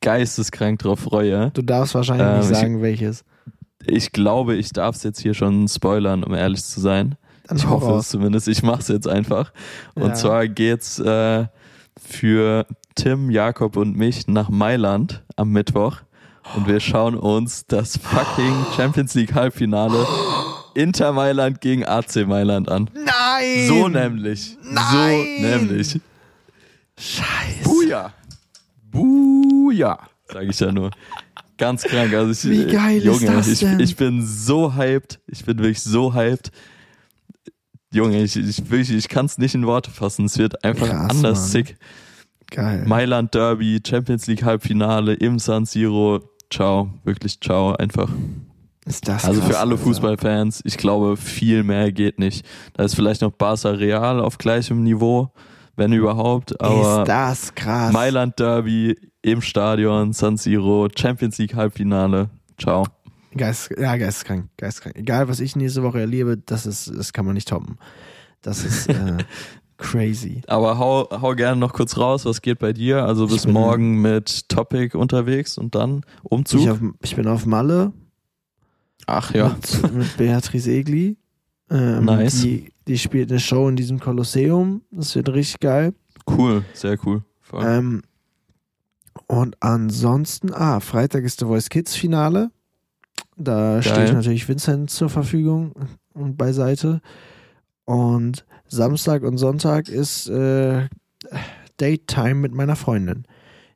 geisteskrank 0.01 0.79
drauf 0.79 0.99
freue. 0.99 1.51
du 1.51 1.61
darfst 1.61 1.95
wahrscheinlich 1.95 2.27
Ähm, 2.27 2.37
nicht 2.39 2.51
ich- 2.51 2.57
sagen, 2.57 2.81
welches. 2.81 3.23
Ich 3.85 4.11
glaube, 4.13 4.55
ich 4.55 4.69
darf 4.71 4.95
es 4.95 5.03
jetzt 5.03 5.19
hier 5.19 5.33
schon 5.33 5.67
spoilern, 5.67 6.23
um 6.23 6.33
ehrlich 6.33 6.63
zu 6.63 6.79
sein. 6.79 7.15
Dann 7.47 7.57
Ich 7.57 7.67
hoffe 7.67 7.91
es 7.95 8.07
zumindest. 8.09 8.47
Ich 8.47 8.63
mache 8.63 8.79
es 8.79 8.87
jetzt 8.87 9.07
einfach. 9.07 9.51
Und 9.95 10.07
Ja. 10.09 10.13
zwar 10.13 10.47
geht's 10.47 10.99
äh, 10.99 11.45
für 12.01 12.65
Tim, 12.95 13.29
Jakob 13.29 13.75
und 13.75 13.97
mich 13.97 14.27
nach 14.27 14.49
Mailand 14.49 15.23
am 15.35 15.49
Mittwoch. 15.49 15.97
Und 16.55 16.67
wir 16.67 16.79
schauen 16.79 17.15
uns 17.15 17.65
das 17.67 17.97
fucking 17.97 18.53
Champions 18.77 19.13
League 19.15 19.33
Halbfinale 19.33 20.05
Inter 20.75 21.11
Mailand 21.13 21.59
gegen 21.61 21.85
AC 21.85 22.25
Mailand 22.25 22.69
an. 22.69 22.89
Nein! 22.93 23.67
So 23.67 23.87
nämlich. 23.89 24.57
Nein! 24.63 25.25
So 25.39 25.45
nämlich. 25.45 25.99
Scheiße. 26.97 27.63
Buja. 27.63 28.13
Buja. 28.91 29.99
Sag 30.31 30.43
ich 30.43 30.59
ja 30.59 30.71
nur. 30.71 30.91
Ganz 31.57 31.83
krank. 31.83 32.13
Also 32.13 32.49
ich, 32.49 32.67
Wie 32.67 32.71
geil 32.71 32.97
ist 32.97 33.05
Junge, 33.05 33.25
das 33.35 33.47
ich, 33.47 33.59
denn? 33.59 33.79
ich 33.79 33.95
bin 33.95 34.25
so 34.25 34.75
hyped. 34.75 35.19
Ich 35.27 35.45
bin 35.45 35.57
wirklich 35.59 35.81
so 35.81 36.13
hyped. 36.13 36.51
Junge, 37.91 38.23
ich, 38.23 38.35
ich, 38.35 38.69
wirklich, 38.71 38.91
ich 38.91 39.07
kann 39.07 39.25
es 39.27 39.37
nicht 39.37 39.53
in 39.53 39.65
Worte 39.67 39.91
fassen. 39.91 40.25
Es 40.25 40.37
wird 40.37 40.63
einfach 40.63 40.87
Krass, 40.89 41.11
anders 41.11 41.39
Mann. 41.39 41.47
sick. 41.49 41.75
Geil. 42.49 42.83
Mailand 42.87 43.33
Derby, 43.33 43.79
Champions 43.85 44.27
League 44.27 44.43
Halbfinale 44.43 45.13
im 45.13 45.39
San 45.39 45.65
Siro. 45.65 46.21
Ciao. 46.51 46.89
Wirklich 47.03 47.39
ciao. 47.39 47.75
Einfach. 47.75 48.09
Ist 48.85 49.07
das 49.07 49.23
Also 49.25 49.39
krass, 49.41 49.49
für 49.51 49.59
alle. 49.59 49.77
Fußballfans, 49.77 50.61
ich 50.65 50.77
glaube, 50.77 51.17
viel 51.17 51.63
mehr 51.63 51.91
geht 51.91 52.19
nicht. 52.19 52.45
Da 52.73 52.83
ist 52.83 52.95
vielleicht 52.95 53.21
noch 53.21 53.31
Barca 53.31 53.69
Real 53.69 54.19
auf 54.19 54.37
gleichem 54.37 54.83
Niveau, 54.83 55.31
wenn 55.75 55.91
überhaupt, 55.93 56.59
aber 56.61 57.01
ist 57.01 57.07
das 57.09 57.55
krass. 57.55 57.91
Mailand 57.93 58.39
Derby 58.39 58.95
im 59.21 59.41
Stadion, 59.41 60.13
San 60.13 60.37
Siro, 60.37 60.87
Champions 60.95 61.37
League 61.37 61.55
Halbfinale. 61.55 62.29
Ciao. 62.59 62.85
Geist, 63.35 63.71
ja, 63.79 63.95
geisteskrank, 63.97 64.49
geisteskrank. 64.57 64.95
Egal, 64.95 65.27
was 65.27 65.39
ich 65.39 65.55
nächste 65.55 65.81
Woche 65.81 65.99
erlebe, 65.99 66.37
das 66.37 66.65
ist, 66.67 66.91
das 66.95 67.13
kann 67.13 67.25
man 67.25 67.33
nicht 67.33 67.47
toppen. 67.47 67.77
Das 68.43 68.63
ist 68.63 68.87
äh, 68.89 69.17
crazy. 69.77 70.41
Aber 70.47 70.77
hau, 70.77 71.07
hau 71.09 71.33
gerne 71.33 71.59
noch 71.59 71.73
kurz 71.73 71.97
raus, 71.97 72.25
was 72.25 72.41
geht 72.43 72.59
bei 72.59 72.73
dir? 72.73 73.05
Also 73.05 73.25
bis 73.27 73.45
bin- 73.45 73.53
morgen 73.53 74.01
mit 74.01 74.49
Topic 74.49 74.95
unterwegs 74.95 75.57
und 75.57 75.73
dann 75.73 76.05
Umzug. 76.21 76.61
Ich, 76.61 76.69
auf, 76.69 76.79
ich 77.01 77.15
bin 77.15 77.27
auf 77.27 77.45
Malle 77.47 77.91
Ach 79.07 79.33
ja. 79.33 79.55
mit, 79.81 79.93
mit 79.93 80.17
Beatrice 80.17 80.67
Egli. 80.71 81.17
Ähm, 81.69 82.05
Nice. 82.05 82.41
Die, 82.41 82.71
die 82.87 82.97
spielt 82.97 83.31
eine 83.31 83.39
Show 83.39 83.67
in 83.69 83.75
diesem 83.75 83.99
Kolosseum. 83.99 84.81
Das 84.91 85.15
wird 85.15 85.29
richtig 85.29 85.59
geil. 85.59 85.93
Cool, 86.29 86.63
sehr 86.73 86.97
cool. 87.05 87.23
Ähm, 87.53 88.01
und 89.27 89.55
ansonsten, 89.61 90.53
ah, 90.53 90.79
Freitag 90.79 91.23
ist 91.23 91.39
The 91.39 91.45
Voice 91.45 91.69
Kids 91.69 91.95
Finale. 91.95 92.51
Da 93.35 93.81
stehe 93.81 94.05
ich 94.05 94.13
natürlich 94.13 94.47
Vincent 94.47 94.89
zur 94.89 95.09
Verfügung 95.09 95.73
und 96.13 96.37
beiseite. 96.37 97.01
Und 97.85 98.45
Samstag 98.67 99.23
und 99.23 99.37
Sonntag 99.37 99.89
ist 99.89 100.29
äh, 100.29 100.87
Date 101.79 102.07
Time 102.07 102.35
mit 102.35 102.53
meiner 102.53 102.75
Freundin. 102.75 103.25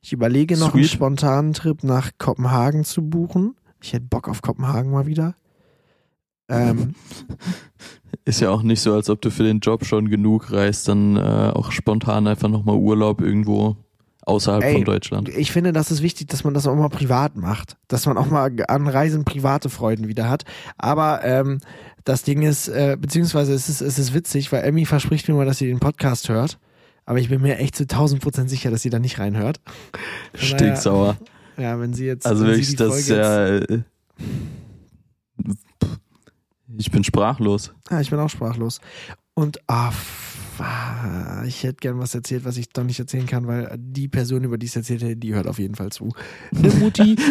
Ich 0.00 0.12
überlege 0.12 0.56
noch 0.56 0.74
einen 0.74 0.84
Sweet. 0.84 0.92
spontanen 0.92 1.52
Trip 1.52 1.82
nach 1.82 2.10
Kopenhagen 2.18 2.84
zu 2.84 3.02
buchen. 3.08 3.56
Ich 3.82 3.92
hätte 3.92 4.06
Bock 4.06 4.28
auf 4.28 4.42
Kopenhagen 4.42 4.90
mal 4.90 5.06
wieder. 5.06 5.34
Ähm, 6.48 6.94
Ist 8.24 8.40
ja 8.40 8.50
auch 8.50 8.62
nicht 8.62 8.80
so, 8.80 8.94
als 8.94 9.08
ob 9.08 9.20
du 9.22 9.30
für 9.30 9.42
den 9.42 9.60
Job 9.60 9.84
schon 9.84 10.10
genug 10.10 10.52
reist, 10.52 10.88
dann 10.88 11.16
äh, 11.16 11.20
auch 11.20 11.72
spontan 11.72 12.26
einfach 12.26 12.48
nochmal 12.48 12.76
Urlaub 12.76 13.20
irgendwo 13.20 13.76
außerhalb 14.28 14.62
Ey, 14.62 14.74
von 14.74 14.84
Deutschland. 14.84 15.28
Ich 15.30 15.50
finde, 15.50 15.72
das 15.72 15.90
ist 15.90 16.02
wichtig, 16.02 16.28
dass 16.28 16.44
man 16.44 16.52
das 16.52 16.66
auch 16.66 16.74
mal 16.74 16.90
privat 16.90 17.36
macht. 17.36 17.76
Dass 17.88 18.06
man 18.06 18.18
auch 18.18 18.26
mal 18.26 18.52
an 18.68 18.86
Reisen 18.86 19.24
private 19.24 19.70
Freuden 19.70 20.08
wieder 20.08 20.28
hat. 20.28 20.44
Aber 20.76 21.24
ähm, 21.24 21.60
das 22.04 22.22
Ding 22.22 22.42
ist, 22.42 22.68
äh, 22.68 22.96
beziehungsweise 23.00 23.54
es 23.54 23.68
ist, 23.68 23.80
es 23.80 23.98
ist 23.98 24.14
witzig, 24.14 24.52
weil 24.52 24.64
Emmy 24.64 24.84
verspricht 24.84 25.28
mir 25.28 25.34
mal, 25.34 25.46
dass 25.46 25.58
sie 25.58 25.66
den 25.66 25.80
Podcast 25.80 26.28
hört. 26.28 26.58
Aber 27.06 27.18
ich 27.18 27.30
bin 27.30 27.40
mir 27.40 27.56
echt 27.56 27.74
zu 27.74 27.84
1000 27.84 28.20
Prozent 28.20 28.50
sicher, 28.50 28.70
dass 28.70 28.82
sie 28.82 28.90
da 28.90 28.98
nicht 28.98 29.18
reinhört. 29.18 29.60
Stinksauer. 30.34 31.16
Ja, 31.56 31.80
wenn 31.80 31.94
sie 31.94 32.04
jetzt. 32.04 32.26
Also 32.26 32.44
wirklich, 32.44 32.76
das 32.76 32.98
ist 32.98 33.08
ja. 33.08 33.56
äh, 33.56 33.80
Ich 36.78 36.92
bin 36.92 37.02
sprachlos. 37.02 37.72
Jetzt, 37.74 37.92
ah, 37.92 38.00
ich 38.00 38.10
bin 38.10 38.20
auch 38.20 38.30
sprachlos. 38.30 38.80
Und 39.34 39.58
ah, 39.66 39.90
ah, 40.58 41.42
ich 41.44 41.64
hätte 41.64 41.78
gern 41.80 41.98
was 41.98 42.14
erzählt, 42.14 42.44
was 42.44 42.56
ich 42.56 42.68
doch 42.70 42.84
nicht 42.84 43.00
erzählen 43.00 43.26
kann, 43.26 43.48
weil 43.48 43.74
die 43.76 44.06
Person, 44.06 44.44
über 44.44 44.58
die 44.58 44.66
ich 44.66 44.72
es 44.72 44.76
erzählt 44.76 45.02
hätte, 45.02 45.16
die 45.16 45.34
hört 45.34 45.48
auf 45.48 45.58
jeden 45.58 45.74
Fall 45.74 45.90
zu. 45.90 46.12
Eine 46.56 46.70
Mutti. 46.74 47.16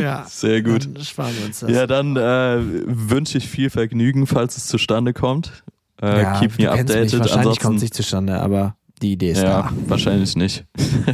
ja. 0.00 0.24
Sehr 0.28 0.62
gut. 0.62 0.88
Dann 0.94 1.04
sparen 1.04 1.34
wir 1.38 1.46
uns 1.46 1.60
das. 1.60 1.70
Ja, 1.70 1.86
dann 1.86 2.16
äh, 2.16 2.58
wünsche 2.86 3.38
ich 3.38 3.48
viel 3.48 3.70
Vergnügen, 3.70 4.26
falls 4.26 4.56
es 4.56 4.66
zustande 4.66 5.12
kommt. 5.14 5.64
Äh, 6.02 6.22
Ja, 6.22 6.38
keep 6.38 6.58
me 6.58 6.66
kennst 6.66 6.88
mich. 6.88 6.96
updated. 6.96 7.20
Wahrscheinlich 7.20 7.60
kommt 7.60 7.76
es 7.76 7.82
nicht 7.82 7.94
zustande, 7.94 8.40
aber 8.40 8.76
die 9.04 9.12
Idee 9.12 9.32
ist 9.32 9.42
ja, 9.42 9.62
da. 9.62 9.72
wahrscheinlich 9.86 10.34
nicht. 10.34 10.64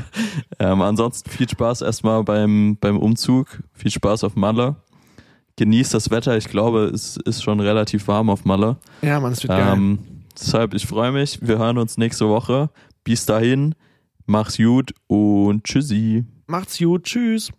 ähm, 0.58 0.80
ansonsten 0.80 1.28
viel 1.28 1.48
Spaß 1.48 1.82
erstmal 1.82 2.22
beim, 2.22 2.76
beim 2.80 2.96
Umzug. 2.96 3.62
Viel 3.74 3.90
Spaß 3.90 4.24
auf 4.24 4.36
Malle. 4.36 4.76
Genießt 5.56 5.92
das 5.92 6.10
Wetter. 6.10 6.36
Ich 6.36 6.48
glaube, 6.48 6.84
es 6.84 7.16
ist 7.16 7.42
schon 7.42 7.58
relativ 7.58 8.06
warm 8.06 8.30
auf 8.30 8.44
Malle. 8.44 8.76
Ja, 9.02 9.18
man, 9.18 9.32
es 9.32 9.42
wird 9.42 9.50
geil. 9.50 9.72
Ähm, 9.72 9.98
deshalb, 10.40 10.72
ich 10.74 10.86
freue 10.86 11.10
mich. 11.10 11.40
Wir 11.42 11.58
hören 11.58 11.78
uns 11.78 11.98
nächste 11.98 12.28
Woche. 12.28 12.70
Bis 13.02 13.26
dahin, 13.26 13.74
mach's 14.24 14.56
gut 14.56 14.94
und 15.08 15.64
tschüssi. 15.64 16.24
Macht's 16.46 16.78
gut. 16.78 17.04
Tschüss. 17.04 17.50